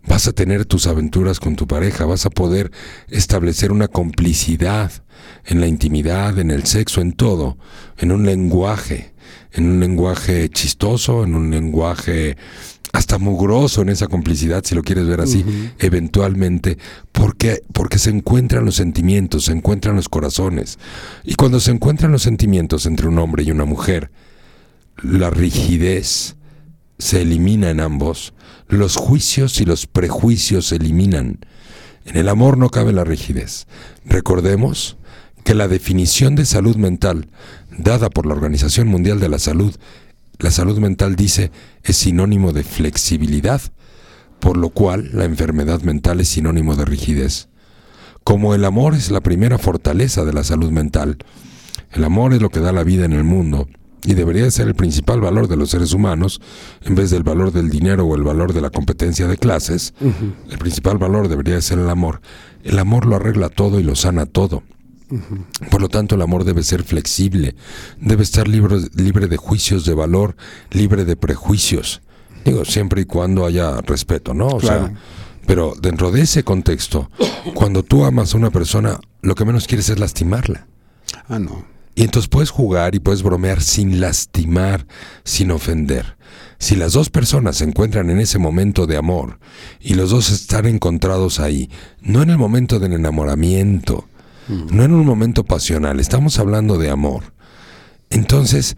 Vas 0.07 0.27
a 0.27 0.33
tener 0.33 0.65
tus 0.65 0.87
aventuras 0.87 1.39
con 1.39 1.55
tu 1.55 1.67
pareja, 1.67 2.05
vas 2.05 2.25
a 2.25 2.29
poder 2.29 2.71
establecer 3.09 3.71
una 3.71 3.87
complicidad 3.87 4.91
en 5.45 5.59
la 5.59 5.67
intimidad, 5.67 6.37
en 6.39 6.51
el 6.51 6.65
sexo, 6.65 7.01
en 7.01 7.13
todo, 7.13 7.57
en 7.97 8.11
un 8.11 8.25
lenguaje, 8.25 9.13
en 9.53 9.67
un 9.67 9.79
lenguaje 9.79 10.49
chistoso, 10.49 11.23
en 11.23 11.35
un 11.35 11.51
lenguaje 11.51 12.37
hasta 12.95 13.17
mugroso 13.17 13.81
en 13.81 13.89
esa 13.89 14.07
complicidad, 14.07 14.63
si 14.63 14.73
lo 14.73 14.81
quieres 14.81 15.05
ver 15.05 15.19
así, 15.19 15.43
eventualmente, 15.79 16.77
porque, 17.11 17.61
porque 17.73 17.99
se 17.99 18.09
encuentran 18.09 18.63
los 18.63 18.75
sentimientos, 18.75 19.45
se 19.45 19.51
encuentran 19.51 19.97
los 19.97 20.07
corazones. 20.07 20.79
Y 21.25 21.35
cuando 21.35 21.59
se 21.59 21.71
encuentran 21.71 22.13
los 22.13 22.21
sentimientos 22.21 22.85
entre 22.85 23.07
un 23.07 23.19
hombre 23.19 23.43
y 23.43 23.51
una 23.51 23.65
mujer, 23.65 24.11
la 25.01 25.29
rigidez 25.29 26.37
se 26.97 27.21
elimina 27.21 27.69
en 27.69 27.79
ambos, 27.79 28.33
los 28.67 28.95
juicios 28.95 29.59
y 29.59 29.65
los 29.65 29.85
prejuicios 29.85 30.67
se 30.67 30.77
eliminan. 30.77 31.39
En 32.05 32.17
el 32.17 32.29
amor 32.29 32.57
no 32.57 32.69
cabe 32.69 32.93
la 32.93 33.03
rigidez. 33.03 33.67
Recordemos 34.05 34.97
que 35.43 35.55
la 35.55 35.67
definición 35.67 36.35
de 36.35 36.45
salud 36.45 36.75
mental 36.75 37.29
dada 37.77 38.09
por 38.09 38.25
la 38.25 38.33
Organización 38.33 38.87
Mundial 38.87 39.19
de 39.19 39.29
la 39.29 39.39
Salud, 39.39 39.75
la 40.39 40.51
salud 40.51 40.79
mental 40.79 41.15
dice 41.15 41.51
es 41.83 41.97
sinónimo 41.97 42.51
de 42.51 42.63
flexibilidad, 42.63 43.61
por 44.39 44.57
lo 44.57 44.69
cual 44.69 45.09
la 45.13 45.25
enfermedad 45.25 45.81
mental 45.81 46.19
es 46.19 46.29
sinónimo 46.29 46.75
de 46.75 46.85
rigidez. 46.85 47.49
Como 48.23 48.55
el 48.55 48.65
amor 48.65 48.95
es 48.95 49.11
la 49.11 49.21
primera 49.21 49.57
fortaleza 49.57 50.25
de 50.25 50.33
la 50.33 50.43
salud 50.43 50.71
mental, 50.71 51.17
el 51.91 52.03
amor 52.03 52.33
es 52.33 52.41
lo 52.41 52.49
que 52.49 52.59
da 52.59 52.71
la 52.71 52.83
vida 52.83 53.05
en 53.05 53.13
el 53.13 53.23
mundo 53.23 53.67
y 54.05 54.13
debería 54.13 54.49
ser 54.51 54.67
el 54.67 54.75
principal 54.75 55.19
valor 55.21 55.47
de 55.47 55.57
los 55.57 55.69
seres 55.69 55.93
humanos 55.93 56.39
en 56.83 56.95
vez 56.95 57.09
del 57.09 57.23
valor 57.23 57.51
del 57.51 57.69
dinero 57.69 58.05
o 58.05 58.15
el 58.15 58.23
valor 58.23 58.53
de 58.53 58.61
la 58.61 58.69
competencia 58.69 59.27
de 59.27 59.37
clases. 59.37 59.93
El 60.49 60.57
principal 60.57 60.97
valor 60.97 61.27
debería 61.27 61.59
ser 61.61 61.79
el 61.79 61.89
amor. 61.89 62.21
El 62.63 62.77
amor 62.79 63.05
lo 63.05 63.15
arregla 63.15 63.49
todo 63.49 63.79
y 63.79 63.83
lo 63.83 63.95
sana 63.95 64.25
todo. 64.25 64.63
Por 65.69 65.81
lo 65.81 65.89
tanto, 65.89 66.15
el 66.15 66.21
amor 66.21 66.43
debe 66.45 66.63
ser 66.63 66.83
flexible, 66.83 67.55
debe 67.99 68.23
estar 68.23 68.47
libre, 68.47 68.77
libre 68.95 69.27
de 69.27 69.37
juicios 69.37 69.85
de 69.85 69.93
valor, 69.93 70.35
libre 70.71 71.05
de 71.05 71.15
prejuicios. 71.15 72.01
Digo, 72.43 72.65
siempre 72.65 73.01
y 73.01 73.05
cuando 73.05 73.45
haya 73.45 73.81
respeto, 73.81 74.33
¿no? 74.33 74.47
O 74.47 74.57
Claro. 74.59 74.87
sea, 74.87 74.95
pero 75.45 75.73
dentro 75.79 76.11
de 76.11 76.21
ese 76.21 76.43
contexto, 76.43 77.09
cuando 77.53 77.83
tú 77.83 78.03
amas 78.03 78.33
a 78.33 78.37
una 78.37 78.49
persona, 78.49 78.99
lo 79.21 79.35
que 79.35 79.45
menos 79.45 79.67
quieres 79.67 79.89
es 79.89 79.99
lastimarla. 79.99 80.67
Ah, 81.27 81.37
no. 81.39 81.65
Y 81.95 82.03
entonces 82.03 82.27
puedes 82.27 82.49
jugar 82.49 82.93
y 82.93 82.99
puedes 82.99 83.23
bromear 83.23 83.61
sin 83.61 84.01
lastimar, 84.01 84.85
sin 85.23 85.51
ofender. 85.51 86.17
Si 86.59 86.75
las 86.75 86.93
dos 86.93 87.09
personas 87.09 87.57
se 87.57 87.63
encuentran 87.63 88.09
en 88.09 88.19
ese 88.19 88.37
momento 88.37 88.85
de 88.85 88.97
amor 88.97 89.39
y 89.79 89.93
los 89.93 90.09
dos 90.09 90.29
están 90.29 90.65
encontrados 90.65 91.39
ahí, 91.39 91.69
no 92.01 92.21
en 92.21 92.29
el 92.29 92.37
momento 92.37 92.79
del 92.79 92.93
enamoramiento, 92.93 94.07
no 94.47 94.83
en 94.83 94.93
un 94.93 95.05
momento 95.05 95.43
pasional, 95.43 95.99
estamos 95.99 96.37
hablando 96.37 96.77
de 96.77 96.89
amor. 96.89 97.33
Entonces, 98.09 98.75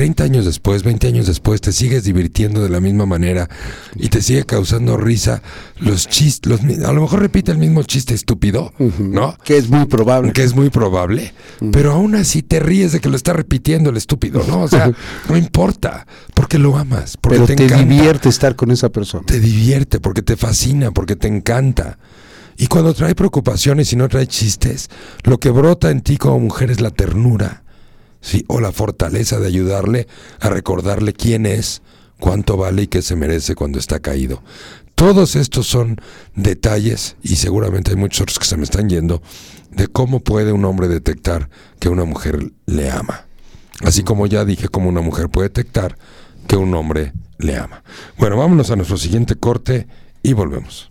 30 0.00 0.24
años 0.24 0.46
después, 0.46 0.82
20 0.82 1.08
años 1.08 1.26
después, 1.26 1.60
te 1.60 1.72
sigues 1.72 2.04
divirtiendo 2.04 2.62
de 2.62 2.70
la 2.70 2.80
misma 2.80 3.04
manera 3.04 3.50
y 3.96 4.08
te 4.08 4.22
sigue 4.22 4.44
causando 4.44 4.96
risa 4.96 5.42
los 5.78 6.08
chistes, 6.08 6.58
a 6.86 6.92
lo 6.94 7.02
mejor 7.02 7.20
repite 7.20 7.52
el 7.52 7.58
mismo 7.58 7.82
chiste 7.82 8.14
estúpido, 8.14 8.72
¿no? 8.98 9.36
Que 9.44 9.58
es 9.58 9.68
muy 9.68 9.84
probable. 9.84 10.32
que 10.32 10.42
es 10.42 10.54
muy 10.54 10.70
probable, 10.70 11.34
pero 11.70 11.92
aún 11.92 12.14
así 12.14 12.40
te 12.40 12.60
ríes 12.60 12.92
de 12.92 13.00
que 13.00 13.10
lo 13.10 13.16
está 13.16 13.34
repitiendo 13.34 13.90
el 13.90 13.98
estúpido, 13.98 14.42
¿no? 14.48 14.62
O 14.62 14.68
sea, 14.68 14.90
no 15.28 15.36
importa, 15.36 16.06
porque 16.32 16.56
lo 16.56 16.78
amas, 16.78 17.18
porque 17.18 17.36
Pero 17.36 17.46
te, 17.48 17.56
te, 17.56 17.64
encanta, 17.64 17.84
divierte 17.84 18.30
estar 18.30 18.56
con 18.56 18.70
esa 18.70 18.88
persona. 18.88 19.26
te 19.26 19.38
divierte, 19.38 20.00
porque 20.00 20.22
te 20.22 20.38
fascina, 20.38 20.92
porque 20.92 21.14
te 21.14 21.28
encanta. 21.28 21.98
Y 22.56 22.68
cuando 22.68 22.94
trae 22.94 23.14
preocupaciones 23.14 23.92
y 23.92 23.96
no 23.96 24.08
trae 24.08 24.26
chistes, 24.26 24.88
lo 25.24 25.36
que 25.36 25.50
brota 25.50 25.90
en 25.90 26.00
ti 26.00 26.16
como 26.16 26.38
mujer 26.38 26.70
es 26.70 26.80
la 26.80 26.90
ternura, 26.90 27.64
¿sí? 28.20 28.44
O 28.48 28.60
la 28.60 28.72
fortaleza 28.72 29.38
de 29.38 29.46
ayudarle 29.46 30.06
a 30.40 30.48
recordarle 30.48 31.12
quién 31.12 31.46
es, 31.46 31.82
cuánto 32.18 32.56
vale 32.56 32.82
y 32.82 32.86
qué 32.86 33.02
se 33.02 33.16
merece 33.16 33.54
cuando 33.54 33.78
está 33.78 34.00
caído. 34.00 34.42
Todos 34.94 35.34
estos 35.34 35.66
son 35.66 35.96
detalles, 36.34 37.16
y 37.22 37.36
seguramente 37.36 37.92
hay 37.92 37.96
muchos 37.96 38.20
otros 38.20 38.38
que 38.38 38.44
se 38.44 38.58
me 38.58 38.64
están 38.64 38.90
yendo, 38.90 39.22
de 39.70 39.86
cómo 39.86 40.20
puede 40.20 40.52
un 40.52 40.64
hombre 40.64 40.88
detectar 40.88 41.48
que 41.78 41.88
una 41.88 42.04
mujer 42.04 42.52
le 42.66 42.90
ama. 42.90 43.26
Así 43.82 44.02
como 44.02 44.26
ya 44.26 44.44
dije 44.44 44.68
cómo 44.68 44.90
una 44.90 45.00
mujer 45.00 45.30
puede 45.30 45.48
detectar 45.48 45.96
que 46.46 46.56
un 46.56 46.74
hombre 46.74 47.14
le 47.38 47.56
ama. 47.56 47.82
Bueno, 48.18 48.36
vámonos 48.36 48.70
a 48.70 48.76
nuestro 48.76 48.98
siguiente 48.98 49.36
corte 49.36 49.86
y 50.22 50.34
volvemos. 50.34 50.89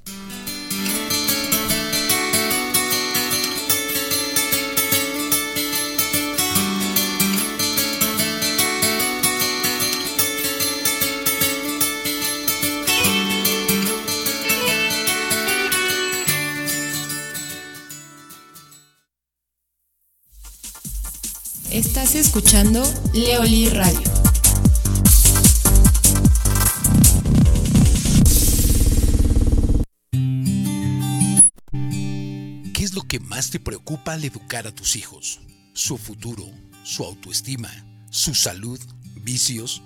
Estás 21.79 22.13
escuchando 22.13 22.83
Leoli 23.13 23.69
Radio. 23.69 24.01
¿Qué 32.73 32.83
es 32.83 32.93
lo 32.93 33.03
que 33.03 33.21
más 33.21 33.49
te 33.49 33.61
preocupa 33.61 34.11
al 34.11 34.25
educar 34.25 34.67
a 34.67 34.75
tus 34.75 34.97
hijos? 34.97 35.39
¿Su 35.71 35.97
futuro? 35.97 36.43
¿Su 36.83 37.05
autoestima? 37.05 37.69
¿Su 38.09 38.35
salud? 38.35 38.81
¿Vicios? 39.15 39.81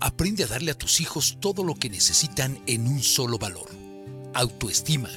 Aprende 0.00 0.44
a 0.44 0.46
darle 0.46 0.70
a 0.70 0.78
tus 0.78 1.02
hijos 1.02 1.36
todo 1.40 1.62
lo 1.62 1.74
que 1.74 1.90
necesitan 1.90 2.58
en 2.66 2.86
un 2.86 3.02
solo 3.02 3.36
valor. 3.36 3.68
Autoestima. 4.32 5.10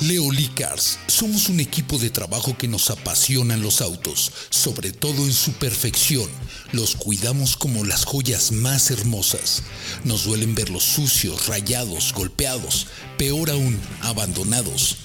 Leoli 0.00 0.48
Cars, 0.48 0.98
somos 1.08 1.50
un 1.50 1.60
equipo 1.60 1.98
de 1.98 2.08
trabajo 2.08 2.56
que 2.56 2.68
nos 2.68 2.88
apasionan 2.88 3.60
los 3.60 3.82
autos, 3.82 4.32
sobre 4.48 4.92
todo 4.92 5.26
en 5.26 5.32
su 5.34 5.52
perfección. 5.52 6.26
Los 6.72 6.96
cuidamos 6.96 7.54
como 7.54 7.84
las 7.84 8.06
joyas 8.06 8.50
más 8.50 8.90
hermosas. 8.90 9.62
Nos 10.04 10.24
duelen 10.24 10.54
verlos 10.54 10.84
sucios, 10.84 11.48
rayados, 11.48 12.14
golpeados, 12.14 12.86
peor 13.18 13.50
aún, 13.50 13.78
abandonados. 14.00 14.96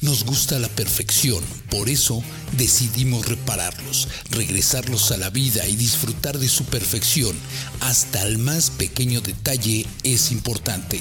Nos 0.00 0.24
gusta 0.24 0.58
la 0.58 0.68
perfección, 0.68 1.44
por 1.70 1.88
eso 1.88 2.20
decidimos 2.56 3.26
repararlos, 3.26 4.08
regresarlos 4.30 5.12
a 5.12 5.16
la 5.16 5.30
vida 5.30 5.68
y 5.68 5.76
disfrutar 5.76 6.38
de 6.40 6.48
su 6.48 6.64
perfección. 6.64 7.38
Hasta 7.80 8.26
el 8.26 8.38
más 8.38 8.70
pequeño 8.70 9.20
detalle 9.20 9.86
es 10.02 10.32
importante. 10.32 11.00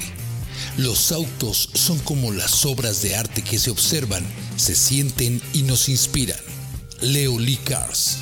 Los 0.78 1.12
autos 1.12 1.70
son 1.74 2.00
como 2.00 2.32
las 2.32 2.66
obras 2.66 3.02
de 3.02 3.16
arte 3.16 3.42
que 3.42 3.60
se 3.60 3.72
observan, 3.72 4.26
se 4.56 4.76
sienten 4.76 5.42
y 5.54 5.64
nos 5.64 5.90
inspiran. 5.90 6.40
Leo 7.02 7.40
Lee 7.40 7.58
Cars. 7.58 8.20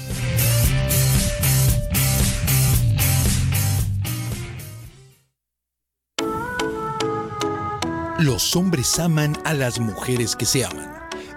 Los 8.19 8.55
hombres 8.55 8.97
aman 8.97 9.37
a 9.45 9.53
las 9.53 9.79
mujeres 9.79 10.35
que 10.35 10.45
se 10.45 10.65
aman. 10.65 10.91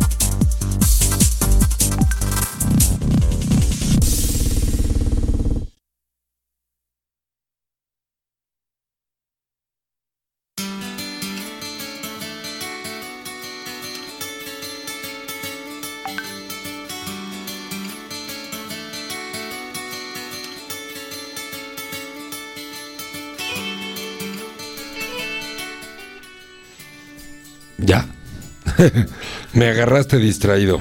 Me 29.53 29.67
agarraste 29.67 30.17
distraído. 30.17 30.79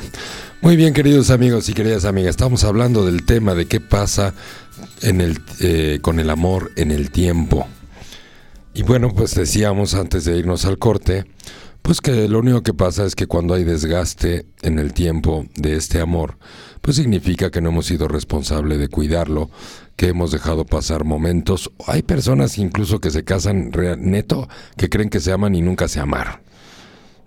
Muy 0.63 0.77
bien, 0.77 0.93
queridos 0.93 1.31
amigos 1.31 1.69
y 1.69 1.73
queridas 1.73 2.05
amigas, 2.05 2.31
estamos 2.31 2.65
hablando 2.65 3.05
del 3.07 3.25
tema 3.25 3.55
de 3.55 3.67
qué 3.67 3.81
pasa 3.81 4.35
eh, 5.03 5.99
con 6.03 6.21
el 6.21 6.31
amor 6.31 6.71
en 6.77 6.91
el 6.91 7.11
tiempo. 7.11 7.67
Y 8.75 8.83
bueno, 8.83 9.13
pues 9.15 9.35
decíamos 9.35 9.95
antes 9.95 10.25
de 10.25 10.37
irnos 10.37 10.65
al 10.65 10.79
corte, 10.79 11.25
pues 11.83 12.01
que 12.01 12.29
lo 12.29 12.39
único 12.39 12.63
que 12.63 12.75
pasa 12.75 13.05
es 13.05 13.15
que 13.15 13.27
cuando 13.27 13.55
hay 13.55 13.65
desgaste 13.65 14.47
en 14.63 14.79
el 14.79 14.93
tiempo 14.93 15.47
de 15.57 15.77
este 15.77 16.01
amor, 16.01 16.37
pues 16.83 16.97
significa 16.97 17.51
que 17.51 17.61
no 17.61 17.71
hemos 17.71 17.87
sido 17.87 18.07
responsables 18.07 18.79
de 18.79 18.89
cuidarlo, 18.89 19.51
que 19.97 20.09
hemos 20.09 20.31
dejado 20.31 20.67
pasar 20.67 21.05
momentos. 21.05 21.73
Hay 21.87 22.03
personas 22.03 22.59
incluso 22.59 23.01
que 23.01 23.11
se 23.11 23.25
casan 23.25 23.73
neto, 23.99 24.49
que 24.77 24.89
creen 24.89 25.11
que 25.11 25.21
se 25.21 25.33
aman 25.33 25.55
y 25.55 25.63
nunca 25.63 25.89
se 25.89 26.01
amaron. 26.01 26.50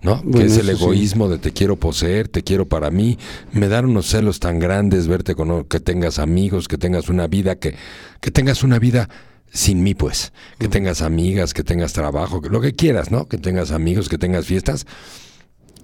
¿No? 0.04 0.22
que 0.30 0.44
es 0.44 0.58
el 0.58 0.68
egoísmo 0.68 1.30
de 1.30 1.38
te 1.38 1.52
quiero 1.52 1.76
poseer, 1.76 2.28
te 2.28 2.42
quiero 2.42 2.68
para 2.68 2.90
mí. 2.90 3.18
Me 3.52 3.68
dan 3.68 3.86
unos 3.86 4.06
celos 4.06 4.38
tan 4.38 4.58
grandes 4.58 5.08
verte 5.08 5.34
con 5.34 5.64
que 5.64 5.80
tengas 5.80 6.18
amigos, 6.18 6.68
que 6.68 6.76
tengas 6.76 7.08
una 7.08 7.26
vida, 7.26 7.56
que, 7.56 7.74
que 8.20 8.30
tengas 8.30 8.62
una 8.62 8.78
vida 8.78 9.08
sin 9.50 9.82
mí, 9.82 9.94
pues. 9.94 10.32
Que 10.58 10.68
tengas 10.68 11.00
amigas, 11.00 11.54
que 11.54 11.64
tengas 11.64 11.94
trabajo, 11.94 12.42
que, 12.42 12.50
lo 12.50 12.60
que 12.60 12.74
quieras, 12.74 13.10
¿no? 13.10 13.26
Que 13.28 13.38
tengas 13.38 13.70
amigos, 13.70 14.10
que 14.10 14.18
tengas 14.18 14.44
fiestas. 14.44 14.86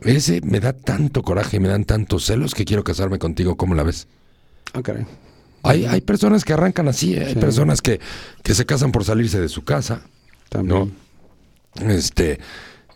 Ese 0.02 0.42
me 0.42 0.60
da 0.60 0.74
tanto 0.74 1.22
coraje 1.22 1.56
y 1.56 1.60
me 1.60 1.68
dan 1.68 1.84
tantos 1.84 2.26
celos 2.26 2.54
que 2.54 2.66
quiero 2.66 2.84
casarme 2.84 3.18
contigo. 3.18 3.56
¿Cómo 3.56 3.74
la 3.74 3.84
ves? 3.84 4.06
Ah. 4.74 4.82
Hay, 5.62 5.86
hay 5.86 6.00
personas 6.02 6.44
que 6.44 6.52
arrancan 6.52 6.88
así, 6.88 7.14
¿eh? 7.14 7.24
hay 7.26 7.34
personas 7.36 7.80
que, 7.80 8.00
que 8.42 8.54
se 8.54 8.66
casan 8.66 8.92
por 8.92 9.04
salirse 9.04 9.40
de 9.40 9.48
su 9.48 9.64
casa. 9.64 10.02
También. 10.50 10.92
¿no? 11.80 11.90
Este 11.90 12.38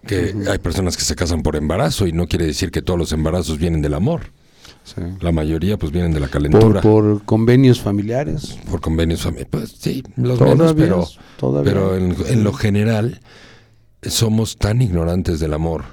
que 0.04 0.34
hay 0.50 0.58
personas 0.58 0.96
que 0.96 1.02
se 1.04 1.14
casan 1.14 1.42
por 1.42 1.56
embarazo 1.56 2.06
y 2.06 2.12
no 2.12 2.26
quiere 2.26 2.46
decir 2.46 2.70
que 2.70 2.82
todos 2.82 2.98
los 2.98 3.12
embarazos 3.12 3.58
vienen 3.58 3.82
del 3.82 3.94
amor. 3.94 4.32
Sí. 4.84 5.00
La 5.20 5.32
mayoría 5.32 5.78
pues 5.78 5.92
vienen 5.92 6.12
de 6.12 6.20
la 6.20 6.28
calentura. 6.28 6.80
Por, 6.82 7.18
por 7.18 7.24
convenios 7.24 7.80
familiares. 7.80 8.58
Por 8.70 8.80
convenios 8.80 9.22
familiares. 9.22 9.48
Pues 9.50 9.70
sí, 9.78 10.02
los 10.16 10.38
Todavía 10.38 10.56
menos, 10.56 10.74
pero, 10.76 11.06
todavía. 11.38 11.72
pero 11.72 11.96
en, 11.96 12.14
en 12.26 12.44
lo 12.44 12.52
general 12.52 13.20
somos 14.02 14.56
tan 14.58 14.82
ignorantes 14.82 15.40
del 15.40 15.54
amor. 15.54 15.84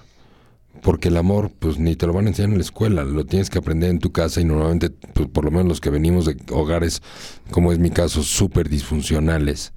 Porque 0.81 1.09
el 1.09 1.17
amor, 1.17 1.51
pues 1.59 1.77
ni 1.77 1.95
te 1.95 2.07
lo 2.07 2.13
van 2.13 2.25
a 2.25 2.29
enseñar 2.29 2.49
en 2.49 2.57
la 2.57 2.63
escuela, 2.63 3.03
lo 3.03 3.23
tienes 3.23 3.51
que 3.51 3.59
aprender 3.59 3.91
en 3.91 3.99
tu 3.99 4.11
casa 4.11 4.41
y 4.41 4.45
normalmente, 4.45 4.89
pues, 4.89 5.27
por 5.29 5.45
lo 5.45 5.51
menos 5.51 5.67
los 5.67 5.79
que 5.79 5.91
venimos 5.91 6.25
de 6.25 6.37
hogares, 6.51 7.03
como 7.51 7.71
es 7.71 7.77
mi 7.77 7.91
caso, 7.91 8.23
súper 8.23 8.67
disfuncionales, 8.67 9.73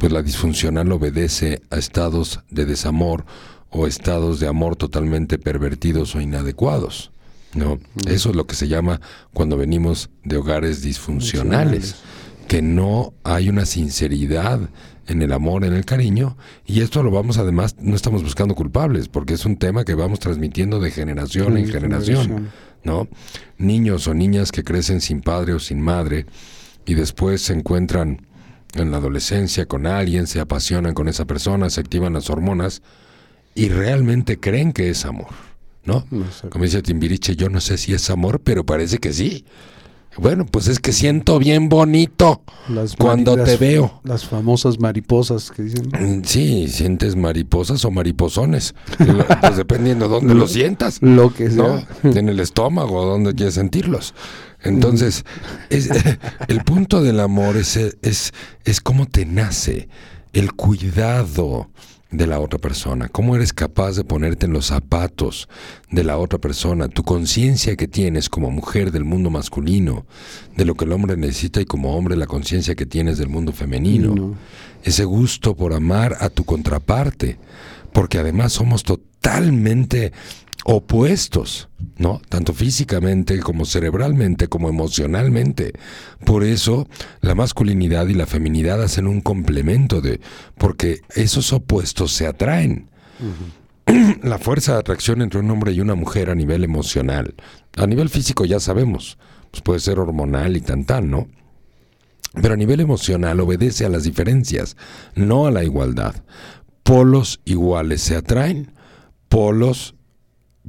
pues 0.00 0.10
la 0.10 0.22
disfuncional 0.22 0.90
obedece 0.90 1.62
a 1.70 1.76
estados 1.76 2.40
de 2.50 2.64
desamor 2.66 3.24
o 3.70 3.86
estados 3.86 4.40
de 4.40 4.48
amor 4.48 4.76
totalmente 4.76 5.38
pervertidos 5.38 6.14
o 6.14 6.20
inadecuados. 6.20 7.12
¿no? 7.54 7.78
Eso 8.06 8.30
es 8.30 8.36
lo 8.36 8.46
que 8.46 8.54
se 8.54 8.68
llama 8.68 9.00
cuando 9.32 9.56
venimos 9.56 10.10
de 10.24 10.36
hogares 10.36 10.82
disfuncionales, 10.82 11.96
que 12.48 12.62
no 12.62 13.14
hay 13.24 13.48
una 13.48 13.66
sinceridad 13.66 14.60
en 15.06 15.22
el 15.22 15.32
amor, 15.32 15.64
en 15.64 15.72
el 15.72 15.84
cariño, 15.84 16.36
y 16.64 16.82
esto 16.82 17.02
lo 17.02 17.10
vamos 17.10 17.38
además, 17.38 17.76
no 17.80 17.96
estamos 17.96 18.22
buscando 18.22 18.54
culpables, 18.54 19.08
porque 19.08 19.34
es 19.34 19.44
un 19.44 19.56
tema 19.56 19.84
que 19.84 19.94
vamos 19.94 20.20
transmitiendo 20.20 20.78
de 20.78 20.92
generación 20.92 21.56
en 21.56 21.68
generación, 21.68 22.50
¿no? 22.84 23.08
Niños 23.58 24.06
o 24.06 24.14
niñas 24.14 24.52
que 24.52 24.62
crecen 24.62 25.00
sin 25.00 25.20
padre 25.20 25.54
o 25.54 25.58
sin 25.58 25.80
madre 25.80 26.26
y 26.86 26.94
después 26.94 27.42
se 27.42 27.54
encuentran 27.54 28.26
en 28.74 28.92
la 28.92 28.98
adolescencia 28.98 29.66
con 29.66 29.86
alguien, 29.86 30.28
se 30.28 30.38
apasionan 30.38 30.94
con 30.94 31.08
esa 31.08 31.24
persona, 31.24 31.70
se 31.70 31.80
activan 31.80 32.12
las 32.12 32.30
hormonas 32.30 32.82
y 33.54 33.68
realmente 33.68 34.38
creen 34.38 34.72
que 34.72 34.90
es 34.90 35.04
amor, 35.04 35.28
¿no? 35.84 36.04
Exacto. 36.12 36.50
Como 36.50 36.64
dice 36.64 36.82
Timbiriche, 36.82 37.36
yo 37.36 37.48
no 37.48 37.60
sé 37.60 37.78
si 37.78 37.92
es 37.92 38.08
amor, 38.10 38.40
pero 38.42 38.64
parece 38.64 38.98
que 38.98 39.12
sí. 39.12 39.44
Bueno, 40.16 40.44
pues 40.44 40.66
es 40.66 40.80
que 40.80 40.92
siento 40.92 41.38
bien 41.38 41.68
bonito 41.68 42.42
Las 42.68 42.96
cuando 42.96 43.36
te 43.36 43.52
las- 43.52 43.60
veo. 43.60 44.00
Las 44.02 44.24
famosas 44.26 44.80
mariposas 44.80 45.52
que 45.52 45.62
dicen. 45.62 45.86
Mm, 45.88 46.24
Sí, 46.24 46.66
sientes 46.68 47.14
mariposas 47.14 47.84
o 47.84 47.92
mariposones, 47.92 48.74
pues 49.40 49.56
dependiendo 49.56 50.08
de 50.08 50.14
dónde 50.14 50.34
lo 50.34 50.48
sientas. 50.48 50.98
Lo 51.00 51.32
que 51.32 51.48
sea. 51.50 51.86
¿no? 52.02 52.10
En 52.16 52.28
el 52.28 52.40
estómago, 52.40 53.04
donde 53.06 53.34
quieres 53.34 53.54
sentirlos. 53.54 54.12
Entonces, 54.62 55.24
es, 55.70 55.88
el 56.48 56.64
punto 56.64 57.02
del 57.02 57.20
amor 57.20 57.56
es, 57.56 57.76
es, 57.76 58.32
es 58.64 58.80
cómo 58.80 59.06
te 59.06 59.24
nace 59.26 59.88
el 60.32 60.52
cuidado 60.54 61.70
de 62.10 62.26
la 62.26 62.40
otra 62.40 62.58
persona, 62.58 63.08
cómo 63.08 63.36
eres 63.36 63.52
capaz 63.52 63.92
de 63.96 64.02
ponerte 64.04 64.46
en 64.46 64.52
los 64.52 64.66
zapatos 64.66 65.48
de 65.92 66.02
la 66.02 66.18
otra 66.18 66.38
persona, 66.40 66.88
tu 66.88 67.04
conciencia 67.04 67.76
que 67.76 67.86
tienes 67.86 68.28
como 68.28 68.50
mujer 68.50 68.90
del 68.90 69.04
mundo 69.04 69.30
masculino, 69.30 70.06
de 70.56 70.64
lo 70.64 70.74
que 70.74 70.86
el 70.86 70.92
hombre 70.92 71.16
necesita 71.16 71.60
y 71.60 71.66
como 71.66 71.96
hombre 71.96 72.16
la 72.16 72.26
conciencia 72.26 72.74
que 72.74 72.84
tienes 72.86 73.16
del 73.18 73.28
mundo 73.28 73.52
femenino, 73.52 74.14
No. 74.14 74.34
ese 74.82 75.04
gusto 75.04 75.54
por 75.56 75.72
amar 75.72 76.16
a 76.20 76.30
tu 76.30 76.44
contraparte, 76.44 77.38
porque 77.92 78.18
además 78.18 78.52
somos 78.54 78.82
totalmente 78.82 80.12
opuestos, 80.64 81.68
¿no? 81.96 82.20
Tanto 82.28 82.52
físicamente 82.52 83.40
como 83.40 83.64
cerebralmente 83.64 84.48
como 84.48 84.68
emocionalmente. 84.68 85.72
Por 86.24 86.44
eso 86.44 86.88
la 87.20 87.34
masculinidad 87.34 88.06
y 88.08 88.14
la 88.14 88.26
feminidad 88.26 88.82
hacen 88.82 89.06
un 89.06 89.20
complemento 89.20 90.00
de 90.00 90.20
porque 90.58 91.00
esos 91.14 91.52
opuestos 91.52 92.12
se 92.12 92.26
atraen. 92.26 92.90
La 94.22 94.38
fuerza 94.38 94.74
de 94.74 94.78
atracción 94.78 95.20
entre 95.20 95.40
un 95.40 95.50
hombre 95.50 95.72
y 95.72 95.80
una 95.80 95.94
mujer 95.94 96.30
a 96.30 96.34
nivel 96.34 96.64
emocional, 96.64 97.34
a 97.76 97.86
nivel 97.86 98.08
físico 98.08 98.44
ya 98.44 98.60
sabemos, 98.60 99.18
pues 99.50 99.62
puede 99.62 99.80
ser 99.80 99.98
hormonal 99.98 100.56
y 100.56 100.60
tan 100.60 100.84
tan, 100.84 101.10
¿no? 101.10 101.28
Pero 102.40 102.54
a 102.54 102.56
nivel 102.56 102.80
emocional 102.80 103.40
obedece 103.40 103.84
a 103.84 103.88
las 103.88 104.04
diferencias, 104.04 104.76
no 105.14 105.46
a 105.46 105.50
la 105.50 105.64
igualdad. 105.64 106.14
Polos 106.84 107.40
iguales 107.44 108.02
se 108.02 108.16
atraen, 108.16 108.72
polos, 109.28 109.96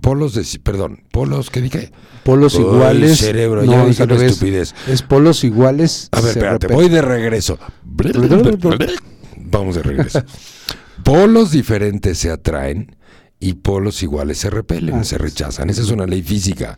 polos 0.01 0.33
de, 0.33 0.45
perdón, 0.59 1.03
polos, 1.11 1.49
¿qué 1.49 1.61
dije? 1.61 1.91
Polos 2.23 2.55
Ay, 2.55 2.61
iguales. 2.61 3.17
cerebro, 3.19 3.63
ya 3.63 3.83
es 3.83 3.89
dije 3.89 4.03
una 4.03 4.25
estupidez. 4.25 4.75
Es 4.87 5.01
polos 5.01 5.43
iguales. 5.43 6.09
A 6.11 6.21
ver, 6.21 6.29
espérate, 6.29 6.67
repelen. 6.67 6.75
voy 6.77 6.89
de 6.89 7.01
regreso. 7.01 7.59
Vamos 9.37 9.75
de 9.75 9.83
regreso. 9.83 10.23
Polos 11.03 11.51
diferentes 11.51 12.17
se 12.17 12.29
atraen 12.29 12.95
y 13.39 13.53
polos 13.53 14.03
iguales 14.03 14.37
se 14.37 14.49
repelen, 14.49 14.95
Así 14.95 15.11
se 15.11 15.17
rechazan. 15.17 15.69
Esa 15.69 15.81
es 15.81 15.89
una 15.89 16.05
ley 16.05 16.21
física. 16.21 16.77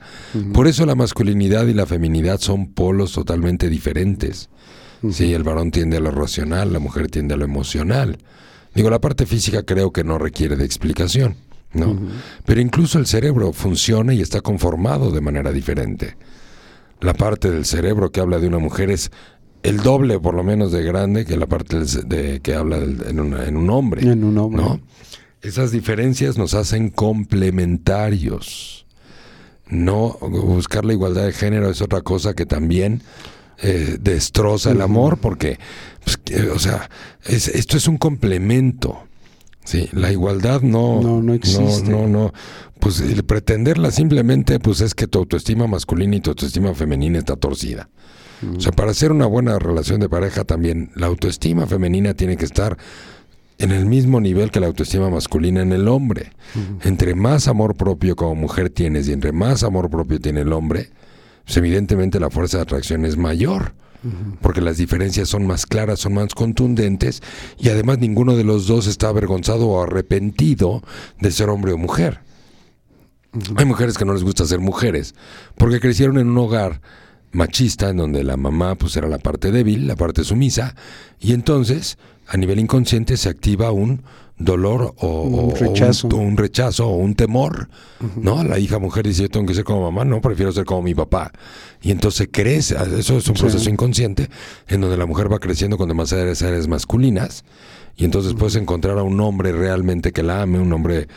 Por 0.53 0.67
eso 0.67 0.85
la 0.85 0.95
masculinidad 0.95 1.67
y 1.67 1.73
la 1.73 1.85
feminidad 1.85 2.39
son 2.39 2.73
polos 2.73 3.11
totalmente 3.11 3.69
diferentes. 3.69 4.49
Sí, 5.11 5.33
el 5.33 5.43
varón 5.43 5.71
tiende 5.71 5.97
a 5.97 5.99
lo 5.99 6.11
racional, 6.11 6.71
la 6.71 6.79
mujer 6.79 7.07
tiende 7.07 7.33
a 7.33 7.37
lo 7.37 7.43
emocional. 7.43 8.17
Digo, 8.73 8.89
la 8.89 9.01
parte 9.01 9.25
física 9.25 9.63
creo 9.63 9.91
que 9.91 10.05
no 10.05 10.17
requiere 10.17 10.55
de 10.55 10.63
explicación, 10.63 11.35
¿no? 11.73 11.97
Pero 12.45 12.61
incluso 12.61 12.99
el 12.99 13.05
cerebro 13.07 13.53
funciona 13.53 14.13
y 14.13 14.21
está 14.21 14.41
conformado 14.41 15.11
de 15.11 15.21
manera 15.21 15.51
diferente. 15.51 16.15
La 17.01 17.13
parte 17.13 17.49
del 17.51 17.65
cerebro 17.65 18.11
que 18.11 18.19
habla 18.21 18.39
de 18.39 18.47
una 18.47 18.59
mujer 18.59 18.89
es 18.89 19.11
el 19.63 19.77
doble, 19.77 20.19
por 20.19 20.33
lo 20.35 20.43
menos, 20.43 20.71
de 20.71 20.83
grande 20.83 21.25
que 21.25 21.37
la 21.37 21.47
parte 21.47 21.79
de, 22.05 22.39
que 22.41 22.53
habla 22.55 22.77
en, 22.77 23.19
un 23.19 23.69
hombre. 23.69 24.01
En 24.09 24.23
un 24.23 24.37
hombre. 24.37 24.61
¿no? 24.63 24.79
Esas 25.41 25.71
diferencias 25.71 26.37
nos 26.37 26.53
hacen 26.53 26.89
complementarios. 26.89 28.85
No 29.67 30.17
buscar 30.21 30.85
la 30.85 30.93
igualdad 30.93 31.25
de 31.25 31.31
género 31.33 31.69
es 31.69 31.81
otra 31.81 32.01
cosa 32.01 32.33
que 32.33 32.45
también 32.45 33.01
eh, 33.61 33.97
destroza 33.99 34.71
el 34.71 34.81
amor 34.81 35.17
porque, 35.17 35.57
pues, 36.03 36.17
que, 36.17 36.49
o 36.49 36.59
sea, 36.59 36.89
es- 37.25 37.47
esto 37.47 37.77
es 37.77 37.87
un 37.87 37.97
complemento. 37.97 39.03
Sí, 39.63 39.89
la 39.93 40.11
igualdad 40.11 40.61
no, 40.61 41.01
No, 41.01 41.21
no 41.21 41.33
existe. 41.33 41.89
No, 41.89 42.07
no, 42.07 42.33
Pues 42.79 42.99
el 42.99 43.23
pretenderla 43.23 43.91
simplemente, 43.91 44.59
pues 44.59 44.81
es 44.81 44.93
que 44.93 45.07
tu 45.07 45.19
autoestima 45.19 45.67
masculina 45.67 46.15
y 46.15 46.19
tu 46.19 46.31
autoestima 46.31 46.73
femenina 46.73 47.19
está 47.19 47.35
torcida. 47.35 47.89
O 48.57 48.59
sea, 48.59 48.73
para 48.73 48.91
hacer 48.91 49.13
una 49.13 49.25
buena 49.25 49.57
relación 49.57 50.01
de 50.01 50.09
pareja 50.09 50.43
también, 50.43 50.91
la 50.95 51.07
autoestima 51.07 51.65
femenina 51.65 52.13
tiene 52.13 52.35
que 52.35 52.43
estar 52.43 52.77
en 53.57 53.71
el 53.71 53.85
mismo 53.85 54.19
nivel 54.19 54.51
que 54.51 54.59
la 54.59 54.67
autoestima 54.67 55.09
masculina 55.09 55.61
en 55.61 55.71
el 55.71 55.87
hombre. 55.87 56.33
Entre 56.83 57.15
más 57.15 57.47
amor 57.47 57.75
propio 57.75 58.17
como 58.17 58.35
mujer 58.35 58.69
tienes 58.69 59.07
y 59.07 59.13
entre 59.13 59.31
más 59.31 59.63
amor 59.63 59.89
propio 59.89 60.19
tiene 60.19 60.41
el 60.41 60.51
hombre, 60.51 60.89
pues 61.45 61.55
evidentemente 61.55 62.19
la 62.19 62.29
fuerza 62.29 62.57
de 62.57 62.63
atracción 62.63 63.05
es 63.05 63.15
mayor. 63.15 63.73
Porque 64.41 64.61
las 64.61 64.77
diferencias 64.77 65.29
son 65.29 65.47
más 65.47 65.65
claras, 65.65 65.99
son 65.99 66.15
más 66.15 66.33
contundentes 66.33 67.21
y 67.57 67.69
además 67.69 67.99
ninguno 67.99 68.35
de 68.35 68.43
los 68.43 68.67
dos 68.67 68.87
está 68.87 69.07
avergonzado 69.07 69.67
o 69.67 69.81
arrepentido 69.81 70.83
de 71.19 71.31
ser 71.31 71.49
hombre 71.49 71.71
o 71.71 71.77
mujer. 71.77 72.19
Hay 73.55 73.65
mujeres 73.65 73.97
que 73.97 74.05
no 74.05 74.13
les 74.13 74.23
gusta 74.23 74.45
ser 74.45 74.59
mujeres 74.59 75.15
porque 75.57 75.79
crecieron 75.79 76.17
en 76.17 76.29
un 76.29 76.37
hogar 76.37 76.81
machista 77.31 77.89
en 77.89 77.97
donde 77.97 78.23
la 78.23 78.37
mamá 78.37 78.75
pues 78.75 78.95
era 78.95 79.07
la 79.07 79.17
parte 79.17 79.51
débil, 79.51 79.87
la 79.87 79.95
parte 79.95 80.23
sumisa 80.23 80.75
y 81.19 81.33
entonces 81.33 81.97
a 82.27 82.37
nivel 82.37 82.59
inconsciente 82.59 83.17
se 83.17 83.29
activa 83.29 83.71
un 83.71 84.03
dolor 84.37 84.93
o, 84.97 85.21
Un 85.21 85.51
o 85.51 85.55
rechazo. 85.55 86.07
o 86.07 86.15
un 86.17 86.35
rechazo 86.37 86.87
o 86.89 86.97
un 86.97 87.15
temor, 87.15 87.69
¿no? 88.15 88.43
La 88.43 88.59
hija 88.59 88.79
mujer 88.79 89.05
dice, 89.07 89.23
yo 89.23 89.29
tengo 89.29 89.45
que 89.45 89.53
ser 89.53 89.63
como 89.63 89.81
mamá, 89.83 90.05
no, 90.05 90.21
prefiero 90.21 90.51
ser 90.51 90.65
como 90.65 90.81
mi 90.81 90.95
papá. 90.95 91.31
Y 91.81 91.91
entonces 91.91 92.27
crece, 92.31 92.75
eso 92.97 93.17
es 93.17 93.27
un 93.27 93.35
Sí. 93.35 93.41
proceso 93.43 93.69
inconsciente 93.69 94.29
en 94.67 94.81
donde 94.81 94.97
la 94.97 95.05
mujer 95.05 95.31
va 95.31 95.39
creciendo 95.39 95.77
con 95.77 95.87
demasiadas 95.87 96.41
áreas 96.41 96.67
masculinas 96.67 97.45
y 97.95 98.05
entonces 98.05 98.33
puedes 98.33 98.55
encontrar 98.55 98.97
a 98.97 99.03
un 99.03 99.19
hombre 99.21 99.51
realmente 99.51 100.11
que 100.11 100.23
la 100.23 100.41
ame, 100.41 100.59
un 100.59 100.73
hombre, 100.73 101.07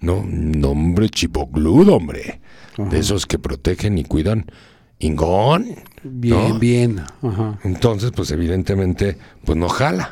¿no? 0.00 0.18
Un 0.18 0.62
hombre 0.64 1.08
chipocludo, 1.08 1.96
hombre. 1.96 2.40
De 2.76 2.98
esos 2.98 3.24
que 3.26 3.38
protegen 3.38 3.96
y 3.98 4.04
cuidan. 4.04 4.46
Ingón. 4.98 5.66
Bien, 6.02 6.48
¿no? 6.50 6.58
bien. 6.58 7.02
Entonces, 7.62 8.10
pues 8.14 8.30
evidentemente, 8.32 9.16
pues 9.44 9.56
no 9.56 9.68
jala. 9.68 10.10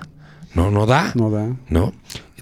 No, 0.55 0.71
no 0.71 0.87
da. 0.87 1.13
No 1.17 1.31
da. 1.31 1.57
¿no? 1.71 1.93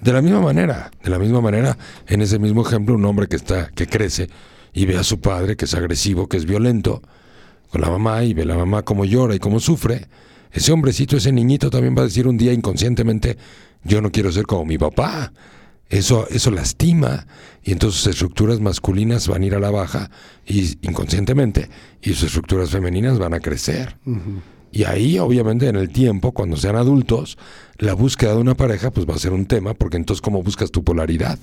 De 0.01 0.11
la 0.11 0.21
misma 0.21 0.41
manera, 0.41 0.91
de 1.03 1.09
la 1.09 1.19
misma 1.19 1.41
manera, 1.41 1.77
en 2.07 2.21
ese 2.21 2.39
mismo 2.39 2.65
ejemplo, 2.65 2.95
un 2.95 3.05
hombre 3.05 3.27
que 3.27 3.35
está, 3.35 3.69
que 3.69 3.87
crece 3.87 4.29
y 4.73 4.85
ve 4.85 4.97
a 4.97 5.03
su 5.03 5.19
padre, 5.19 5.55
que 5.55 5.65
es 5.65 5.73
agresivo, 5.73 6.27
que 6.27 6.37
es 6.37 6.45
violento, 6.45 7.01
con 7.69 7.81
la 7.81 7.89
mamá, 7.89 8.23
y 8.23 8.33
ve 8.33 8.41
a 8.41 8.45
la 8.45 8.57
mamá 8.57 8.83
cómo 8.83 9.05
llora 9.05 9.35
y 9.35 9.39
cómo 9.39 9.59
sufre, 9.59 10.07
ese 10.51 10.71
hombrecito, 10.71 11.15
ese 11.15 11.31
niñito 11.31 11.69
también 11.69 11.95
va 11.95 12.01
a 12.01 12.05
decir 12.05 12.27
un 12.27 12.37
día 12.37 12.51
inconscientemente, 12.51 13.37
yo 13.83 14.01
no 14.01 14.11
quiero 14.11 14.31
ser 14.31 14.45
como 14.45 14.65
mi 14.65 14.77
papá. 14.77 15.31
Eso, 15.89 16.25
eso 16.29 16.51
lastima 16.51 17.27
y 17.63 17.73
entonces 17.73 17.99
sus 17.99 18.13
estructuras 18.13 18.61
masculinas 18.61 19.27
van 19.27 19.43
a 19.43 19.45
ir 19.45 19.55
a 19.55 19.59
la 19.59 19.71
baja 19.71 20.09
y 20.45 20.77
inconscientemente 20.87 21.69
y 22.01 22.11
sus 22.11 22.23
estructuras 22.23 22.69
femeninas 22.69 23.19
van 23.19 23.33
a 23.33 23.41
crecer. 23.41 23.97
Y 24.71 24.85
ahí, 24.85 25.19
obviamente, 25.19 25.67
en 25.67 25.75
el 25.75 25.89
tiempo, 25.89 26.31
cuando 26.31 26.55
sean 26.57 26.75
adultos, 26.75 27.37
la 27.77 27.93
búsqueda 27.93 28.35
de 28.35 28.41
una 28.41 28.55
pareja 28.55 28.91
pues 28.91 29.05
va 29.05 29.15
a 29.15 29.19
ser 29.19 29.33
un 29.33 29.45
tema, 29.45 29.73
porque 29.73 29.97
entonces 29.97 30.21
cómo 30.21 30.41
buscas 30.43 30.71
tu 30.71 30.83
polaridad. 30.83 31.37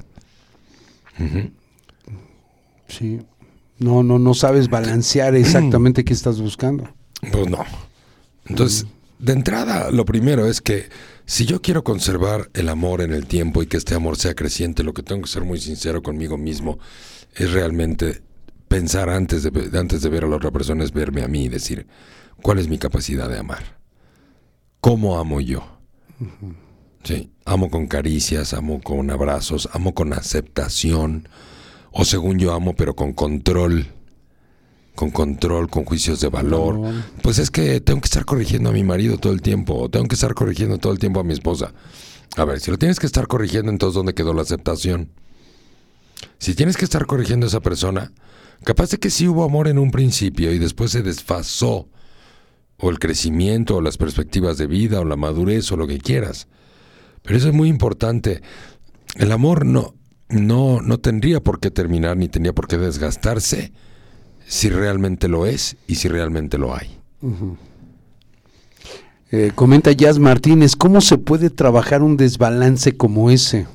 Sí. 2.89 3.20
No, 3.79 4.03
no, 4.03 4.18
no 4.18 4.35
sabes 4.35 4.68
balancear 4.68 5.35
exactamente 5.37 6.05
qué 6.05 6.12
estás 6.12 6.41
buscando. 6.41 6.89
Pues 7.33 7.49
no. 7.49 7.64
Entonces, 8.47 8.87
de 9.18 9.33
entrada, 9.33 9.91
lo 9.91 10.05
primero 10.05 10.47
es 10.47 10.61
que 10.61 10.89
si 11.26 11.45
yo 11.45 11.61
quiero 11.61 11.85
conservar 11.85 12.49
el 12.55 12.68
amor 12.68 13.03
en 13.03 13.12
el 13.12 13.26
tiempo 13.26 13.62
y 13.62 13.66
que 13.66 13.76
este 13.76 13.95
amor 13.95 14.16
sea 14.16 14.35
creciente, 14.35 14.83
lo 14.83 14.95
que 14.95 15.03
tengo 15.03 15.22
que 15.22 15.29
ser 15.29 15.45
muy 15.45 15.61
sincero 15.61 16.03
conmigo 16.03 16.39
mismo 16.39 16.79
es 17.35 17.53
realmente 17.53 18.22
pensar 18.68 19.11
antes 19.11 19.43
de, 19.43 19.79
antes 19.79 20.03
de 20.03 20.09
ver 20.09 20.24
a 20.24 20.29
la 20.29 20.37
otra 20.37 20.51
persona, 20.51 20.85
es 20.85 20.93
verme 20.93 21.22
a 21.22 21.29
mí 21.29 21.45
y 21.45 21.49
decir, 21.49 21.87
¿cuál 22.43 22.59
es 22.59 22.68
mi 22.68 22.78
capacidad 22.78 23.28
de 23.28 23.39
amar? 23.39 23.78
¿Cómo 24.80 25.18
amo 25.18 25.41
yo? 25.41 25.78
Sí, 27.05 27.30
amo 27.45 27.70
con 27.70 27.86
caricias, 27.86 28.55
amo 28.55 28.80
con 28.80 29.11
abrazos, 29.11 29.68
amo 29.72 29.95
con 29.95 30.12
aceptación, 30.12 31.28
o 31.93 32.05
según 32.05 32.39
yo 32.39 32.53
amo, 32.53 32.74
pero 32.74 32.95
con 32.95 33.12
control, 33.12 33.86
con 34.95 35.11
control, 35.11 35.70
con 35.70 35.84
juicios 35.84 36.20
de 36.20 36.28
valor. 36.28 36.80
Pues 37.22 37.39
es 37.39 37.51
que 37.51 37.80
tengo 37.80 38.01
que 38.01 38.07
estar 38.07 38.24
corrigiendo 38.24 38.70
a 38.70 38.72
mi 38.72 38.84
marido 38.84 39.18
todo 39.18 39.32
el 39.32 39.43
tiempo, 39.43 39.74
o 39.74 39.89
tengo 39.89 40.07
que 40.07 40.14
estar 40.14 40.34
corrigiendo 40.34 40.78
todo 40.78 40.93
el 40.93 40.99
tiempo 40.99 41.20
a 41.20 41.24
mi 41.24 41.32
esposa. 41.32 41.72
A 42.36 42.45
ver, 42.45 42.61
si 42.61 42.70
lo 42.70 42.78
tienes 42.78 43.01
que 43.01 43.07
estar 43.07 43.26
corrigiendo, 43.26 43.70
entonces 43.70 43.95
¿dónde 43.95 44.14
quedó 44.14 44.34
la 44.34 44.43
aceptación? 44.43 45.11
Si 46.39 46.55
tienes 46.55 46.76
que 46.76 46.84
estar 46.84 47.07
corrigiendo 47.07 47.47
a 47.47 47.49
esa 47.49 47.61
persona, 47.61 48.12
capaz 48.64 48.91
de 48.91 48.99
que 48.99 49.11
sí 49.11 49.28
hubo 49.28 49.45
amor 49.45 49.68
en 49.68 49.78
un 49.78 49.91
principio 49.91 50.53
y 50.53 50.59
después 50.59 50.91
se 50.91 51.03
desfasó 51.03 51.89
o 52.79 52.91
el 52.91 52.99
crecimiento, 52.99 53.76
o 53.76 53.81
las 53.81 53.97
perspectivas 53.97 54.57
de 54.59 54.66
vida, 54.66 55.01
o 55.01 55.05
la 55.05 55.16
madurez, 55.16 55.70
o 55.72 55.76
lo 55.76 55.87
que 55.87 55.99
quieras. 55.99 56.49
Pero 57.22 57.37
eso 57.37 57.49
es 57.49 57.55
muy 57.55 57.68
importante. 57.68 58.43
El 59.16 59.33
amor 59.33 59.66
no, 59.66 59.95
no, 60.29 60.81
no 60.81 60.99
tendría 60.99 61.41
por 61.41 61.61
qué 61.61 61.70
terminar 61.70 62.16
ni 62.16 62.29
tendría 62.29 62.55
por 62.55 62.68
qué 62.68 62.79
desgastarse 62.79 63.72
si 64.47 64.70
realmente 64.70 65.29
lo 65.29 65.47
es 65.47 65.76
y 65.87 65.97
si 65.97 66.09
realmente 66.09 66.57
lo 66.57 66.74
hay. 66.74 66.99
Eh, 69.31 69.53
comenta 69.55 69.93
Jazz 69.93 70.18
Martínez, 70.18 70.74
¿cómo 70.74 71.01
se 71.01 71.18
puede 71.18 71.51
trabajar 71.51 72.03
un 72.03 72.16
desbalance 72.16 72.97
como 72.97 73.31
ese? 73.31 73.66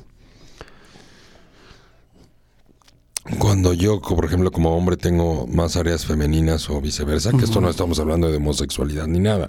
Cuando 3.38 3.72
yo, 3.72 4.00
por 4.02 4.26
ejemplo, 4.26 4.50
como 4.50 4.76
hombre 4.76 4.98
tengo 4.98 5.46
más 5.46 5.76
áreas 5.76 6.04
femeninas 6.04 6.68
o 6.68 6.80
viceversa, 6.80 7.30
que 7.30 7.44
esto 7.44 7.60
no 7.60 7.70
estamos 7.70 7.98
hablando 7.98 8.30
de 8.30 8.36
homosexualidad 8.36 9.06
ni 9.06 9.18
nada, 9.18 9.48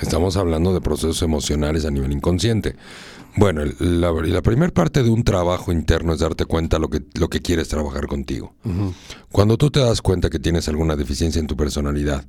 estamos 0.00 0.36
hablando 0.36 0.72
de 0.72 0.80
procesos 0.80 1.20
emocionales 1.22 1.84
a 1.84 1.90
nivel 1.90 2.12
inconsciente. 2.12 2.76
Bueno, 3.36 3.62
la, 3.80 4.12
la 4.12 4.42
primera 4.42 4.72
parte 4.72 5.02
de 5.02 5.10
un 5.10 5.24
trabajo 5.24 5.72
interno 5.72 6.12
es 6.12 6.20
darte 6.20 6.44
cuenta 6.44 6.78
lo 6.78 6.88
que, 6.88 7.02
lo 7.14 7.28
que 7.28 7.40
quieres 7.40 7.68
trabajar 7.68 8.06
contigo. 8.06 8.54
Cuando 9.32 9.56
tú 9.56 9.70
te 9.70 9.80
das 9.80 10.02
cuenta 10.02 10.30
que 10.30 10.38
tienes 10.38 10.68
alguna 10.68 10.94
deficiencia 10.94 11.40
en 11.40 11.48
tu 11.48 11.56
personalidad 11.56 12.24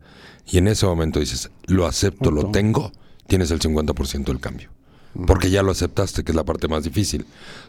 y 0.47 0.57
en 0.57 0.67
ese 0.67 0.87
momento 0.87 1.19
dices, 1.19 1.51
lo 1.65 1.85
acepto, 1.85 2.31
lo 2.31 2.49
tengo, 2.49 2.91
tienes 3.27 3.51
el 3.51 3.59
50% 3.59 4.25
del 4.25 4.39
cambio. 4.39 4.69
Porque 5.27 5.51
ya 5.51 5.61
lo 5.61 5.71
aceptaste, 5.71 6.23
que 6.23 6.31
es 6.31 6.35
la 6.35 6.45
parte 6.45 6.67
más 6.67 6.83
difícil. 6.83 7.25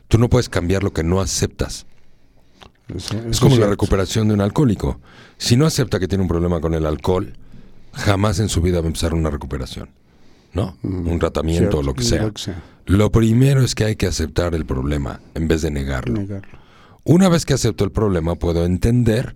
Tú 0.08 0.16
no 0.16 0.30
puedes 0.30 0.48
cambiar 0.48 0.82
lo 0.82 0.92
que 0.92 1.02
no 1.02 1.20
aceptas. 1.20 1.86
Es 2.88 3.40
como 3.40 3.56
la 3.56 3.68
recuperación 3.68 4.28
de 4.28 4.34
un 4.34 4.40
alcohólico. 4.40 5.00
Si 5.38 5.56
no 5.56 5.66
acepta 5.66 5.98
que 5.98 6.08
tiene 6.08 6.22
un 6.22 6.28
problema 6.28 6.60
con 6.60 6.74
el 6.74 6.86
alcohol, 6.86 7.34
jamás 7.92 8.38
en 8.40 8.48
su 8.48 8.60
vida 8.60 8.80
va 8.80 8.84
a 8.84 8.88
empezar 8.88 9.14
una 9.14 9.30
recuperación. 9.30 9.90
¿No? 10.54 10.76
Un 10.82 11.18
tratamiento 11.18 11.78
o 11.78 11.82
lo 11.82 11.94
que 11.94 12.04
sea. 12.04 12.30
Lo 12.86 13.10
primero 13.10 13.62
es 13.62 13.74
que 13.74 13.84
hay 13.84 13.96
que 13.96 14.06
aceptar 14.06 14.54
el 14.54 14.66
problema 14.66 15.20
en 15.34 15.48
vez 15.48 15.62
de 15.62 15.70
negarlo. 15.70 16.20
Una 17.04 17.28
vez 17.28 17.46
que 17.46 17.54
acepto 17.54 17.84
el 17.84 17.90
problema, 17.90 18.34
puedo 18.34 18.64
entender 18.64 19.34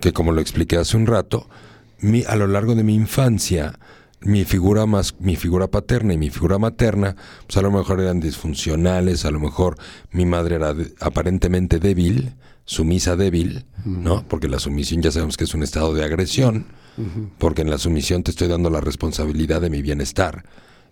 que, 0.00 0.12
como 0.12 0.32
lo 0.32 0.40
expliqué 0.40 0.76
hace 0.76 0.96
un 0.96 1.06
rato, 1.06 1.48
mi, 2.00 2.24
a 2.24 2.36
lo 2.36 2.46
largo 2.46 2.74
de 2.74 2.82
mi 2.82 2.94
infancia, 2.94 3.78
mi 4.20 4.44
figura 4.44 4.86
más, 4.86 5.14
mi 5.18 5.36
figura 5.36 5.68
paterna 5.68 6.12
y 6.12 6.18
mi 6.18 6.30
figura 6.30 6.58
materna, 6.58 7.16
pues 7.46 7.56
a 7.56 7.62
lo 7.62 7.70
mejor 7.70 8.00
eran 8.00 8.20
disfuncionales, 8.20 9.24
a 9.24 9.30
lo 9.30 9.40
mejor 9.40 9.76
mi 10.10 10.26
madre 10.26 10.56
era 10.56 10.74
aparentemente 11.00 11.78
débil, 11.78 12.34
sumisa 12.64 13.16
débil, 13.16 13.64
¿no? 13.84 14.24
Porque 14.28 14.48
la 14.48 14.58
sumisión 14.58 15.02
ya 15.02 15.10
sabemos 15.10 15.36
que 15.36 15.44
es 15.44 15.54
un 15.54 15.62
estado 15.62 15.94
de 15.94 16.04
agresión, 16.04 16.66
porque 17.38 17.62
en 17.62 17.70
la 17.70 17.78
sumisión 17.78 18.22
te 18.22 18.30
estoy 18.30 18.48
dando 18.48 18.70
la 18.70 18.80
responsabilidad 18.80 19.60
de 19.60 19.70
mi 19.70 19.82
bienestar 19.82 20.44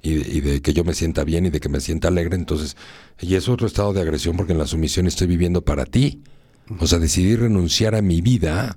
y 0.03 0.41
de, 0.41 0.63
que 0.63 0.73
yo 0.73 0.83
me 0.83 0.95
sienta 0.95 1.25
bien 1.25 1.47
y 1.47 1.51
de 1.51 1.61
que 1.61 1.69
me 1.69 1.81
sienta 1.81 2.09
alegre, 2.09 2.37
entonces, 2.37 2.77
y 3.21 3.35
es 3.35 3.49
otro 3.49 3.67
estado 3.67 3.93
de 3.93 4.01
agresión 4.01 4.37
porque 4.37 4.53
en 4.53 4.59
la 4.59 4.67
sumisión 4.67 5.07
estoy 5.07 5.27
viviendo 5.27 5.63
para 5.63 5.85
ti, 5.85 6.23
o 6.79 6.87
sea, 6.87 6.99
decidí 6.99 7.37
renunciar 7.37 7.95
a 7.95 8.03
mi 8.03 8.21
vida 8.21 8.77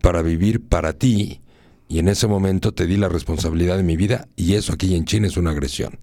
para 0.00 0.22
vivir 0.22 0.62
para 0.62 0.92
ti, 0.94 1.40
y 1.88 1.98
en 1.98 2.08
ese 2.08 2.26
momento 2.26 2.72
te 2.72 2.86
di 2.86 2.96
la 2.96 3.08
responsabilidad 3.08 3.76
de 3.76 3.82
mi 3.82 3.96
vida, 3.96 4.28
y 4.36 4.54
eso 4.54 4.72
aquí 4.72 4.94
en 4.94 5.04
China 5.04 5.26
es 5.26 5.36
una 5.36 5.50
agresión. 5.50 5.98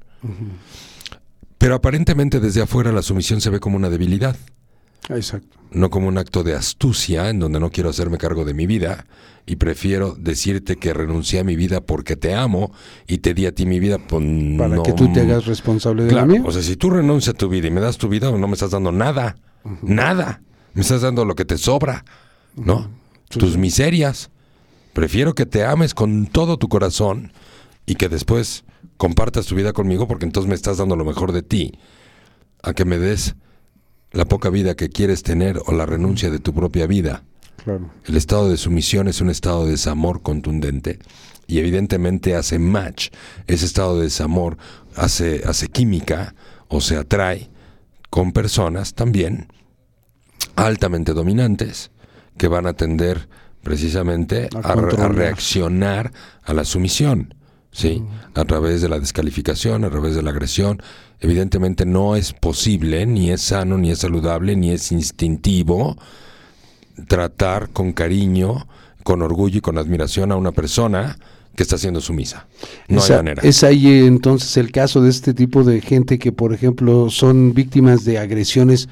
Pero 1.58 1.76
aparentemente 1.76 2.40
desde 2.40 2.62
afuera 2.62 2.92
la 2.92 3.02
sumisión 3.02 3.42
se 3.42 3.50
ve 3.50 3.60
como 3.60 3.78
una 3.78 3.90
debilidad. 3.90 4.36
Exacto. 5.10 5.58
No 5.72 5.90
como 5.90 6.08
un 6.08 6.18
acto 6.18 6.44
de 6.44 6.56
astucia 6.56 7.30
en 7.30 7.40
donde 7.40 7.60
no 7.60 7.70
quiero 7.70 7.90
hacerme 7.90 8.18
cargo 8.18 8.46
de 8.46 8.54
mi 8.54 8.66
vida 8.66 9.06
y 9.46 9.58
prefiero 9.58 10.16
decirte 10.16 10.78
que 10.78 10.94
renuncié 10.94 11.40
a 11.40 11.44
mi 11.44 11.56
vida 11.56 11.82
porque 11.82 12.16
te 12.16 12.34
amo 12.34 12.72
y 13.08 13.20
te 13.20 13.34
di 13.34 13.46
a 13.46 13.54
ti 13.54 13.66
mi 13.66 13.80
vida. 13.80 14.00
Pues 14.00 14.24
Para 14.58 14.82
que 14.82 14.94
tú 14.94 15.12
te 15.12 15.22
hagas 15.22 15.46
responsable 15.46 16.04
de 16.04 16.10
claro, 16.10 16.28
la 16.28 16.34
mía. 16.34 16.44
O 16.46 16.52
sea, 16.52 16.64
si 16.64 16.76
tú 16.76 16.90
renuncias 16.90 17.36
a 17.36 17.38
tu 17.38 17.50
vida 17.50 17.68
y 17.68 17.72
me 17.72 17.82
das 17.82 17.98
tu 17.98 18.08
vida, 18.08 18.32
no 18.32 18.48
me 18.48 18.54
estás 18.54 18.72
dando 18.72 18.92
nada. 18.92 19.36
Nada. 19.82 20.42
Me 20.74 20.82
estás 20.82 21.02
dando 21.02 21.26
lo 21.26 21.36
que 21.36 21.46
te 21.46 21.58
sobra. 21.58 22.06
¿No? 22.56 22.90
Tus 23.30 23.58
miserias. 23.58 24.32
Prefiero 24.94 25.36
que 25.36 25.46
te 25.46 25.66
ames 25.66 25.94
con 25.94 26.26
todo 26.28 26.58
tu 26.58 26.70
corazón 26.70 27.34
y 27.86 27.96
que 27.96 28.10
después 28.10 28.64
compartas 28.98 29.46
tu 29.46 29.56
vida 29.56 29.74
conmigo 29.74 30.08
porque 30.08 30.26
entonces 30.26 30.48
me 30.48 30.56
estás 30.56 30.78
dando 30.78 30.96
lo 30.96 31.06
mejor 31.06 31.34
de 31.34 31.44
ti. 31.44 31.74
A 32.64 32.74
que 32.74 32.86
me 32.86 32.98
des 32.98 33.36
la 34.16 34.26
poca 34.26 34.50
vida 34.50 34.74
que 34.76 34.90
quieres 34.90 35.22
tener 35.22 35.62
o 35.68 35.72
la 35.74 35.86
renuncia 35.86 36.32
de 36.32 36.40
tu 36.40 36.54
propia 36.54 36.88
vida. 36.88 37.24
Claro. 37.64 37.92
El 38.06 38.18
estado 38.18 38.50
de 38.50 38.58
sumisión 38.58 39.08
es 39.08 39.22
un 39.22 39.30
estado 39.30 39.66
de 39.66 39.72
desamor 39.72 40.22
contundente 40.24 41.00
y 41.48 41.60
evidentemente 41.60 42.36
hace 42.36 42.58
match. 42.58 43.10
Ese 43.48 43.66
estado 43.66 43.98
de 43.98 44.04
desamor 44.06 44.58
hace, 44.96 45.44
hace 45.46 45.68
química 45.68 46.34
o 46.68 46.82
se 46.82 46.98
atrae 46.98 47.50
con 48.10 48.32
personas 48.32 48.94
también 48.96 49.48
altamente 50.56 51.14
dominantes 51.14 51.92
que 52.38 52.48
van 52.48 52.66
a 52.68 52.74
tender 52.74 53.28
precisamente 53.64 54.50
A 54.56 54.60
a, 54.60 54.62
re- 54.62 54.70
a 54.70 54.74
controlar. 54.82 55.16
reaccionar 55.16 56.12
a 56.44 56.54
la 56.54 56.66
sumisión. 56.66 57.34
¿sí? 57.72 58.04
A 58.36 58.46
través 58.46 58.82
de 58.82 58.90
la 58.90 59.00
descalificación, 59.00 59.84
a 59.84 59.90
través 59.90 60.16
de 60.16 60.22
la 60.22 60.30
agresión. 60.30 60.82
Evidentemente 61.20 61.86
no 61.86 62.16
es 62.16 62.34
posible, 62.34 63.06
ni 63.06 63.32
es 63.32 63.42
sano, 63.42 63.78
ni 63.78 63.92
es 63.92 64.00
saludable, 64.00 64.56
ni 64.56 64.72
es 64.72 64.92
instintivo 64.92 65.98
tratar 67.08 67.70
con 67.70 67.94
cariño, 67.94 68.68
con 69.04 69.22
orgullo 69.22 69.58
y 69.58 69.62
con 69.62 69.78
admiración 69.78 70.32
a 70.32 70.36
una 70.36 70.52
persona 70.52 71.18
que 71.56 71.64
está 71.64 71.78
siendo 71.78 72.02
sumisa. 72.02 72.48
No 72.88 73.00
Esa- 73.00 73.14
hay 73.14 73.20
manera. 73.20 73.42
Es 73.44 73.64
ahí 73.64 74.06
entonces 74.06 74.58
el 74.58 74.72
caso 74.72 75.02
de 75.02 75.10
este 75.10 75.34
tipo 75.34 75.64
de 75.64 75.82
gente 75.82 76.20
que, 76.20 76.32
por 76.32 76.54
ejemplo, 76.54 77.10
son 77.10 77.54
víctimas 77.54 78.04
de 78.04 78.18
agresiones 78.18 78.90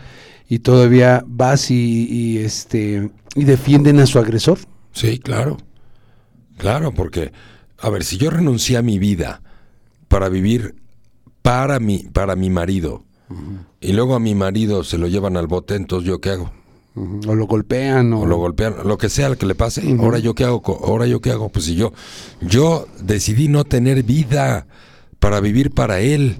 y 0.48 0.60
todavía 0.60 1.24
vas 1.28 1.72
y, 1.72 2.08
y, 2.10 2.38
este 2.40 3.10
y 3.36 3.44
defienden 3.44 4.00
a 4.00 4.06
su 4.06 4.20
agresor. 4.20 4.60
Sí, 4.94 5.20
claro. 5.20 5.58
Claro, 6.58 6.94
porque, 6.94 7.32
a 7.80 7.90
ver, 7.90 8.04
si 8.04 8.18
yo 8.18 8.30
renuncié 8.30 8.78
a 8.78 8.82
mi 8.82 9.00
vida 9.00 9.42
para 10.08 10.30
vivir 10.30 10.76
para 11.44 11.80
mi, 11.80 12.00
para 12.00 12.36
mi 12.36 12.50
marido, 12.50 13.04
y 13.80 13.94
luego 13.94 14.16
a 14.16 14.20
mi 14.20 14.34
marido 14.34 14.84
se 14.84 14.98
lo 14.98 15.08
llevan 15.08 15.38
al 15.38 15.48
bote, 15.48 15.76
entonces 15.76 16.08
yo 16.08 16.20
qué 16.20 16.32
hago? 16.32 16.52
O 16.96 17.36
lo 17.36 17.48
golpean 17.48 18.14
o, 18.14 18.22
o 18.22 18.26
lo 18.26 18.38
golpean, 18.38 18.76
lo 18.86 18.98
que 18.98 19.10
sea 19.10 19.36
que 19.36 19.46
le 19.46 19.56
pase. 19.56 19.96
Ahora 20.00 20.20
yo 20.20 20.36
qué 20.36 20.44
hago, 20.44 20.62
ahora 20.86 21.08
yo 21.08 21.22
qué 21.22 21.32
hago, 21.32 21.50
pues 21.50 21.66
si 21.66 21.76
yo 21.76 21.92
yo 22.42 22.88
decidí 23.02 23.48
no 23.48 23.64
tener 23.64 24.04
vida 24.04 24.68
para 25.20 25.40
vivir 25.40 25.72
para 25.72 26.00
él. 26.00 26.38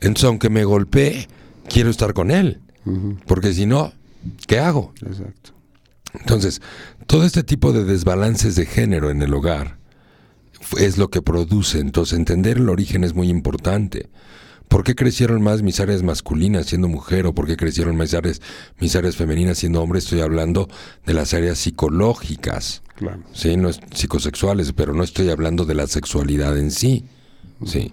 Entonces 0.00 0.24
aunque 0.24 0.48
me 0.48 0.64
golpee, 0.64 1.28
quiero 1.68 1.90
estar 1.90 2.14
con 2.14 2.30
él, 2.30 2.60
porque 3.26 3.52
si 3.52 3.66
no, 3.66 3.92
¿qué 4.46 4.60
hago? 4.60 4.92
Exacto. 5.04 5.52
Entonces, 6.14 6.60
todo 7.06 7.24
este 7.24 7.42
tipo 7.44 7.72
de 7.72 7.84
desbalances 7.84 8.56
de 8.56 8.66
género 8.66 9.10
en 9.10 9.22
el 9.22 9.32
hogar 9.34 9.79
es 10.78 10.98
lo 10.98 11.08
que 11.08 11.22
produce. 11.22 11.78
Entonces, 11.80 12.18
entender 12.18 12.58
el 12.58 12.68
origen 12.68 13.04
es 13.04 13.14
muy 13.14 13.28
importante. 13.28 14.08
¿Por 14.68 14.84
qué 14.84 14.94
crecieron 14.94 15.42
más 15.42 15.62
mis 15.62 15.80
áreas 15.80 16.04
masculinas 16.04 16.66
siendo 16.66 16.86
mujer 16.86 17.26
o 17.26 17.34
por 17.34 17.46
qué 17.48 17.56
crecieron 17.56 17.96
mis 17.96 18.14
áreas, 18.14 18.40
mis 18.78 18.94
áreas 18.94 19.16
femeninas 19.16 19.58
siendo 19.58 19.82
hombre? 19.82 19.98
Estoy 19.98 20.20
hablando 20.20 20.68
de 21.04 21.14
las 21.14 21.34
áreas 21.34 21.58
psicológicas, 21.58 22.82
Claro. 22.94 23.22
¿sí? 23.32 23.56
No 23.56 23.68
es- 23.68 23.80
psicosexuales, 23.94 24.72
pero 24.72 24.94
no 24.94 25.02
estoy 25.02 25.30
hablando 25.30 25.64
de 25.64 25.74
la 25.74 25.86
sexualidad 25.88 26.56
en 26.56 26.70
sí, 26.70 27.04
¿sí? 27.66 27.92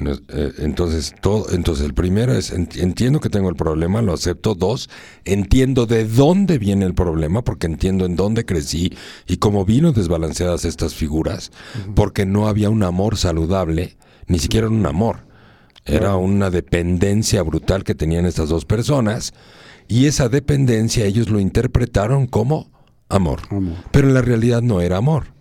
No 0.00 0.12
es- 0.12 0.22
eh, 0.28 0.52
entonces, 0.58 1.14
todo, 1.20 1.46
entonces, 1.52 1.84
el 1.84 1.94
primero 1.94 2.32
es, 2.32 2.52
ent- 2.52 2.80
entiendo 2.80 3.20
que 3.20 3.28
tengo 3.28 3.48
el 3.50 3.54
problema, 3.56 4.00
lo 4.02 4.12
acepto. 4.14 4.54
Dos, 4.54 4.88
entiendo 5.24 5.86
de 5.86 6.04
dónde 6.06 6.58
viene 6.58 6.86
el 6.86 6.94
problema, 6.94 7.42
porque 7.44 7.66
entiendo 7.66 8.06
en 8.06 8.16
dónde 8.16 8.44
crecí 8.44 8.92
y 9.26 9.36
cómo 9.36 9.64
vino 9.64 9.92
desbalanceadas 9.92 10.64
estas 10.64 10.94
figuras, 10.94 11.52
porque 11.94 12.26
no 12.26 12.48
había 12.48 12.70
un 12.70 12.82
amor 12.82 13.16
saludable, 13.16 13.96
ni 14.26 14.38
siquiera 14.38 14.68
un 14.68 14.84
amor. 14.86 15.28
Era 15.84 16.16
una 16.16 16.50
dependencia 16.50 17.42
brutal 17.42 17.84
que 17.84 17.94
tenían 17.94 18.26
estas 18.26 18.48
dos 18.48 18.64
personas, 18.64 19.32
y 19.88 20.06
esa 20.06 20.28
dependencia 20.28 21.04
ellos 21.04 21.30
lo 21.30 21.40
interpretaron 21.40 22.26
como 22.26 22.70
amor. 23.08 23.40
Amor. 23.50 23.74
Pero 23.90 24.08
en 24.08 24.14
la 24.14 24.22
realidad 24.22 24.62
no 24.62 24.80
era 24.80 24.98
amor. 24.98 25.34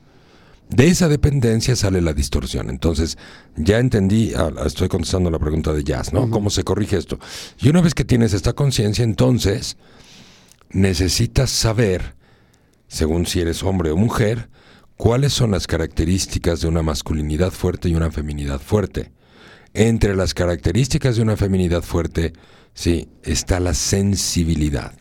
De 0.70 0.88
esa 0.88 1.10
dependencia 1.10 1.76
sale 1.76 2.00
la 2.00 2.14
distorsión. 2.14 2.70
Entonces, 2.70 3.18
ya 3.56 3.80
entendí, 3.80 4.34
ah, 4.36 4.52
estoy 4.66 4.88
contestando 4.88 5.32
la 5.32 5.40
pregunta 5.40 5.74
de 5.74 5.84
Jazz, 5.84 6.14
¿no? 6.14 6.30
¿Cómo 6.30 6.52
se 6.52 6.64
corrige 6.64 6.98
esto? 6.98 7.20
Y 7.60 7.70
una 7.70 7.82
vez 7.82 7.96
que 7.96 8.06
tienes 8.06 8.34
esta 8.34 8.54
conciencia, 8.54 9.04
entonces 9.04 9.78
necesitas 10.70 11.50
saber, 11.50 12.16
según 12.88 13.26
si 13.26 13.42
eres 13.42 13.64
hombre 13.64 13.90
o 13.90 13.98
mujer, 13.98 14.50
cuáles 14.96 15.34
son 15.34 15.52
las 15.52 15.66
características 15.66 16.62
de 16.62 16.68
una 16.68 16.84
masculinidad 16.84 17.52
fuerte 17.52 17.90
y 17.90 17.96
una 17.96 18.12
feminidad 18.12 18.62
fuerte. 18.62 19.12
Entre 19.74 20.16
las 20.16 20.36
características 20.36 21.16
de 21.16 21.24
una 21.24 21.36
feminidad 21.36 21.82
fuerte, 21.82 22.34
sí, 22.76 23.10
está 23.24 23.60
la 23.60 23.74
sensibilidad. 23.74 24.94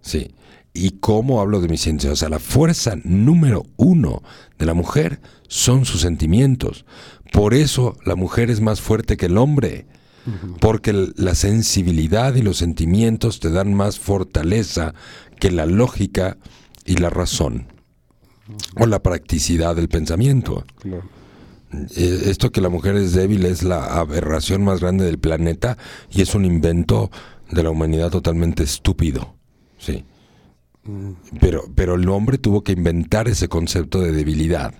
Sí. 0.00 0.32
¿Y 0.72 0.92
cómo 1.00 1.40
hablo 1.40 1.60
de 1.60 1.68
mis 1.68 1.80
sentimientos? 1.80 2.18
O 2.18 2.20
sea, 2.20 2.28
la 2.28 2.38
fuerza 2.38 2.96
número 3.04 3.66
uno 3.76 4.22
de 4.58 4.66
la 4.66 4.74
mujer 4.74 5.20
son 5.48 5.84
sus 5.84 6.02
sentimientos. 6.02 6.84
Por 7.32 7.54
eso 7.54 7.96
la 8.04 8.14
mujer 8.14 8.50
es 8.50 8.60
más 8.60 8.80
fuerte 8.80 9.16
que 9.16 9.26
el 9.26 9.38
hombre. 9.38 9.86
Porque 10.60 10.92
la 11.16 11.34
sensibilidad 11.34 12.34
y 12.34 12.42
los 12.42 12.58
sentimientos 12.58 13.40
te 13.40 13.50
dan 13.50 13.72
más 13.72 13.98
fortaleza 13.98 14.92
que 15.40 15.50
la 15.50 15.64
lógica 15.64 16.36
y 16.84 16.96
la 16.96 17.08
razón. 17.08 17.68
O 18.76 18.84
la 18.84 19.02
practicidad 19.02 19.74
del 19.74 19.88
pensamiento. 19.88 20.66
Eh, 20.84 22.22
esto 22.26 22.50
que 22.50 22.60
la 22.60 22.68
mujer 22.68 22.96
es 22.96 23.14
débil 23.14 23.46
es 23.46 23.62
la 23.62 23.98
aberración 23.98 24.64
más 24.64 24.80
grande 24.80 25.04
del 25.04 25.18
planeta 25.18 25.78
y 26.10 26.20
es 26.20 26.34
un 26.34 26.44
invento 26.44 27.10
de 27.50 27.62
la 27.62 27.70
humanidad 27.70 28.10
totalmente 28.10 28.62
estúpido. 28.62 29.34
Sí. 29.78 30.04
Pero, 31.40 31.64
pero 31.74 31.94
el 31.94 32.08
hombre 32.08 32.38
tuvo 32.38 32.62
que 32.62 32.72
inventar 32.72 33.28
ese 33.28 33.48
concepto 33.48 34.00
de 34.00 34.12
debilidad. 34.12 34.74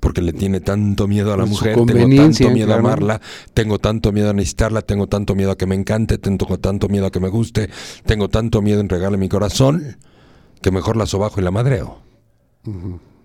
Porque 0.00 0.20
le 0.20 0.32
tiene 0.32 0.60
tanto 0.60 1.08
miedo 1.08 1.32
a 1.32 1.36
la 1.36 1.46
mujer, 1.46 1.74
tengo 1.74 2.16
tanto 2.16 2.50
miedo 2.50 2.74
a 2.74 2.78
amarla, 2.78 3.20
tengo 3.54 3.78
tanto 3.78 4.12
miedo 4.12 4.30
a 4.30 4.32
necesitarla, 4.34 4.82
tengo 4.82 5.06
tanto 5.06 5.34
miedo 5.34 5.52
a 5.52 5.56
que 5.56 5.66
me 5.66 5.74
encante, 5.74 6.18
tengo 6.18 6.58
tanto 6.58 6.88
miedo 6.88 7.06
a 7.06 7.10
que 7.10 7.18
me 7.18 7.28
guste, 7.28 7.70
tengo 8.04 8.28
tanto 8.28 8.60
miedo 8.60 8.80
en 8.80 8.88
regalarle 8.88 9.16
mi 9.16 9.28
corazón, 9.28 9.96
que 10.60 10.70
mejor 10.70 10.96
la 10.96 11.06
sobajo 11.06 11.40
y 11.40 11.44
la 11.44 11.50
madreo. 11.50 12.02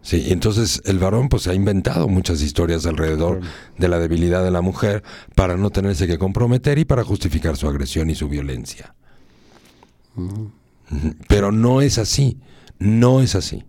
Sí, 0.01 0.24
y 0.28 0.32
entonces 0.32 0.82
el 0.86 0.97
varón 0.97 1.30
pues 1.30 1.47
ha 1.47 1.53
inventado 1.53 2.07
muchas 2.07 2.41
historias 2.41 2.86
alrededor 2.86 3.41
de 3.78 3.88
la 3.88 3.99
debilidad 3.99 4.43
de 4.43 4.51
la 4.51 4.61
mujer 4.61 5.03
para 5.36 5.57
no 5.57 5.69
tenerse 5.69 6.07
que 6.07 6.17
comprometer 6.17 6.80
y 6.80 6.86
para 6.86 7.03
justificar 7.03 7.57
su 7.57 7.67
agresión 7.67 8.09
y 8.09 8.15
su 8.15 8.28
violencia. 8.28 8.95
Pero 11.28 11.52
no 11.52 11.82
es 11.82 11.98
así, 11.98 12.38
no 12.80 13.22
es 13.22 13.36
así. 13.36 13.64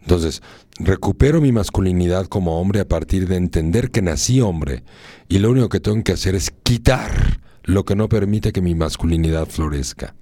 Entonces, 0.00 0.42
recupero 0.78 1.40
mi 1.40 1.50
masculinidad 1.52 2.26
como 2.26 2.60
hombre 2.60 2.80
a 2.80 2.88
partir 2.88 3.26
de 3.26 3.36
entender 3.36 3.90
que 3.90 4.02
nací 4.02 4.40
hombre 4.40 4.84
y 5.28 5.38
lo 5.38 5.50
único 5.50 5.68
que 5.68 5.80
tengo 5.80 6.04
que 6.04 6.12
hacer 6.12 6.34
es 6.34 6.52
quitar 6.62 7.40
lo 7.64 7.84
que 7.84 7.96
no 7.96 8.08
permite 8.08 8.52
que 8.52 8.60
mi 8.60 8.74
masculinidad 8.74 9.48
florezca. 9.48 10.14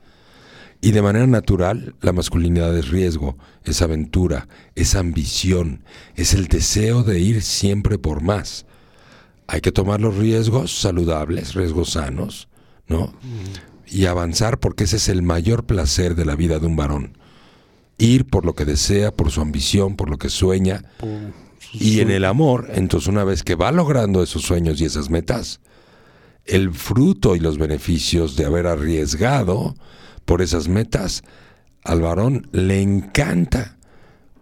Y 0.81 0.93
de 0.93 1.03
manera 1.03 1.27
natural, 1.27 1.95
la 2.01 2.13
masculinidad 2.13 2.77
es 2.77 2.89
riesgo, 2.89 3.37
es 3.65 3.81
aventura, 3.83 4.49
es 4.75 4.95
ambición, 4.95 5.83
es 6.15 6.35
el 6.35 6.47
deseo 6.47 7.03
de 7.03 7.21
ir 7.21 7.43
siempre 7.43 7.99
por 7.99 8.23
más. 8.23 8.67
Hay 9.47 9.61
que 9.61 9.73
tomar 9.73 10.01
los 10.01 10.17
riesgos 10.17 10.79
saludables, 10.79 11.55
riesgos 11.55 11.93
sanos, 11.93 12.49
¿no? 12.87 13.15
Y 13.95 14.07
avanzar 14.07 14.59
porque 14.59 14.85
ese 14.85 14.97
es 14.97 15.09
el 15.09 15.23
mayor 15.23 15.67
placer 15.67 16.17
de 16.17 16.25
la 16.25 16.35
vida 16.35 16.59
de 16.59 16.67
un 16.67 16.75
varón. 16.75 17.17
Ir 17.97 18.27
por 18.27 18.45
lo 18.45 18.57
que 18.57 18.65
desea, 18.65 19.13
por 19.13 19.31
su 19.31 19.41
ambición, 19.41 19.95
por 19.95 20.11
lo 20.11 20.19
que 20.19 20.31
sueña. 20.31 20.83
Y 21.73 22.01
en 22.01 22.11
el 22.11 22.25
amor, 22.25 22.71
entonces 22.75 23.07
una 23.09 23.23
vez 23.23 23.45
que 23.45 23.55
va 23.55 23.71
logrando 23.71 24.21
esos 24.21 24.43
sueños 24.43 24.81
y 24.81 24.85
esas 24.85 25.11
metas, 25.11 25.61
el 26.45 26.73
fruto 26.73 27.37
y 27.37 27.39
los 27.39 27.57
beneficios 27.57 28.35
de 28.35 28.47
haber 28.47 28.67
arriesgado, 28.67 29.77
por 30.25 30.43
esas 30.43 30.67
metas, 30.67 31.23
al 31.85 32.01
varón 32.01 32.49
le 32.51 32.83
encanta 32.83 33.77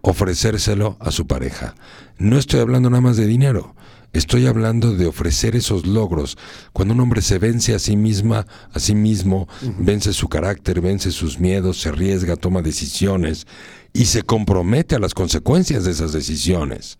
ofrecérselo 0.01 0.97
a 0.99 1.11
su 1.11 1.27
pareja. 1.27 1.75
No 2.17 2.39
estoy 2.39 2.59
hablando 2.59 2.89
nada 2.89 3.01
más 3.01 3.17
de 3.17 3.27
dinero, 3.27 3.75
estoy 4.13 4.45
hablando 4.47 4.95
de 4.95 5.07
ofrecer 5.07 5.55
esos 5.55 5.85
logros. 5.85 6.37
Cuando 6.71 6.93
un 6.93 7.01
hombre 7.01 7.21
se 7.21 7.39
vence 7.39 7.73
a 7.75 7.79
sí 7.79 7.97
misma, 7.97 8.45
a 8.71 8.79
sí 8.79 8.95
mismo, 8.95 9.47
vence 9.79 10.13
su 10.13 10.29
carácter, 10.29 10.79
vence 10.81 11.11
sus 11.11 11.39
miedos, 11.39 11.81
se 11.81 11.89
arriesga, 11.89 12.35
toma 12.35 12.61
decisiones 12.61 13.47
y 13.91 14.05
se 14.05 14.23
compromete 14.23 14.95
a 14.95 14.99
las 14.99 15.13
consecuencias 15.13 15.83
de 15.83 15.91
esas 15.91 16.13
decisiones. 16.13 16.99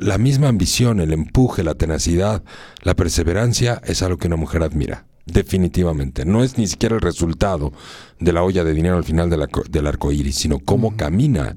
La 0.00 0.16
misma 0.16 0.48
ambición, 0.48 1.00
el 1.00 1.12
empuje, 1.12 1.64
la 1.64 1.74
tenacidad, 1.74 2.42
la 2.82 2.94
perseverancia 2.94 3.82
es 3.84 4.02
algo 4.02 4.16
que 4.16 4.28
una 4.28 4.36
mujer 4.36 4.62
admira. 4.62 5.06
Definitivamente. 5.26 6.24
No 6.24 6.42
es 6.42 6.58
ni 6.58 6.66
siquiera 6.66 6.96
el 6.96 7.00
resultado 7.00 7.72
de 8.18 8.32
la 8.32 8.42
olla 8.42 8.64
de 8.64 8.74
dinero 8.74 8.96
al 8.96 9.04
final 9.04 9.30
del 9.30 9.86
arco 9.86 10.12
iris, 10.12 10.36
sino 10.36 10.58
cómo 10.58 10.96
camina 10.96 11.56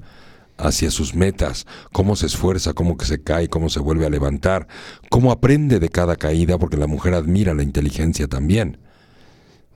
hacia 0.58 0.90
sus 0.90 1.14
metas, 1.14 1.66
cómo 1.92 2.16
se 2.16 2.26
esfuerza, 2.26 2.72
cómo 2.72 2.96
que 2.96 3.06
se 3.06 3.22
cae, 3.22 3.48
cómo 3.48 3.68
se 3.68 3.80
vuelve 3.80 4.06
a 4.06 4.10
levantar, 4.10 4.66
cómo 5.10 5.32
aprende 5.32 5.78
de 5.80 5.88
cada 5.88 6.16
caída, 6.16 6.58
porque 6.58 6.76
la 6.76 6.86
mujer 6.86 7.14
admira 7.14 7.54
la 7.54 7.62
inteligencia 7.62 8.28
también. 8.28 8.78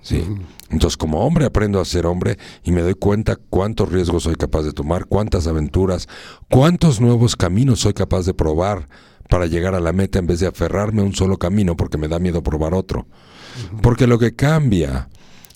Sí. 0.02 0.24
Entonces, 0.70 0.96
como 0.96 1.26
hombre 1.26 1.44
aprendo 1.44 1.80
a 1.80 1.84
ser 1.84 2.06
hombre 2.06 2.38
y 2.64 2.72
me 2.72 2.80
doy 2.80 2.94
cuenta 2.94 3.36
cuántos 3.36 3.90
riesgos 3.90 4.22
soy 4.22 4.36
capaz 4.36 4.62
de 4.62 4.72
tomar, 4.72 5.06
cuántas 5.06 5.46
aventuras, 5.46 6.08
cuántos 6.48 7.00
nuevos 7.00 7.36
caminos 7.36 7.80
soy 7.80 7.92
capaz 7.92 8.24
de 8.24 8.32
probar 8.32 8.88
para 9.28 9.46
llegar 9.46 9.74
a 9.74 9.80
la 9.80 9.92
meta 9.92 10.18
en 10.18 10.26
vez 10.26 10.40
de 10.40 10.46
aferrarme 10.46 11.02
a 11.02 11.04
un 11.04 11.14
solo 11.14 11.38
camino 11.38 11.76
porque 11.76 11.98
me 11.98 12.08
da 12.08 12.18
miedo 12.18 12.42
probar 12.42 12.74
otro. 12.74 13.06
Porque 13.82 14.06
lo 14.06 14.18
que 14.18 14.34
cambia 14.34 15.08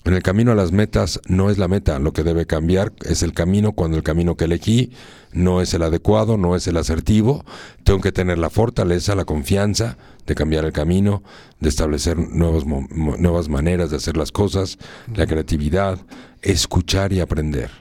en 0.05 0.13
el 0.13 0.21
camino 0.21 0.51
a 0.51 0.55
las 0.55 0.71
metas 0.71 1.19
no 1.27 1.49
es 1.49 1.57
la 1.57 1.67
meta, 1.67 1.97
lo 1.97 2.13
que 2.13 2.23
debe 2.23 2.45
cambiar 2.45 2.93
es 3.05 3.23
el 3.23 3.33
camino 3.33 3.71
cuando 3.71 3.97
el 3.97 4.03
camino 4.03 4.35
que 4.35 4.45
elegí 4.45 4.91
no 5.33 5.61
es 5.61 5.73
el 5.73 5.81
adecuado, 5.81 6.37
no 6.37 6.55
es 6.55 6.67
el 6.67 6.77
asertivo. 6.77 7.43
Tengo 7.83 8.01
que 8.01 8.11
tener 8.11 8.37
la 8.37 8.51
fortaleza, 8.51 9.15
la 9.15 9.25
confianza 9.25 9.97
de 10.27 10.35
cambiar 10.35 10.63
el 10.63 10.73
camino, 10.73 11.23
de 11.59 11.69
establecer 11.69 12.17
nuevos, 12.17 12.65
nuevas 12.65 13.49
maneras 13.49 13.89
de 13.89 13.97
hacer 13.97 14.15
las 14.15 14.31
cosas, 14.31 14.77
la 15.13 15.25
creatividad, 15.25 15.99
escuchar 16.41 17.11
y 17.11 17.19
aprender. 17.19 17.71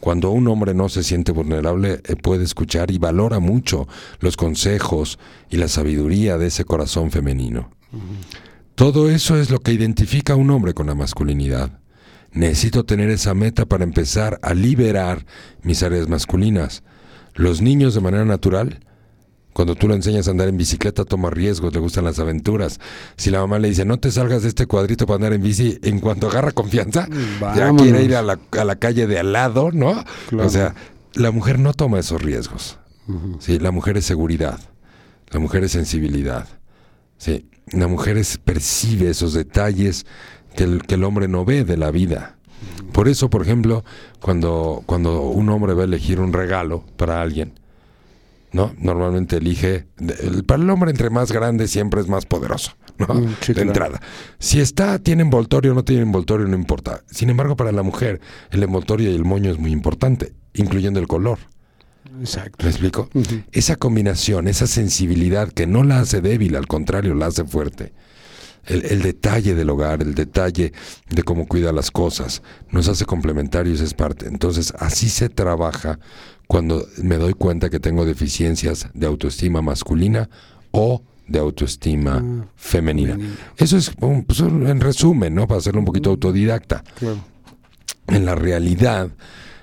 Cuando 0.00 0.30
un 0.30 0.48
hombre 0.48 0.74
no 0.74 0.88
se 0.88 1.02
siente 1.02 1.32
vulnerable, 1.32 2.00
eh, 2.04 2.16
puede 2.16 2.42
escuchar 2.44 2.90
y 2.90 2.98
valora 2.98 3.38
mucho 3.38 3.86
los 4.18 4.36
consejos 4.36 5.20
y 5.50 5.56
la 5.56 5.68
sabiduría 5.68 6.36
de 6.36 6.48
ese 6.48 6.64
corazón 6.64 7.12
femenino. 7.12 7.70
Todo 8.82 9.08
eso 9.08 9.36
es 9.36 9.48
lo 9.48 9.60
que 9.60 9.72
identifica 9.72 10.32
a 10.32 10.36
un 10.36 10.50
hombre 10.50 10.74
con 10.74 10.88
la 10.88 10.96
masculinidad. 10.96 11.78
Necesito 12.32 12.84
tener 12.84 13.10
esa 13.10 13.32
meta 13.32 13.64
para 13.64 13.84
empezar 13.84 14.40
a 14.42 14.54
liberar 14.54 15.24
mis 15.62 15.84
áreas 15.84 16.08
masculinas. 16.08 16.82
Los 17.34 17.62
niños 17.62 17.94
de 17.94 18.00
manera 18.00 18.24
natural, 18.24 18.80
cuando 19.52 19.76
tú 19.76 19.86
le 19.86 19.94
enseñas 19.94 20.26
a 20.26 20.32
andar 20.32 20.48
en 20.48 20.56
bicicleta, 20.56 21.04
toma 21.04 21.30
riesgos, 21.30 21.72
le 21.72 21.78
gustan 21.78 22.02
las 22.02 22.18
aventuras. 22.18 22.80
Si 23.16 23.30
la 23.30 23.38
mamá 23.38 23.60
le 23.60 23.68
dice, 23.68 23.84
no 23.84 24.00
te 24.00 24.10
salgas 24.10 24.42
de 24.42 24.48
este 24.48 24.66
cuadrito 24.66 25.06
para 25.06 25.14
andar 25.14 25.32
en 25.34 25.44
bici, 25.44 25.78
en 25.84 26.00
cuanto 26.00 26.26
agarra 26.26 26.50
confianza, 26.50 27.06
ya 27.54 27.72
quiere 27.76 28.02
ir 28.02 28.16
a 28.16 28.22
la, 28.22 28.76
calle 28.80 29.06
de 29.06 29.20
al 29.20 29.32
lado, 29.32 29.70
¿no? 29.70 30.02
O 30.36 30.48
sea, 30.48 30.74
la 31.14 31.30
mujer 31.30 31.60
no 31.60 31.72
toma 31.72 32.00
esos 32.00 32.20
riesgos. 32.20 32.80
Sí, 33.38 33.60
la 33.60 33.70
mujer 33.70 33.96
es 33.96 34.06
seguridad, 34.06 34.58
la 35.30 35.38
mujer 35.38 35.62
es 35.62 35.70
sensibilidad. 35.70 36.48
Sí, 37.22 37.48
la 37.70 37.86
mujer 37.86 38.20
percibe 38.42 39.08
esos 39.08 39.32
detalles 39.32 40.06
que 40.56 40.64
el, 40.64 40.82
que 40.82 40.96
el 40.96 41.04
hombre 41.04 41.28
no 41.28 41.44
ve 41.44 41.62
de 41.62 41.76
la 41.76 41.92
vida. 41.92 42.36
Por 42.92 43.06
eso, 43.06 43.30
por 43.30 43.42
ejemplo, 43.42 43.84
cuando, 44.20 44.82
cuando 44.86 45.22
un 45.22 45.48
hombre 45.50 45.72
va 45.74 45.82
a 45.82 45.84
elegir 45.84 46.18
un 46.18 46.32
regalo 46.32 46.84
para 46.96 47.22
alguien, 47.22 47.60
¿no? 48.50 48.74
Normalmente 48.76 49.36
elige, 49.36 49.86
para 50.48 50.60
el 50.60 50.68
hombre 50.68 50.90
entre 50.90 51.10
más 51.10 51.30
grande 51.30 51.68
siempre 51.68 52.00
es 52.00 52.08
más 52.08 52.26
poderoso, 52.26 52.72
¿no? 52.98 53.14
Mm, 53.14 53.36
de 53.54 53.62
entrada. 53.62 54.00
Si 54.40 54.60
está, 54.60 54.98
tiene 54.98 55.22
envoltorio 55.22 55.70
o 55.70 55.74
no 55.76 55.84
tiene 55.84 56.02
envoltorio, 56.02 56.48
no 56.48 56.56
importa. 56.56 57.04
Sin 57.08 57.30
embargo, 57.30 57.54
para 57.54 57.70
la 57.70 57.84
mujer, 57.84 58.20
el 58.50 58.64
envoltorio 58.64 59.12
y 59.12 59.14
el 59.14 59.24
moño 59.24 59.48
es 59.52 59.60
muy 59.60 59.70
importante, 59.70 60.32
incluyendo 60.54 60.98
el 60.98 61.06
color. 61.06 61.38
Exacto. 62.20 62.64
¿Me 62.64 62.70
explico? 62.70 63.08
Esa 63.52 63.76
combinación, 63.76 64.48
esa 64.48 64.66
sensibilidad 64.66 65.50
que 65.50 65.66
no 65.66 65.84
la 65.84 66.00
hace 66.00 66.20
débil, 66.20 66.56
al 66.56 66.66
contrario, 66.66 67.14
la 67.14 67.26
hace 67.26 67.44
fuerte. 67.44 67.92
El, 68.64 69.02
detalle 69.02 69.56
del 69.56 69.70
hogar, 69.70 70.02
el 70.02 70.14
detalle 70.14 70.72
de 71.10 71.22
cómo 71.24 71.48
cuida 71.48 71.72
las 71.72 71.90
cosas, 71.90 72.42
nos 72.70 72.86
hace 72.86 73.04
complementarios, 73.04 73.80
es 73.80 73.92
parte. 73.92 74.28
Entonces, 74.28 74.72
así 74.78 75.08
se 75.08 75.28
trabaja 75.28 75.98
cuando 76.46 76.86
me 77.02 77.16
doy 77.16 77.34
cuenta 77.34 77.70
que 77.70 77.80
tengo 77.80 78.04
deficiencias 78.04 78.86
de 78.94 79.06
autoestima 79.06 79.62
masculina 79.62 80.28
o 80.70 81.02
de 81.26 81.40
autoestima 81.40 82.22
ah, 82.22 82.46
femenina. 82.54 83.18
Eso 83.56 83.76
es 83.76 83.90
pues, 83.98 84.40
en 84.40 84.80
resumen, 84.80 85.34
¿no? 85.34 85.48
Para 85.48 85.58
hacerlo 85.58 85.80
un 85.80 85.86
poquito 85.86 86.10
autodidacta. 86.10 86.84
En 88.06 88.24
la 88.24 88.36
realidad, 88.36 89.10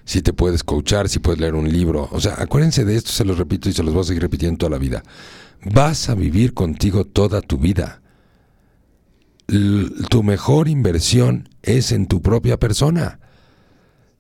si 0.10 0.24
te 0.24 0.34
puedes 0.34 0.64
coachar, 0.64 1.08
si 1.08 1.20
puedes 1.20 1.40
leer 1.40 1.54
un 1.54 1.72
libro. 1.72 2.10
O 2.12 2.20
sea, 2.20 2.34
acuérdense 2.40 2.84
de 2.84 2.96
esto, 2.96 3.12
se 3.12 3.24
los 3.24 3.38
repito 3.38 3.70
y 3.70 3.74
se 3.74 3.84
los 3.84 3.94
voy 3.94 4.02
a 4.02 4.06
seguir 4.06 4.24
repitiendo 4.24 4.58
toda 4.58 4.72
la 4.72 4.80
vida. 4.80 5.04
Vas 5.64 6.10
a 6.10 6.16
vivir 6.16 6.56
contigo 6.56 7.06
toda 7.06 7.42
tu 7.42 7.60
vida. 7.60 8.02
tu 9.46 10.24
mejor 10.24 10.68
inversión 10.68 11.50
es 11.62 11.92
en 11.92 12.08
tu 12.08 12.24
propia 12.24 12.58
persona. 12.58 13.20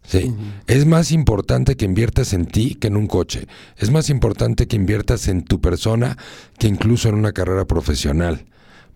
Sí. 0.03 0.31
Es 0.67 0.85
más 0.85 1.11
importante 1.11 1.75
que 1.75 1.85
inviertas 1.85 2.33
en 2.33 2.45
ti 2.45 2.75
que 2.75 2.85
en 2.85 2.95
un 2.95 3.07
coche. 3.07 3.47
Es 3.75 3.89
más 3.89 4.11
importante 4.11 4.67
que 4.67 4.75
inviertas 4.75 5.27
en 5.27 5.43
tu 5.43 5.59
persona 5.59 6.19
que 6.59 6.67
incluso 6.67 7.09
en 7.09 7.15
una 7.15 7.31
carrera 7.31 7.65
profesional. 7.65 8.45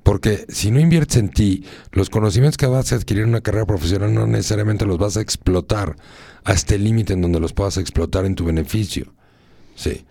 Porque 0.04 0.46
si 0.48 0.70
no 0.70 0.80
inviertes 0.80 1.18
en 1.18 1.30
ti, 1.30 1.66
los 1.92 2.12
conocimientos 2.12 2.58
que 2.58 2.68
vas 2.68 2.92
a 2.92 2.98
adquirir 2.98 3.24
en 3.24 3.30
una 3.30 3.42
carrera 3.42 3.66
profesional 3.66 4.14
no 4.14 4.28
necesariamente 4.28 4.86
los 4.86 5.00
vas 5.00 5.18
a 5.18 5.22
explotar 5.22 5.96
hasta 6.44 6.76
el 6.76 6.84
límite 6.84 7.14
en 7.14 7.22
donde 7.22 7.40
los 7.40 7.54
puedas 7.54 7.78
explotar 7.78 8.26
en 8.26 8.36
tu 8.36 8.46
beneficio. 8.46 9.14
Sí. 9.76 10.06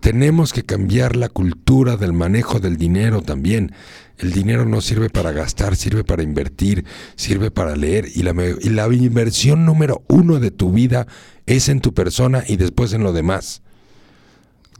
Tenemos 0.00 0.52
que 0.52 0.64
cambiar 0.64 1.16
la 1.16 1.28
cultura 1.28 1.96
del 1.96 2.12
manejo 2.12 2.60
del 2.60 2.76
dinero 2.76 3.22
también. 3.22 3.72
El 4.18 4.32
dinero 4.32 4.64
no 4.64 4.80
sirve 4.80 5.10
para 5.10 5.32
gastar, 5.32 5.76
sirve 5.76 6.04
para 6.04 6.22
invertir, 6.22 6.84
sirve 7.16 7.50
para 7.50 7.76
leer. 7.76 8.06
Y 8.14 8.22
la, 8.22 8.34
y 8.60 8.68
la 8.68 8.86
inversión 8.92 9.64
número 9.64 10.02
uno 10.08 10.40
de 10.40 10.50
tu 10.50 10.72
vida 10.72 11.06
es 11.46 11.68
en 11.68 11.80
tu 11.80 11.94
persona 11.94 12.44
y 12.46 12.56
después 12.56 12.92
en 12.92 13.02
lo 13.02 13.12
demás. 13.12 13.62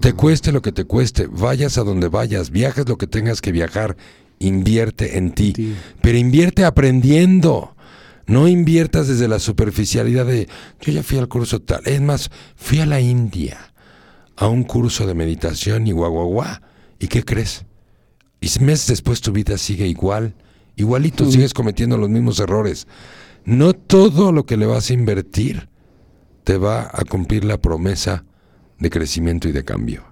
Te 0.01 0.15
cueste 0.15 0.53
lo 0.53 0.63
que 0.63 0.73
te 0.73 0.85
cueste, 0.85 1.29
vayas 1.31 1.79
a 1.79 1.85
donde 1.85 2.09
vayas, 2.09 2.51
viajes 2.51 2.89
lo 2.89 2.99
que 2.99 3.07
tengas 3.07 3.41
que 3.41 3.53
viajar, 3.53 3.97
invierte 4.39 5.19
en 5.19 5.33
ti. 5.33 5.77
Pero 6.01 6.19
invierte 6.19 6.65
aprendiendo. 6.65 7.77
No 8.33 8.49
inviertas 8.49 9.09
desde 9.09 9.29
la 9.29 9.39
superficialidad 9.39 10.25
de 10.25 10.49
yo 10.81 10.91
ya 10.91 11.03
fui 11.03 11.19
al 11.19 11.29
curso 11.29 11.61
tal. 11.61 11.83
Es 11.85 12.01
más, 12.01 12.31
fui 12.57 12.81
a 12.81 12.87
la 12.87 12.99
India 12.99 13.75
a 14.37 14.49
un 14.49 14.65
curso 14.65 15.07
de 15.07 15.13
meditación 15.13 15.87
y 15.87 15.93
guau, 15.93 16.43
¿Y 16.99 17.09
qué 17.09 17.27
crees? 17.27 17.67
Y 18.41 18.47
meses 18.61 18.87
después 18.87 19.21
tu 19.21 19.33
vida 19.33 19.59
sigue 19.59 19.87
igual, 19.87 20.35
igualito, 20.77 21.31
sigues 21.31 21.53
cometiendo 21.53 21.99
los 21.99 22.09
mismos 22.09 22.41
errores. 22.41 22.87
No 23.45 23.75
todo 23.75 24.33
lo 24.33 24.47
que 24.47 24.57
le 24.57 24.65
vas 24.65 24.89
a 24.89 24.95
invertir 24.95 25.69
te 26.45 26.57
va 26.57 26.91
a 26.91 27.05
cumplir 27.05 27.45
la 27.45 27.61
promesa 27.61 28.25
de 28.79 28.89
crecimiento 28.89 29.47
y 29.47 29.53
de 29.53 29.63
cambio. 29.63 30.12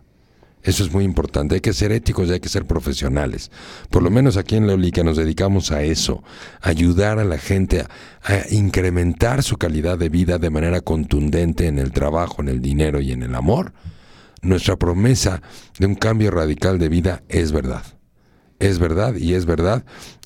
Eso 0.62 0.84
es 0.84 0.92
muy 0.92 1.04
importante. 1.04 1.54
Hay 1.54 1.60
que 1.60 1.72
ser 1.72 1.90
éticos 1.90 2.28
y 2.28 2.32
hay 2.32 2.40
que 2.40 2.48
ser 2.48 2.66
profesionales. 2.66 3.50
Por 3.88 4.02
lo 4.02 4.10
menos 4.10 4.36
aquí 4.36 4.56
en 4.56 4.66
Leolica 4.66 5.02
nos 5.02 5.16
dedicamos 5.16 5.72
a 5.72 5.82
eso, 5.82 6.22
ayudar 6.60 7.18
a 7.18 7.24
la 7.24 7.38
gente 7.38 7.80
a, 7.80 7.88
a, 8.22 8.42
incrementar 8.50 9.42
su 9.42 9.56
calidad 9.56 9.98
de 9.98 10.10
vida 10.10 10.38
de 10.38 10.50
manera 10.50 10.82
contundente 10.82 11.66
en 11.66 11.78
el 11.78 11.92
trabajo, 11.92 12.42
en 12.42 12.48
el 12.48 12.60
dinero 12.60 13.00
y 13.00 13.12
en 13.12 13.22
el 13.22 13.34
amor. 13.34 13.72
Nuestra 14.42 14.76
promesa 14.76 15.42
de 15.78 15.86
un 15.86 15.94
cambio 15.94 16.30
radical 16.30 16.78
de 16.78 16.88
vida 16.88 17.22
es 17.28 17.52
verdad. 17.52 17.84
Es 18.58 18.78
verdad 18.78 19.14
y 19.14 19.34
es 19.34 19.46
verdad. 19.46 19.84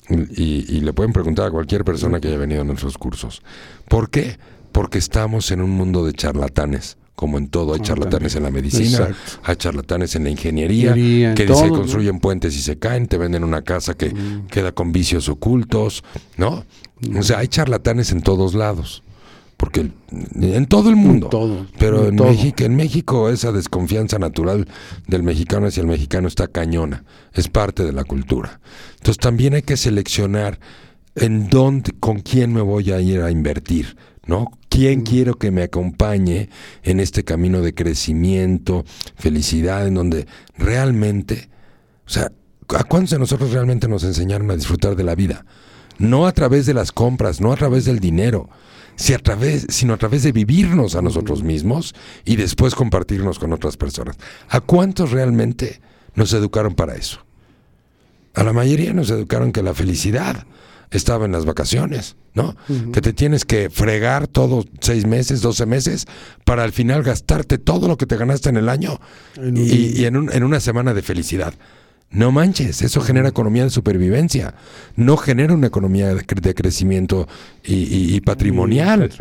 Y, 0.09 0.65
y 0.69 0.81
le 0.81 0.93
pueden 0.93 1.13
preguntar 1.13 1.47
a 1.47 1.51
cualquier 1.51 1.85
persona 1.85 2.19
que 2.19 2.27
haya 2.27 2.37
venido 2.37 2.61
a 2.61 2.65
nuestros 2.65 2.97
cursos. 2.97 3.41
¿Por 3.87 4.09
qué? 4.09 4.37
Porque 4.71 4.97
estamos 4.97 5.49
en 5.51 5.61
un 5.61 5.71
mundo 5.71 6.05
de 6.05 6.13
charlatanes 6.13 6.97
como 7.15 7.37
en 7.37 7.47
todo, 7.47 7.73
hay 7.73 7.79
charlatanes 7.79 8.35
en 8.35 8.43
la 8.43 8.51
medicina, 8.51 9.15
hay 9.43 9.55
charlatanes 9.55 10.15
en 10.15 10.25
la 10.25 10.29
ingeniería, 10.29 10.93
que 10.93 11.45
dice 11.45 11.69
construyen 11.69 12.19
puentes 12.19 12.55
y 12.55 12.61
se 12.61 12.77
caen, 12.77 13.07
te 13.07 13.17
venden 13.17 13.43
una 13.43 13.61
casa 13.61 13.93
que 13.93 14.09
mm. 14.09 14.47
queda 14.47 14.73
con 14.73 14.91
vicios 14.91 15.29
ocultos, 15.29 16.03
¿no? 16.37 16.65
O 17.17 17.23
sea, 17.23 17.39
hay 17.39 17.47
charlatanes 17.47 18.11
en 18.11 18.21
todos 18.21 18.53
lados. 18.53 19.01
Porque 19.57 19.89
en 20.11 20.65
todo 20.65 20.89
el 20.89 20.97
mundo. 20.97 21.29
pero 21.79 22.09
en, 22.09 22.15
México, 22.15 22.63
en 22.63 22.75
México 22.75 23.29
esa 23.29 23.53
desconfianza 23.53 24.19
natural 24.19 24.67
del 25.07 25.23
mexicano 25.23 25.67
hacia 25.67 25.79
el 25.79 25.87
mexicano 25.87 26.27
está 26.27 26.47
cañona. 26.47 27.05
Es 27.31 27.47
parte 27.47 27.85
de 27.85 27.93
la 27.93 28.03
cultura. 28.03 28.59
Entonces 28.97 29.17
también 29.17 29.53
hay 29.53 29.61
que 29.61 29.77
seleccionar 29.77 30.59
en 31.15 31.47
dónde, 31.49 31.93
con 32.01 32.19
quién 32.19 32.53
me 32.53 32.59
voy 32.59 32.91
a 32.91 32.99
ir 32.99 33.21
a 33.21 33.31
invertir 33.31 33.95
¿no? 34.25 34.51
¿Quién 34.69 35.01
quiero 35.01 35.35
que 35.35 35.51
me 35.51 35.63
acompañe 35.63 36.49
en 36.83 36.99
este 36.99 37.23
camino 37.23 37.61
de 37.61 37.73
crecimiento, 37.73 38.83
felicidad, 39.15 39.87
en 39.87 39.93
donde 39.93 40.27
realmente, 40.57 41.49
o 42.05 42.09
sea, 42.09 42.31
¿a 42.69 42.83
cuántos 42.83 43.11
de 43.11 43.19
nosotros 43.19 43.51
realmente 43.51 43.87
nos 43.87 44.03
enseñaron 44.03 44.51
a 44.51 44.55
disfrutar 44.55 44.95
de 44.95 45.03
la 45.03 45.15
vida? 45.15 45.45
No 45.97 46.27
a 46.27 46.33
través 46.33 46.65
de 46.65 46.73
las 46.73 46.91
compras, 46.91 47.39
no 47.39 47.51
a 47.51 47.55
través 47.55 47.85
del 47.85 47.99
dinero, 47.99 48.49
si 48.95 49.13
a 49.13 49.19
través, 49.19 49.65
sino 49.69 49.93
a 49.93 49.97
través 49.97 50.23
de 50.23 50.31
vivirnos 50.31 50.95
a 50.95 51.01
nosotros 51.01 51.43
mismos 51.43 51.93
y 52.23 52.35
después 52.35 52.75
compartirnos 52.75 53.39
con 53.39 53.53
otras 53.53 53.77
personas. 53.77 54.17
¿A 54.49 54.59
cuántos 54.61 55.11
realmente 55.11 55.81
nos 56.15 56.33
educaron 56.33 56.75
para 56.75 56.95
eso? 56.95 57.19
A 58.33 58.43
la 58.43 58.53
mayoría 58.53 58.93
nos 58.93 59.09
educaron 59.09 59.51
que 59.51 59.63
la 59.63 59.73
felicidad 59.73 60.45
estaba 60.97 61.25
en 61.25 61.31
las 61.31 61.45
vacaciones, 61.45 62.15
¿no? 62.33 62.55
Que 62.91 63.01
te 63.01 63.13
tienes 63.13 63.45
que 63.45 63.69
fregar 63.69 64.27
todos 64.27 64.65
seis 64.81 65.05
meses, 65.05 65.41
doce 65.41 65.65
meses, 65.65 66.05
para 66.43 66.63
al 66.63 66.71
final 66.71 67.03
gastarte 67.03 67.57
todo 67.57 67.87
lo 67.87 67.97
que 67.97 68.05
te 68.05 68.17
ganaste 68.17 68.49
en 68.49 68.57
el 68.57 68.69
año 68.69 68.99
y, 69.35 70.05
en, 70.05 70.29
en 70.31 70.43
una 70.43 70.59
semana 70.59 70.93
de 70.93 71.01
felicidad. 71.01 71.53
No 72.11 72.31
manches, 72.31 72.81
eso 72.81 73.01
genera 73.01 73.27
economía 73.27 73.63
de 73.63 73.69
supervivencia, 73.69 74.53
no 74.95 75.17
genera 75.17 75.53
una 75.53 75.67
economía 75.67 76.13
de, 76.15 76.55
crecimiento 76.55 77.27
y, 77.63 78.21
patrimonial. 78.21 79.11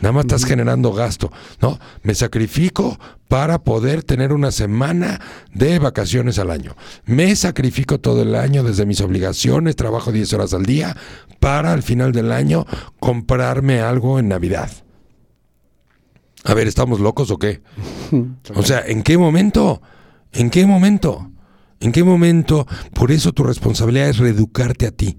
Nada 0.00 0.12
más 0.12 0.26
estás 0.26 0.44
generando 0.44 0.92
gasto. 0.92 1.32
No, 1.60 1.80
me 2.04 2.14
sacrifico 2.14 3.00
para 3.26 3.64
poder 3.64 4.04
tener 4.04 4.32
una 4.32 4.52
semana 4.52 5.20
de 5.52 5.80
vacaciones 5.80 6.38
al 6.38 6.52
año. 6.52 6.76
Me 7.06 7.34
sacrifico 7.34 7.98
todo 7.98 8.22
el 8.22 8.36
año 8.36 8.62
desde 8.62 8.86
mis 8.86 9.00
obligaciones, 9.00 9.74
trabajo 9.74 10.12
10 10.12 10.32
horas 10.34 10.54
al 10.54 10.64
día, 10.64 10.96
para 11.40 11.72
al 11.72 11.82
final 11.82 12.12
del 12.12 12.30
año 12.30 12.66
comprarme 13.00 13.80
algo 13.80 14.20
en 14.20 14.28
Navidad. 14.28 14.70
A 16.44 16.54
ver, 16.54 16.68
¿estamos 16.68 17.00
locos 17.00 17.30
o 17.32 17.38
qué? 17.38 17.62
O 18.54 18.62
sea, 18.62 18.84
¿en 18.86 19.02
qué 19.02 19.18
momento? 19.18 19.82
¿En 20.32 20.50
qué 20.50 20.66
momento? 20.66 21.32
¿En 21.80 21.92
qué 21.92 22.02
momento? 22.02 22.66
Por 22.94 23.12
eso 23.12 23.32
tu 23.32 23.44
responsabilidad 23.44 24.08
es 24.08 24.18
reeducarte 24.18 24.86
a 24.86 24.90
ti. 24.90 25.18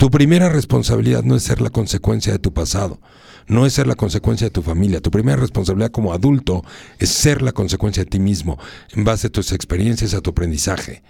Tu 0.00 0.10
primera 0.10 0.48
responsabilidad 0.48 1.24
no 1.24 1.36
es 1.36 1.42
ser 1.42 1.60
la 1.60 1.68
consecuencia 1.68 2.32
de 2.32 2.38
tu 2.38 2.54
pasado, 2.54 3.02
no 3.48 3.66
es 3.66 3.74
ser 3.74 3.86
la 3.86 3.96
consecuencia 3.96 4.46
de 4.46 4.50
tu 4.50 4.62
familia. 4.62 5.02
Tu 5.02 5.10
primera 5.10 5.36
responsabilidad 5.36 5.90
como 5.90 6.14
adulto 6.14 6.64
es 6.98 7.10
ser 7.10 7.42
la 7.42 7.52
consecuencia 7.52 8.04
de 8.04 8.08
ti 8.08 8.18
mismo, 8.18 8.58
en 8.94 9.04
base 9.04 9.26
a 9.26 9.30
tus 9.30 9.52
experiencias, 9.52 10.14
a 10.14 10.22
tu 10.22 10.30
aprendizaje. 10.30 11.02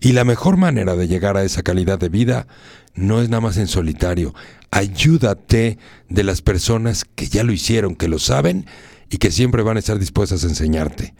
Y 0.00 0.12
la 0.12 0.24
mejor 0.24 0.56
manera 0.56 0.96
de 0.96 1.08
llegar 1.08 1.36
a 1.36 1.44
esa 1.44 1.62
calidad 1.62 1.98
de 1.98 2.08
vida 2.08 2.46
no 2.94 3.20
es 3.20 3.28
nada 3.28 3.42
más 3.42 3.58
en 3.58 3.68
solitario. 3.68 4.34
Ayúdate 4.70 5.78
de 6.08 6.24
las 6.24 6.40
personas 6.40 7.04
que 7.04 7.26
ya 7.26 7.44
lo 7.44 7.52
hicieron, 7.52 7.96
que 7.96 8.08
lo 8.08 8.18
saben 8.18 8.64
y 9.10 9.18
que 9.18 9.30
siempre 9.30 9.62
van 9.62 9.76
a 9.76 9.80
estar 9.80 9.98
dispuestas 9.98 10.44
a 10.44 10.48
enseñarte. 10.48 11.14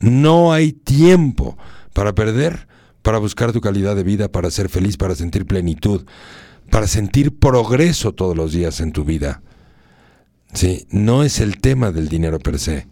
No 0.00 0.52
hay 0.52 0.72
tiempo 0.72 1.56
para 1.98 2.14
perder, 2.14 2.68
para 3.02 3.18
buscar 3.18 3.50
tu 3.50 3.60
calidad 3.60 3.96
de 3.96 4.04
vida, 4.04 4.30
para 4.30 4.52
ser 4.52 4.68
feliz, 4.68 4.96
para 4.96 5.16
sentir 5.16 5.46
plenitud, 5.46 6.06
para 6.70 6.86
sentir 6.86 7.36
progreso 7.36 8.12
todos 8.12 8.36
los 8.36 8.52
días 8.52 8.78
en 8.78 8.92
tu 8.92 9.02
vida. 9.02 9.42
Sí, 10.52 10.86
no 10.90 11.24
es 11.24 11.40
el 11.40 11.58
tema 11.58 11.90
del 11.90 12.08
dinero 12.08 12.38
per 12.38 12.60
se. 12.60 12.86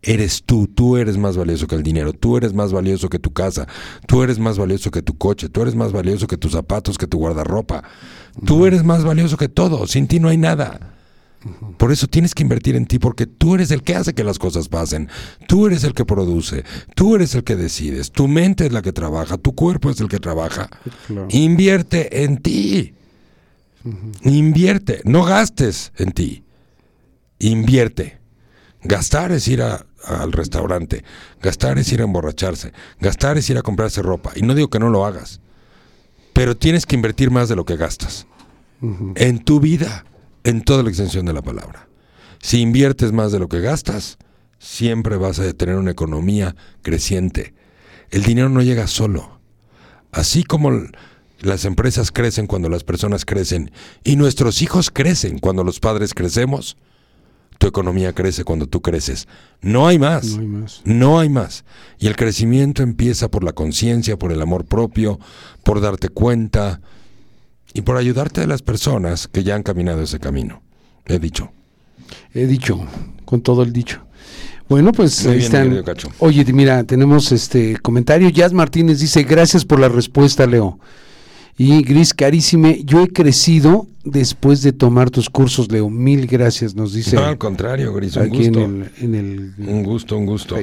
Eres 0.00 0.44
tú, 0.44 0.68
tú 0.68 0.96
eres 0.96 1.18
más 1.18 1.36
valioso 1.36 1.66
que 1.66 1.74
el 1.74 1.82
dinero, 1.82 2.12
tú 2.12 2.36
eres 2.36 2.54
más 2.54 2.72
valioso 2.72 3.08
que 3.08 3.18
tu 3.18 3.32
casa, 3.32 3.66
tú 4.06 4.22
eres 4.22 4.38
más 4.38 4.58
valioso 4.58 4.92
que 4.92 5.02
tu 5.02 5.18
coche, 5.18 5.48
tú 5.48 5.62
eres 5.62 5.74
más 5.74 5.90
valioso 5.90 6.28
que 6.28 6.36
tus 6.36 6.52
zapatos, 6.52 6.98
que 6.98 7.08
tu 7.08 7.18
guardarropa. 7.18 7.82
Tú 8.46 8.64
eres 8.64 8.84
más 8.84 9.02
valioso 9.02 9.36
que 9.36 9.48
todo, 9.48 9.88
sin 9.88 10.06
ti 10.06 10.20
no 10.20 10.28
hay 10.28 10.36
nada. 10.36 10.94
Por 11.76 11.92
eso 11.92 12.06
tienes 12.06 12.34
que 12.34 12.42
invertir 12.42 12.76
en 12.76 12.86
ti, 12.86 12.98
porque 12.98 13.26
tú 13.26 13.54
eres 13.54 13.70
el 13.70 13.82
que 13.82 13.96
hace 13.96 14.14
que 14.14 14.24
las 14.24 14.38
cosas 14.38 14.68
pasen. 14.68 15.08
Tú 15.48 15.66
eres 15.66 15.84
el 15.84 15.94
que 15.94 16.04
produce. 16.04 16.64
Tú 16.94 17.16
eres 17.16 17.34
el 17.34 17.44
que 17.44 17.56
decides. 17.56 18.12
Tu 18.12 18.28
mente 18.28 18.66
es 18.66 18.72
la 18.72 18.82
que 18.82 18.92
trabaja. 18.92 19.38
Tu 19.38 19.54
cuerpo 19.54 19.90
es 19.90 20.00
el 20.00 20.08
que 20.08 20.18
trabaja. 20.18 20.68
Invierte 21.30 22.24
en 22.24 22.38
ti. 22.38 22.94
Invierte. 24.22 25.00
No 25.04 25.24
gastes 25.24 25.92
en 25.96 26.12
ti. 26.12 26.44
Invierte. 27.38 28.18
Gastar 28.82 29.32
es 29.32 29.46
ir 29.48 29.62
al 29.62 30.32
restaurante. 30.32 31.04
Gastar 31.40 31.78
es 31.78 31.92
ir 31.92 32.00
a 32.00 32.04
emborracharse. 32.04 32.72
Gastar 33.00 33.38
es 33.38 33.48
ir 33.50 33.58
a 33.58 33.62
comprarse 33.62 34.02
ropa. 34.02 34.32
Y 34.36 34.42
no 34.42 34.54
digo 34.54 34.68
que 34.68 34.78
no 34.78 34.90
lo 34.90 35.06
hagas. 35.06 35.40
Pero 36.32 36.56
tienes 36.56 36.86
que 36.86 36.96
invertir 36.96 37.30
más 37.30 37.48
de 37.48 37.56
lo 37.56 37.64
que 37.64 37.76
gastas. 37.76 38.26
En 39.14 39.38
tu 39.44 39.60
vida 39.60 40.04
en 40.44 40.62
toda 40.62 40.82
la 40.82 40.88
extensión 40.88 41.26
de 41.26 41.32
la 41.32 41.42
palabra. 41.42 41.88
Si 42.40 42.60
inviertes 42.60 43.12
más 43.12 43.32
de 43.32 43.38
lo 43.38 43.48
que 43.48 43.60
gastas, 43.60 44.18
siempre 44.58 45.16
vas 45.16 45.38
a 45.38 45.52
tener 45.52 45.76
una 45.76 45.90
economía 45.90 46.56
creciente. 46.82 47.54
El 48.10 48.22
dinero 48.22 48.48
no 48.48 48.62
llega 48.62 48.86
solo. 48.86 49.40
Así 50.10 50.44
como 50.44 50.70
las 51.40 51.64
empresas 51.64 52.12
crecen 52.12 52.46
cuando 52.46 52.68
las 52.68 52.84
personas 52.84 53.24
crecen 53.24 53.70
y 54.04 54.16
nuestros 54.16 54.62
hijos 54.62 54.90
crecen 54.90 55.38
cuando 55.38 55.64
los 55.64 55.80
padres 55.80 56.14
crecemos, 56.14 56.76
tu 57.58 57.68
economía 57.68 58.12
crece 58.12 58.44
cuando 58.44 58.66
tú 58.66 58.82
creces. 58.82 59.28
No 59.60 59.86
hay 59.86 59.98
más. 59.98 60.24
No 60.24 60.40
hay 60.40 60.46
más. 60.46 60.82
No 60.84 61.20
hay 61.20 61.28
más. 61.28 61.64
Y 61.98 62.08
el 62.08 62.16
crecimiento 62.16 62.82
empieza 62.82 63.30
por 63.30 63.44
la 63.44 63.52
conciencia, 63.52 64.18
por 64.18 64.32
el 64.32 64.42
amor 64.42 64.64
propio, 64.64 65.20
por 65.62 65.80
darte 65.80 66.08
cuenta, 66.08 66.80
y 67.74 67.82
por 67.82 67.96
ayudarte 67.96 68.42
a 68.42 68.46
las 68.46 68.62
personas 68.62 69.28
que 69.28 69.44
ya 69.44 69.54
han 69.54 69.62
caminado 69.62 70.02
ese 70.02 70.18
camino. 70.18 70.62
He 71.06 71.18
dicho. 71.18 71.50
He 72.34 72.46
dicho, 72.46 72.80
con 73.24 73.40
todo 73.42 73.62
el 73.62 73.72
dicho. 73.72 74.00
Bueno, 74.68 74.92
pues 74.92 75.26
ahí 75.26 75.40
están. 75.40 75.84
Oye, 76.18 76.44
mira, 76.52 76.84
tenemos 76.84 77.32
este 77.32 77.76
comentario. 77.78 78.28
Jazz 78.30 78.52
Martínez 78.52 79.00
dice, 79.00 79.22
gracias 79.24 79.64
por 79.64 79.78
la 79.78 79.88
respuesta, 79.88 80.46
Leo. 80.46 80.78
Y 81.58 81.82
Gris 81.82 82.14
Carísime, 82.14 82.82
yo 82.84 83.02
he 83.02 83.08
crecido 83.08 83.86
después 84.04 84.62
de 84.62 84.72
tomar 84.72 85.10
tus 85.10 85.28
cursos, 85.28 85.70
Leo. 85.70 85.90
Mil 85.90 86.26
gracias, 86.26 86.74
nos 86.74 86.94
dice. 86.94 87.16
No, 87.16 87.24
al 87.24 87.36
contrario, 87.36 87.92
Gris, 87.92 88.16
un 88.16 88.22
aquí 88.22 88.48
gusto. 88.48 88.62
en 88.62 88.82
el, 88.82 89.04
en 89.04 89.14
el 89.14 89.68
Un 89.68 89.82
gusto, 89.82 90.16
un 90.16 90.24
gusto. 90.24 90.56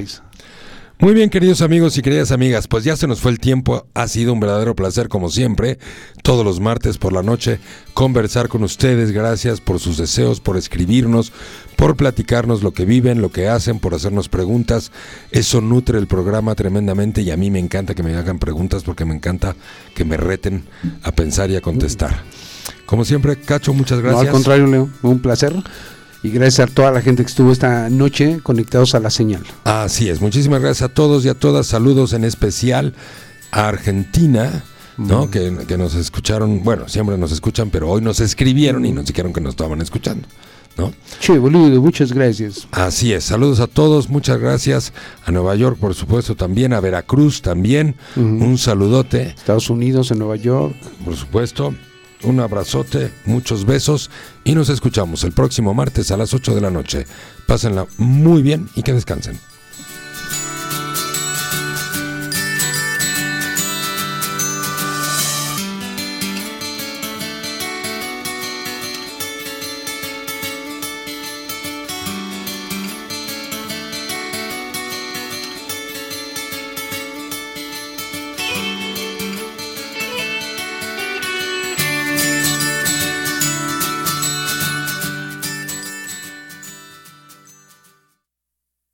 Muy 1.00 1.14
bien, 1.14 1.30
queridos 1.30 1.62
amigos 1.62 1.96
y 1.96 2.02
queridas 2.02 2.30
amigas, 2.30 2.68
pues 2.68 2.84
ya 2.84 2.94
se 2.94 3.06
nos 3.06 3.20
fue 3.20 3.30
el 3.30 3.40
tiempo. 3.40 3.86
Ha 3.94 4.06
sido 4.06 4.34
un 4.34 4.40
verdadero 4.40 4.74
placer, 4.76 5.08
como 5.08 5.30
siempre, 5.30 5.78
todos 6.22 6.44
los 6.44 6.60
martes 6.60 6.98
por 6.98 7.14
la 7.14 7.22
noche, 7.22 7.58
conversar 7.94 8.48
con 8.48 8.62
ustedes. 8.64 9.10
Gracias 9.10 9.62
por 9.62 9.80
sus 9.80 9.96
deseos, 9.96 10.40
por 10.40 10.58
escribirnos, 10.58 11.32
por 11.76 11.96
platicarnos 11.96 12.62
lo 12.62 12.72
que 12.72 12.84
viven, 12.84 13.22
lo 13.22 13.30
que 13.30 13.48
hacen, 13.48 13.78
por 13.78 13.94
hacernos 13.94 14.28
preguntas. 14.28 14.92
Eso 15.30 15.62
nutre 15.62 15.98
el 15.98 16.06
programa 16.06 16.54
tremendamente 16.54 17.22
y 17.22 17.30
a 17.30 17.36
mí 17.38 17.50
me 17.50 17.60
encanta 17.60 17.94
que 17.94 18.02
me 18.02 18.14
hagan 18.14 18.38
preguntas 18.38 18.82
porque 18.82 19.06
me 19.06 19.14
encanta 19.14 19.56
que 19.94 20.04
me 20.04 20.18
reten 20.18 20.64
a 21.02 21.12
pensar 21.12 21.50
y 21.50 21.56
a 21.56 21.62
contestar. 21.62 22.24
Como 22.84 23.06
siempre, 23.06 23.36
Cacho, 23.36 23.72
muchas 23.72 24.00
No, 24.00 24.04
gracias. 24.04 24.26
al 24.26 24.32
contrario, 24.32 24.66
Leo, 24.66 24.90
un 25.00 25.20
placer. 25.20 25.54
Y 26.22 26.30
gracias 26.30 26.68
a 26.68 26.72
toda 26.74 26.90
la 26.90 27.00
gente 27.00 27.22
que 27.22 27.28
estuvo 27.30 27.50
esta 27.50 27.88
noche 27.88 28.40
conectados 28.42 28.94
a 28.94 29.00
la 29.00 29.10
señal. 29.10 29.42
Así 29.64 30.08
es, 30.10 30.20
muchísimas 30.20 30.60
gracias 30.60 30.90
a 30.90 30.92
todos 30.92 31.24
y 31.24 31.28
a 31.28 31.34
todas. 31.34 31.66
Saludos 31.66 32.12
en 32.12 32.24
especial 32.24 32.94
a 33.52 33.68
Argentina, 33.68 34.62
¿no? 34.98 35.30
Que, 35.30 35.56
que 35.66 35.78
nos 35.78 35.94
escucharon, 35.94 36.62
bueno, 36.62 36.88
siempre 36.88 37.16
nos 37.16 37.32
escuchan, 37.32 37.70
pero 37.70 37.88
hoy 37.88 38.02
nos 38.02 38.20
escribieron 38.20 38.84
y 38.84 38.92
nos 38.92 39.06
dijeron 39.06 39.32
que 39.32 39.40
nos 39.40 39.52
estaban 39.52 39.80
escuchando, 39.80 40.28
¿no? 40.76 40.92
Che, 41.20 41.38
boludo, 41.38 41.80
muchas 41.80 42.12
gracias. 42.12 42.68
Así 42.70 43.14
es, 43.14 43.24
saludos 43.24 43.60
a 43.60 43.66
todos, 43.66 44.10
muchas 44.10 44.38
gracias. 44.38 44.92
A 45.24 45.32
Nueva 45.32 45.54
York, 45.56 45.78
por 45.80 45.94
supuesto, 45.94 46.36
también, 46.36 46.74
a 46.74 46.80
Veracruz 46.80 47.40
también. 47.40 47.96
Un 48.14 48.58
saludote, 48.58 49.34
Estados 49.38 49.70
Unidos, 49.70 50.10
en 50.10 50.18
Nueva 50.18 50.36
York. 50.36 50.74
por 51.02 51.16
supuesto. 51.16 51.74
Un 52.22 52.40
abrazote, 52.40 53.12
muchos 53.24 53.64
besos 53.64 54.10
y 54.44 54.54
nos 54.54 54.68
escuchamos 54.68 55.24
el 55.24 55.32
próximo 55.32 55.72
martes 55.72 56.10
a 56.10 56.16
las 56.16 56.34
8 56.34 56.54
de 56.54 56.60
la 56.60 56.70
noche. 56.70 57.06
Pásenla 57.46 57.86
muy 57.96 58.42
bien 58.42 58.68
y 58.74 58.82
que 58.82 58.92
descansen. 58.92 59.38